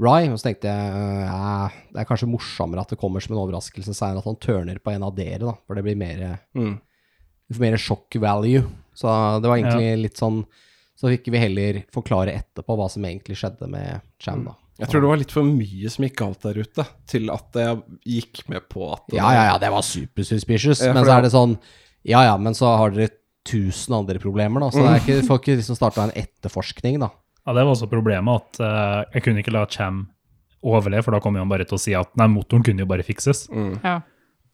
Ry. 0.01 0.26
Og 0.34 0.39
så 0.41 0.47
tenkte 0.49 0.71
jeg 0.74 0.97
eh, 0.97 1.28
ja, 1.30 1.69
det 1.93 2.01
er 2.01 2.09
kanskje 2.09 2.32
morsommere 2.32 2.82
at 2.82 2.89
det 2.95 2.97
kommer 2.97 3.21
som 3.21 3.36
en 3.36 3.43
overraskelse 3.43 3.93
seinere 3.93 4.24
at 4.24 4.32
han 4.32 4.41
tørner 4.41 4.82
på 4.82 4.95
en 4.95 5.05
av 5.05 5.13
dere, 5.13 5.43
da, 5.45 5.53
for 5.67 5.78
det 5.78 5.86
blir 5.86 5.99
mer 5.99 6.26
Mm. 6.57 6.80
vi 7.47 7.53
får 7.55 7.61
mer 7.67 7.78
shock 7.78 8.15
value. 8.17 8.63
Så 8.97 9.05
det 9.41 9.49
var 9.49 9.57
egentlig 9.61 10.07
litt 10.07 10.17
sånn 10.17 10.41
Så 11.04 11.10
fikk 11.12 11.26
vi 11.34 11.39
heller 11.41 11.82
forklare 11.91 12.32
etterpå 12.32 12.78
hva 12.80 12.86
som 12.89 13.04
egentlig 13.04 13.36
skjedde 13.36 13.68
med 13.68 13.99
Cham, 14.24 14.45
da. 14.47 14.54
Jeg 14.80 14.88
tror 14.89 15.04
det 15.04 15.10
var 15.12 15.20
litt 15.20 15.34
for 15.36 15.43
mye 15.45 15.89
som 15.91 16.06
gikk 16.08 16.16
galt 16.22 16.45
der 16.47 16.56
ute, 16.64 16.86
til 17.12 17.28
at 17.30 17.60
jeg 17.60 17.82
gikk 18.16 18.39
med 18.49 18.64
på 18.72 18.88
at 18.95 19.12
Ja, 19.14 19.28
ja, 19.36 19.43
ja, 19.51 19.58
det 19.62 19.70
var 19.70 19.84
supersuspicious. 19.86 20.80
Ja, 20.82 20.93
men 20.95 21.04
så 21.06 21.18
er 21.18 21.26
det 21.28 21.34
sånn 21.36 21.58
Ja, 22.08 22.24
ja, 22.26 22.38
men 22.39 22.56
så 22.58 22.72
har 22.80 22.95
dere 22.95 23.12
tusen 23.45 23.93
andre 23.99 24.18
problemer, 24.24 24.64
da. 24.64 24.72
Så 24.72 24.80
det 24.80 24.88
er 24.88 24.95
Mm. 24.97 25.04
ikke, 25.04 25.28
får 25.28 25.39
ikke 25.43 25.58
liksom 25.60 25.76
starta 25.78 26.04
en 26.08 26.16
etterforskning, 26.24 26.97
da. 27.04 27.12
Ja, 27.45 27.54
det 27.54 27.66
var 27.68 27.74
også 27.76 27.89
problemet 27.91 28.39
at 28.41 28.60
uh, 28.64 29.04
jeg 29.14 29.24
kunne 29.28 29.43
ikke 29.43 29.51
la 29.54 29.66
Cham 29.68 30.08
overleve, 30.64 31.04
for 31.04 31.12
da 31.12 31.20
kom 31.20 31.36
han 31.36 31.49
bare 31.51 31.66
til 31.68 31.76
å 31.76 31.80
si 31.84 31.93
at 31.93 32.16
nei, 32.16 32.28
motoren 32.32 32.64
kunne 32.64 32.80
jo 32.80 32.88
bare 32.88 33.04
fikses. 33.04 33.49
Mm. 33.51 33.82
Ja. 33.84 33.97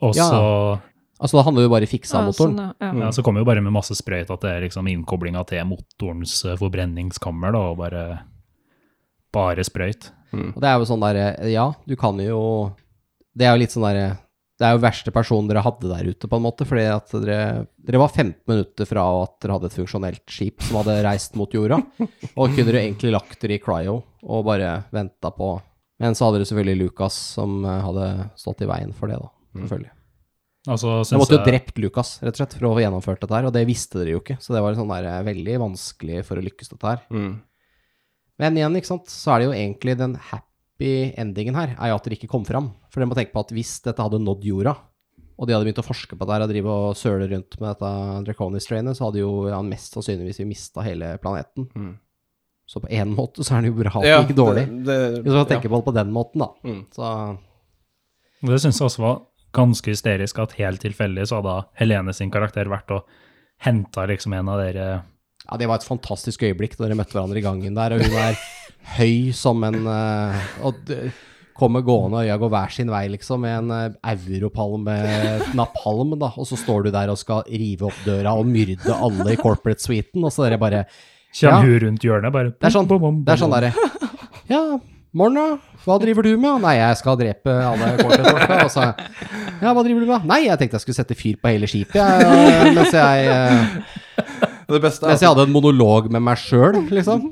Og 0.01 0.15
Ja. 0.17 0.79
Så 1.19 1.25
Altså, 1.27 1.37
da 1.37 1.43
handler 1.43 1.61
det 1.61 1.67
jo 1.67 1.73
bare 1.75 1.83
om 1.83 1.89
å 1.89 1.91
fikse 1.91 2.15
av 2.15 2.27
motoren. 2.29 2.55
sånn, 2.55 2.75
ja. 2.79 2.91
Ja, 3.03 3.11
så 3.11 3.23
kommer 3.25 3.41
jo 3.43 3.47
bare 3.49 3.61
med 3.61 3.73
masse 3.75 3.91
sprøyt 3.97 4.29
at 4.31 4.41
det 4.41 4.49
er 4.55 4.61
liksom 4.63 4.87
innkoblinga 4.87 5.43
til 5.49 5.65
motorens 5.67 6.45
eh, 6.47 6.55
forbrenningskammer, 6.55 7.51
da, 7.51 7.59
og 7.73 7.77
bare 7.81 8.03
bare 9.35 9.65
sprøyt. 9.67 10.09
Og 10.33 10.57
det 10.61 10.69
er 10.69 10.77
jo 10.77 10.85
sånn 10.85 11.01
derre 11.01 11.27
Ja, 11.49 11.71
du 11.89 11.95
kan 11.97 12.19
jo 12.21 12.71
Det 13.33 13.47
er 13.47 13.55
jo 13.55 13.61
litt 13.63 13.73
sånn 13.73 13.85
derre 13.87 14.19
Det 14.59 14.67
er 14.67 14.75
jo 14.75 14.81
verste 14.83 15.09
personen 15.13 15.47
dere 15.49 15.63
hadde 15.65 15.89
der 15.89 16.05
ute, 16.05 16.27
på 16.29 16.37
en 16.37 16.43
måte. 16.45 16.67
Fordi 16.69 16.85
at 16.85 17.09
dere 17.17 17.65
Dere 17.81 18.01
var 18.01 18.09
15 18.13 18.43
minutter 18.47 18.85
fra 18.85 19.05
at 19.23 19.39
dere 19.41 19.55
hadde 19.57 19.69
et 19.71 19.77
funksjonelt 19.79 20.23
skip 20.29 20.61
som 20.61 20.77
hadde 20.81 20.99
reist 21.05 21.33
mot 21.39 21.49
jorda. 21.51 21.79
Og 22.35 22.53
kunne 22.53 22.67
dere 22.69 22.83
egentlig 22.85 23.13
lagt 23.15 23.39
dere 23.41 23.57
i 23.57 23.61
cryo 23.63 24.03
og 24.23 24.45
bare 24.45 24.83
venta 24.93 25.31
på 25.33 25.53
Men 25.99 26.13
så 26.15 26.27
hadde 26.27 26.39
dere 26.41 26.49
selvfølgelig 26.51 26.83
Lucas 26.83 27.15
som 27.35 27.63
eh, 27.65 27.81
hadde 27.85 28.09
stått 28.37 28.61
i 28.61 28.69
veien 28.69 28.93
for 28.93 29.09
det, 29.09 29.17
da. 29.19 29.31
Selvfølgelig. 29.59 29.91
Altså, 30.67 30.97
de 31.07 31.17
måtte 31.17 31.37
jo 31.37 31.39
jeg, 31.39 31.47
drept 31.47 31.77
Lucas, 31.79 32.17
rett 32.19 32.35
og 32.35 32.41
slett, 32.41 32.53
for 32.59 32.67
å 32.67 32.73
få 32.75 32.81
gjennomført 32.83 33.21
dette 33.23 33.31
her, 33.37 33.45
og 33.47 33.53
det 33.55 33.61
visste 33.69 34.01
dere 34.01 34.11
jo 34.17 34.19
ikke. 34.19 34.35
Så 34.43 34.51
det 34.53 34.61
var 34.61 34.75
sånn 34.75 34.91
der, 34.91 35.05
eh, 35.07 35.23
veldig 35.23 35.55
vanskelig 35.61 36.25
for 36.27 36.35
å 36.37 36.43
lykkes, 36.43 36.69
dette 36.73 36.83
her. 36.91 36.99
Mm. 37.09 37.41
Men 38.39 38.57
igjen, 38.59 38.75
ikke 38.75 38.91
sant, 38.91 39.07
så 39.07 39.31
er 39.35 39.39
det 39.39 39.47
jo 39.47 39.55
egentlig 39.55 39.97
den 39.97 40.15
happy 40.15 41.13
endingen 41.17 41.55
her, 41.55 41.75
er 41.79 41.89
jo 41.89 41.95
at 41.95 42.03
dere 42.03 42.17
ikke 42.19 42.29
kom 42.31 42.43
fram. 42.45 42.73
For 42.91 42.99
dere 42.99 43.07
må 43.09 43.15
tenke 43.15 43.31
på 43.31 43.39
at 43.39 43.51
hvis 43.55 43.81
dette 43.87 44.03
hadde 44.03 44.19
nådd 44.19 44.43
jorda, 44.43 44.75
og 45.39 45.47
de 45.47 45.53
hadde 45.55 45.63
begynt 45.69 45.79
å 45.79 45.87
forske 45.87 46.17
på 46.19 46.27
det 46.27 46.35
her 46.35 46.43
og 46.43 46.49
drive 46.51 46.67
og 46.67 46.95
søle 46.99 47.29
rundt 47.31 47.55
med 47.61 47.69
dette 47.71 47.91
Draconis-trainet, 48.27 48.97
så 48.99 49.07
hadde 49.07 49.21
jo 49.23 49.47
ja, 49.47 49.61
mest 49.63 49.93
sannsynligvis 49.95 50.41
vi 50.43 50.49
mista 50.51 50.83
hele 50.83 51.13
planeten. 51.23 51.69
Mm. 51.71 51.93
Så 52.67 52.81
på 52.83 52.91
én 52.91 53.15
måte 53.15 53.41
så 53.47 53.55
er 53.55 53.63
det 53.63 53.71
jo 53.71 53.79
bra 53.79 54.03
Ja, 54.03 54.19
dårlig. 54.21 54.67
det- 54.67 54.83
det- 54.85 55.23
Hvis 55.23 55.31
man 55.31 55.45
ja. 55.45 55.45
tenker 55.45 55.69
på 55.71 55.79
det 55.79 55.85
på 55.85 55.93
den 55.95 56.11
måten, 56.11 56.39
da. 56.39 56.49
Mm. 56.65 56.85
Så 56.91 57.39
det 58.43 58.59
syns 58.61 58.79
jeg 58.79 58.87
også 58.87 58.99
var 58.99 59.21
ganske 59.55 59.93
hysterisk 59.93 60.39
at 60.43 60.55
helt 60.59 60.81
tilfeldig 60.83 61.27
så 61.29 61.39
hadde 61.39 61.55
Helene 61.79 62.13
sin 62.15 62.31
karakter 62.33 62.69
vært 62.71 62.91
og 62.95 63.07
henta 63.65 64.05
liksom 64.09 64.35
en 64.37 64.51
av 64.51 64.61
dere. 64.61 64.89
Ja, 65.49 65.57
det 65.57 65.67
var 65.67 65.79
et 65.81 65.87
fantastisk 65.87 66.43
øyeblikk 66.45 66.77
da 66.77 66.85
dere 66.85 66.99
møtte 66.99 67.17
hverandre 67.17 67.41
i 67.41 67.45
gangen 67.45 67.75
der, 67.77 67.95
og 67.95 68.03
hun 68.05 68.19
er 68.21 68.37
høy 68.99 69.31
som 69.35 69.63
en 69.67 69.81
eh, 69.89 70.45
Og 70.67 70.85
kommer 71.59 71.83
gående, 71.83 72.21
og 72.21 72.23
øya 72.23 72.37
går 72.39 72.51
hver 72.53 72.71
sin 72.71 72.91
vei, 72.91 73.01
liksom, 73.11 73.41
med 73.43 73.57
en 73.57 73.71
uh, 73.99 74.27
europalm 74.31 74.85
med 74.87 75.49
napalm, 75.59 76.13
da, 76.21 76.29
og 76.39 76.47
så 76.47 76.55
står 76.55 76.85
du 76.87 76.91
der 76.95 77.11
og 77.11 77.19
skal 77.19 77.43
rive 77.51 77.89
opp 77.89 77.97
døra 78.05 78.31
og 78.39 78.47
myrde 78.47 78.95
alle 78.95 79.33
i 79.33 79.39
corporate 79.39 79.83
suiten, 79.83 80.23
og 80.23 80.31
så 80.31 80.47
dere 80.47 80.61
bare 80.61 80.85
Kommer 81.29 81.59
Ja. 81.59 81.61
hun 81.61 81.79
rundt 81.83 82.01
hjørnet, 82.01 82.31
bare 82.33 82.49
Det 82.55 82.65
er 82.65 82.73
sånn, 82.73 82.87
bom, 82.89 82.97
bom, 82.97 83.17
bom, 83.19 83.25
det 83.27 83.35
er 83.35 83.41
sånn 83.43 83.51
derre 83.53 83.73
Ja, 84.49 84.79
Morgen, 85.17 85.39
da? 85.39 85.77
Hva 85.85 85.95
driver 86.03 86.21
du 86.27 86.35
med? 86.37 86.59
Nei, 86.61 86.75
jeg 86.77 86.97
skal 86.99 87.15
drepe 87.17 87.53
alle 87.65 87.87
kortetfolka. 87.97 88.59
Og 88.67 88.73
så 88.73 88.83
Ja, 89.59 89.71
hva 89.73 89.81
driver 89.81 90.03
du 90.05 90.09
med? 90.11 90.27
Nei, 90.29 90.43
jeg 90.45 90.59
tenkte 90.61 90.77
jeg 90.77 90.83
skulle 90.85 90.99
sette 90.99 91.17
fyr 91.17 91.39
på 91.41 91.49
hele 91.49 91.69
skipet, 91.69 91.97
jeg. 91.97 92.75
Mens 92.77 92.93
jeg, 92.93 93.25
eh, 93.33 93.73
Det 94.69 94.77
beste 94.83 95.07
er 95.07 95.09
mens 95.15 95.23
jeg 95.25 95.31
hadde 95.31 95.47
en 95.47 95.55
monolog 95.55 96.11
med 96.13 96.21
meg 96.21 96.37
sjøl, 96.37 96.77
liksom. 96.93 97.23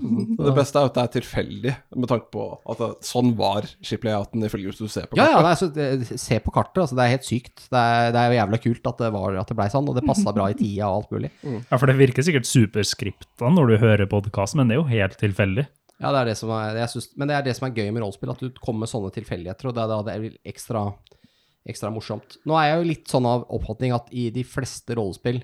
Det 0.41 0.55
beste 0.57 0.81
er 0.81 0.89
at 0.89 0.95
det 0.97 1.03
er 1.03 1.11
tilfeldig, 1.19 1.75
med 2.01 2.09
tanke 2.09 2.31
på 2.33 2.47
at 2.65 2.81
det, 2.81 2.89
sånn 3.05 3.35
var 3.37 3.69
shiplayouten 3.85 4.41
ifølge 4.49 4.71
hvis 4.71 4.81
du 4.81 4.89
ser 4.89 5.05
på 5.05 5.13
kartet. 5.19 5.21
Ja, 5.21 5.37
ja, 5.37 5.53
altså, 5.53 5.69
det- 5.77 6.17
se 6.17 6.39
på 6.41 6.49
kartet. 6.57 6.81
Altså, 6.81 6.97
det 6.97 7.05
er 7.05 7.13
helt 7.13 7.29
sykt. 7.29 7.67
Det 7.69 7.77
er, 7.77 8.09
det 8.11 8.23
er 8.23 8.33
jo 8.33 8.39
jævla 8.41 8.61
kult 8.65 8.89
at 8.89 8.97
det, 9.05 9.13
var, 9.13 9.37
at 9.37 9.53
det 9.53 9.59
blei 9.61 9.69
sånn, 9.69 9.85
og 9.93 9.93
det 10.01 10.07
passa 10.09 10.33
bra 10.33 10.49
i 10.49 10.57
tida 10.57 10.89
og 10.89 11.03
alt 11.03 11.13
mulig. 11.13 11.29
Ja, 11.45 11.77
for 11.77 11.85
det 11.85 11.99
virker 12.01 12.25
sikkert 12.25 12.49
superskripta 12.49 13.53
når 13.53 13.69
du 13.69 13.77
hører 13.85 14.09
podkasten, 14.09 14.63
men 14.63 14.67
det 14.73 14.79
er 14.79 14.81
jo 14.81 14.89
helt 14.97 15.21
tilfeldig. 15.21 15.67
Ja, 15.97 16.11
det 16.13 16.19
er 16.19 16.29
det 16.29 16.37
som 16.37 16.51
er, 16.53 16.79
synes, 16.91 17.09
men 17.17 17.29
det 17.29 17.35
er 17.37 17.45
det 17.45 17.55
som 17.57 17.65
er 17.67 17.77
gøy 17.77 17.89
med 17.89 18.03
rollespill, 18.03 18.31
at 18.33 18.41
du 18.41 18.51
kommer 18.61 18.85
med 18.85 18.91
sånne 18.91 19.09
tilfeldigheter, 19.15 19.69
og 19.69 19.77
det 19.77 19.83
er 19.83 19.91
da 19.91 19.99
det 20.05 20.15
er 20.15 20.51
ekstra, 20.51 20.83
ekstra 21.67 21.89
morsomt. 21.93 22.37
Nå 22.45 22.57
er 22.59 22.69
jeg 22.69 22.79
jo 22.79 22.89
litt 22.91 23.13
sånn 23.13 23.29
av 23.29 23.47
oppfatning 23.57 23.95
at 23.97 24.11
i 24.13 24.27
de 24.33 24.43
fleste 24.45 24.97
rollespill, 24.97 25.41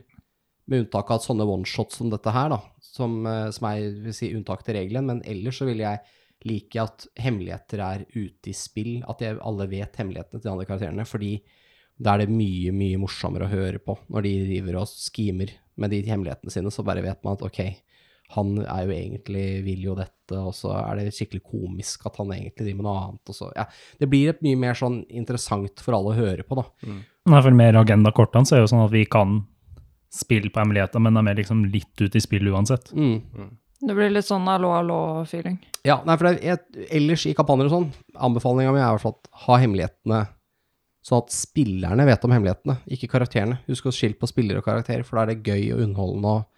med 0.69 0.85
unntak 0.85 1.09
av 1.11 1.19
sånne 1.19 1.43
one-shots 1.43 1.97
som 1.99 2.11
dette 2.11 2.31
her, 2.31 2.53
da, 2.53 2.61
som, 2.79 3.17
eh, 3.27 3.49
som 3.51 3.65
er 3.67 3.97
vil 4.05 4.13
si, 4.15 4.29
unntak 4.37 4.61
til 4.63 4.77
regelen, 4.77 5.09
men 5.09 5.23
ellers 5.27 5.57
så 5.59 5.67
vil 5.67 5.81
jeg 5.83 5.99
like 6.47 6.79
at 6.79 7.07
hemmeligheter 7.19 7.81
er 7.83 8.05
ute 8.13 8.51
i 8.51 8.55
spill, 8.55 8.93
at 9.09 9.23
jeg, 9.23 9.39
alle 9.43 9.67
vet 9.71 9.99
hemmelighetene 9.99 10.39
til 10.39 10.47
de 10.47 10.53
andre 10.53 10.67
karakterene, 10.69 11.07
fordi 11.07 11.33
da 11.99 12.13
er 12.13 12.23
det 12.23 12.33
mye, 12.33 12.71
mye 12.75 12.99
morsommere 13.01 13.47
å 13.47 13.51
høre 13.51 13.81
på 13.83 13.95
når 14.11 14.25
de 14.25 14.33
driver 14.47 14.79
og 14.81 14.89
skimer 14.89 15.51
med 15.79 15.93
de 15.93 16.01
hemmelighetene 16.07 16.53
sine, 16.53 16.71
så 16.73 16.85
bare 16.85 17.03
vet 17.05 17.21
man 17.25 17.37
at 17.37 17.45
ok, 17.47 17.61
han 18.33 18.53
er 18.63 18.85
jo 18.87 18.93
egentlig, 18.95 19.45
vil 19.65 19.87
jo 19.89 19.95
dette, 19.97 20.37
og 20.39 20.53
så 20.57 20.71
er 20.79 20.99
det 20.99 21.13
skikkelig 21.13 21.43
komisk 21.45 22.05
at 22.09 22.17
han 22.21 22.31
egentlig 22.33 22.65
driver 22.65 22.79
med 22.79 22.87
noe 22.87 23.01
annet, 23.01 23.29
og 23.29 23.37
så, 23.37 23.49
ja. 23.57 23.65
Det 23.99 24.09
blir 24.09 24.31
et 24.31 24.45
mye 24.45 24.59
mer 24.59 24.77
sånn 24.79 25.01
interessant 25.13 25.83
for 25.83 25.97
alle 25.97 26.13
å 26.13 26.17
høre 26.17 26.45
på, 26.47 26.57
da. 26.57 26.65
Nei, 27.29 27.41
for 27.41 27.55
mer 27.55 27.77
agendakortene 27.79 28.49
så 28.49 28.57
er 28.57 28.63
jo 28.63 28.71
sånn 28.71 28.85
at 28.85 28.93
vi 28.95 29.03
kan 29.05 29.41
spille 30.13 30.49
på 30.53 30.61
hemmeligheter, 30.61 31.01
men 31.03 31.17
de 31.19 31.25
er 31.29 31.41
liksom 31.41 31.65
litt 31.73 31.93
ute 32.01 32.17
i 32.17 32.23
spill 32.23 32.49
uansett. 32.53 32.91
Mm. 32.93 33.51
Det 33.83 33.95
blir 33.97 34.13
litt 34.13 34.27
sånn 34.27 34.47
hallo, 34.47 34.71
hallo-feeling. 34.77 35.57
Ja, 35.85 35.99
nei, 36.07 36.15
for 36.15 36.29
det 36.29 36.53
er, 36.53 36.61
ellers 36.95 37.25
i 37.27 37.35
kampanjer 37.35 37.67
og 37.67 37.75
sånn, 37.75 37.89
anbefalinga 38.15 38.71
mi 38.73 38.79
er 38.79 38.87
i 38.87 38.95
hvert 38.95 39.03
fall 39.03 39.17
at 39.17 39.31
ha 39.45 39.59
hemmelighetene 39.59 40.23
sånn 41.03 41.19
at 41.19 41.33
spillerne 41.35 42.05
vet 42.07 42.23
om 42.23 42.31
hemmelighetene, 42.31 42.77
ikke 42.95 43.09
karakterene. 43.11 43.59
Husk 43.67 43.89
å 43.89 43.95
skille 43.95 44.15
på 44.19 44.29
spiller 44.29 44.61
og 44.61 44.67
karakter, 44.67 45.03
for 45.03 45.19
da 45.19 45.25
er 45.25 45.33
det 45.33 45.43
gøy 45.43 45.73
og 45.75 45.83
underholdende 45.83 46.35
og 46.37 46.52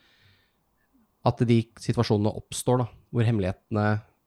at 1.25 1.45
de 1.49 1.59
situasjonene 1.81 2.33
oppstår, 2.37 2.83
da, 2.83 2.89
hvor 3.13 3.27
hemmelighetene 3.27 3.85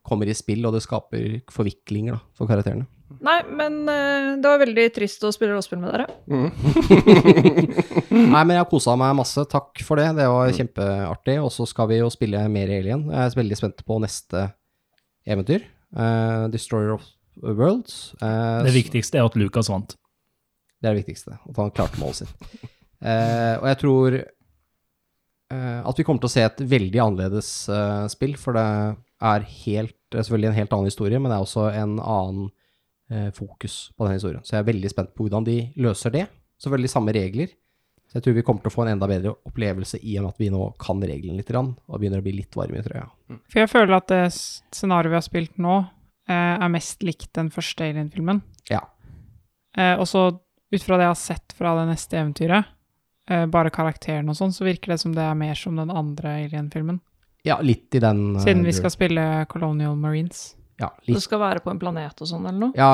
kommer 0.09 0.31
i 0.31 0.37
spill, 0.37 0.65
og 0.67 0.75
det 0.75 0.85
skaper 0.85 1.41
forviklinger 1.53 2.17
da, 2.17 2.23
for 2.37 2.51
karakterene. 2.51 2.89
Nei, 3.25 3.39
men 3.57 3.81
eh, 3.89 4.35
det 4.39 4.47
var 4.47 4.61
veldig 4.61 4.85
trist 4.95 5.23
å 5.25 5.31
spille 5.33 5.55
rollespill 5.55 5.81
med 5.81 5.95
dere. 5.95 6.07
Nei, 8.13 8.43
men 8.43 8.53
jeg 8.55 8.61
har 8.61 8.69
kosa 8.69 8.95
meg 9.01 9.17
masse. 9.17 9.43
Takk 9.49 9.81
for 9.85 10.01
det. 10.01 10.11
Det 10.19 10.27
var 10.29 10.53
kjempeartig. 10.55 11.39
Og 11.43 11.51
så 11.55 11.67
skal 11.69 11.89
vi 11.91 12.03
jo 12.03 12.11
spille 12.13 12.45
mer 12.53 12.71
Alien. 12.77 13.07
Jeg 13.09 13.23
er 13.25 13.39
veldig 13.41 13.59
spent 13.59 13.83
på 13.89 13.99
neste 14.05 14.45
eventyr. 15.29 15.65
Uh, 15.97 16.47
Destroyer 16.53 16.99
of 16.99 17.09
Worlds. 17.43 18.13
Uh, 18.21 18.61
Det 18.69 18.77
viktigste 18.77 19.19
er 19.19 19.29
at 19.29 19.41
Lucas 19.41 19.73
vant. 19.73 19.97
Det 20.79 20.91
er 20.91 20.95
det 20.95 21.07
viktigste. 21.07 21.41
At 21.49 21.59
han 21.59 21.73
klarte 21.75 21.99
målet 22.03 22.23
sitt. 22.23 22.49
Uh, 23.01 23.57
og 23.59 23.67
jeg 23.71 23.81
tror 23.83 24.21
at 25.57 25.99
vi 25.99 26.05
kommer 26.05 26.21
til 26.21 26.29
å 26.29 26.35
se 26.35 26.45
et 26.45 26.59
veldig 26.61 27.01
annerledes 27.01 27.51
eh, 27.73 28.07
spill, 28.13 28.35
for 28.41 28.57
det 28.59 28.65
er 29.19 29.47
helt, 29.65 29.95
det 30.13 30.21
er 30.21 30.27
selvfølgelig 30.27 30.51
en 30.51 30.59
helt 30.59 30.75
annen 30.77 30.91
historie, 30.91 31.21
men 31.21 31.33
det 31.33 31.39
er 31.39 31.47
også 31.47 31.69
en 31.73 31.95
annen 31.99 32.51
eh, 33.11 33.31
fokus 33.35 33.79
på 33.97 34.07
den 34.07 34.19
historien. 34.19 34.45
Så 34.45 34.57
jeg 34.57 34.63
er 34.63 34.69
veldig 34.69 34.93
spent 34.93 35.15
på 35.15 35.27
hvordan 35.27 35.47
de 35.49 35.59
løser 35.81 36.15
det. 36.15 36.27
Selvfølgelig 36.63 36.93
samme 36.93 37.15
regler. 37.17 37.55
Så 38.09 38.19
jeg 38.19 38.25
tror 38.25 38.37
vi 38.39 38.45
kommer 38.47 38.65
til 38.65 38.73
å 38.73 38.73
få 38.73 38.85
en 38.87 38.95
enda 38.95 39.09
bedre 39.11 39.35
opplevelse 39.49 40.01
i 40.01 40.17
og 40.17 40.25
med 40.25 40.33
at 40.33 40.41
vi 40.41 40.49
nå 40.53 40.63
kan 40.81 41.03
reglene 41.05 41.43
litt, 41.43 41.53
og 41.53 41.99
begynner 41.99 42.23
å 42.23 42.25
bli 42.25 42.39
litt 42.39 42.57
varme 42.57 42.81
i 42.81 42.85
trøya. 42.85 43.05
For 43.53 43.61
jeg 43.61 43.71
føler 43.73 43.99
at 43.99 44.09
det 44.09 44.23
scenarioet 44.33 45.13
vi 45.13 45.19
har 45.19 45.27
spilt 45.27 45.61
nå, 45.61 45.77
eh, 46.31 46.55
er 46.57 46.73
mest 46.73 47.05
likt 47.05 47.35
den 47.37 47.51
første 47.53 47.85
Alien-filmen. 47.85 48.41
Ja. 48.73 48.81
Eh, 49.77 49.95
og 49.99 50.09
så 50.09 50.31
ut 50.33 50.85
fra 50.85 50.97
det 50.97 51.05
jeg 51.05 51.13
har 51.13 51.21
sett 51.21 51.55
fra 51.57 51.75
det 51.79 51.87
neste 51.91 52.17
eventyret, 52.21 52.65
eh, 52.65 52.78
bare 53.51 53.71
karakteren 53.75 54.29
og 54.33 54.37
sånn, 54.39 54.53
så 54.57 54.65
virker 54.67 54.95
det 54.95 55.01
som 55.03 55.13
det 55.17 55.25
er 55.25 55.35
mer 55.39 55.55
som 55.59 55.77
den 55.77 55.91
andre 55.93 56.37
Alien-filmen. 56.47 57.01
Ja, 57.47 57.61
litt 57.63 57.95
i 57.95 58.01
den 58.03 58.37
eh, 58.37 58.43
Siden 58.45 58.65
vi 58.67 58.73
skal 58.77 58.91
spille 58.91 59.25
Colonial 59.49 59.95
Marines. 59.97 60.55
Ja, 60.79 60.93
litt. 61.07 61.17
Det 61.17 61.23
skal 61.25 61.41
være 61.43 61.59
på 61.65 61.73
en 61.73 61.79
planet 61.83 62.21
og 62.23 62.29
sånn, 62.31 62.45
eller 62.47 62.59
noe? 62.69 62.73
Ja, 62.79 62.89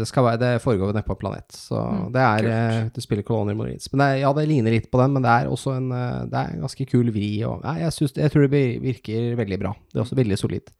det, 0.00 0.06
skal 0.08 0.24
være, 0.24 0.38
det 0.40 0.50
foregår 0.64 0.94
nede 0.94 1.04
på 1.04 1.12
en 1.12 1.20
planet. 1.20 1.52
Så 1.52 1.76
Mm, 1.76 2.06
det 2.14 2.22
er 2.24 2.38
kult. 2.46 2.52
eh, 2.52 2.88
Du 2.94 3.00
spiller 3.04 3.22
Colonial 3.28 3.58
Marines. 3.58 3.88
Men 3.92 4.00
det 4.00 4.20
ja, 4.22 4.30
det 4.32 4.46
ligner 4.48 4.72
litt 4.72 4.90
på 4.90 5.00
den, 5.02 5.12
men 5.12 5.22
det 5.26 5.34
er 5.34 5.50
også 5.52 5.74
en, 5.76 5.90
eh, 5.92 6.24
det 6.32 6.38
er 6.40 6.54
en 6.54 6.64
ganske 6.64 6.86
kul 6.88 7.10
vri. 7.12 7.28
Og, 7.44 7.60
nei, 7.64 7.74
jeg, 7.82 7.92
synes, 7.92 8.14
jeg 8.16 8.32
tror 8.32 8.48
det 8.48 8.64
virker 8.80 9.36
veldig 9.36 9.58
bra. 9.60 9.74
Det 9.92 10.00
er 10.00 10.04
også 10.06 10.16
veldig 10.16 10.38
solid. 10.40 10.72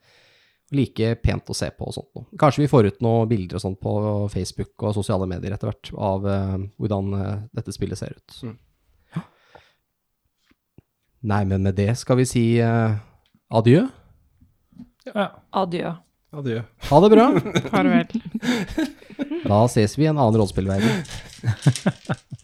Like 0.73 1.13
pent 1.23 1.47
å 1.53 1.55
se 1.55 1.69
på 1.77 1.87
og 1.87 1.95
sånt 1.95 2.09
noe. 2.17 2.25
Kanskje 2.41 2.65
vi 2.65 2.71
får 2.73 2.87
ut 2.89 3.03
noen 3.05 3.29
bilder 3.31 3.61
og 3.61 3.63
sånt 3.63 3.79
på 3.79 3.93
Facebook 4.33 4.83
og 4.83 4.97
sosiale 4.97 5.29
medier 5.31 5.53
etter 5.55 5.69
hvert 5.71 5.93
av 5.95 6.25
uh, 6.27 6.57
hvordan 6.81 7.13
uh, 7.15 7.37
dette 7.55 7.71
spillet 7.77 8.01
ser 8.01 8.17
ut. 8.17 8.39
Mm. 8.43 8.57
Nei, 11.27 11.43
men 11.45 11.65
med 11.67 11.75
det 11.75 11.91
skal 11.99 12.21
vi 12.21 12.27
si 12.29 12.45
uh, 12.63 12.95
adjø. 13.51 13.87
Ja. 15.11 15.31
Adjø. 15.51 15.95
Adjø. 16.37 16.61
Ha 16.91 17.01
det 17.03 17.11
bra. 17.15 17.27
Farvel. 17.73 18.07
Da 19.47 19.63
ses 19.71 19.95
vi 19.97 20.05
i 20.05 20.09
en 20.11 20.19
annen 20.19 20.37
rollespillverden. 20.37 21.05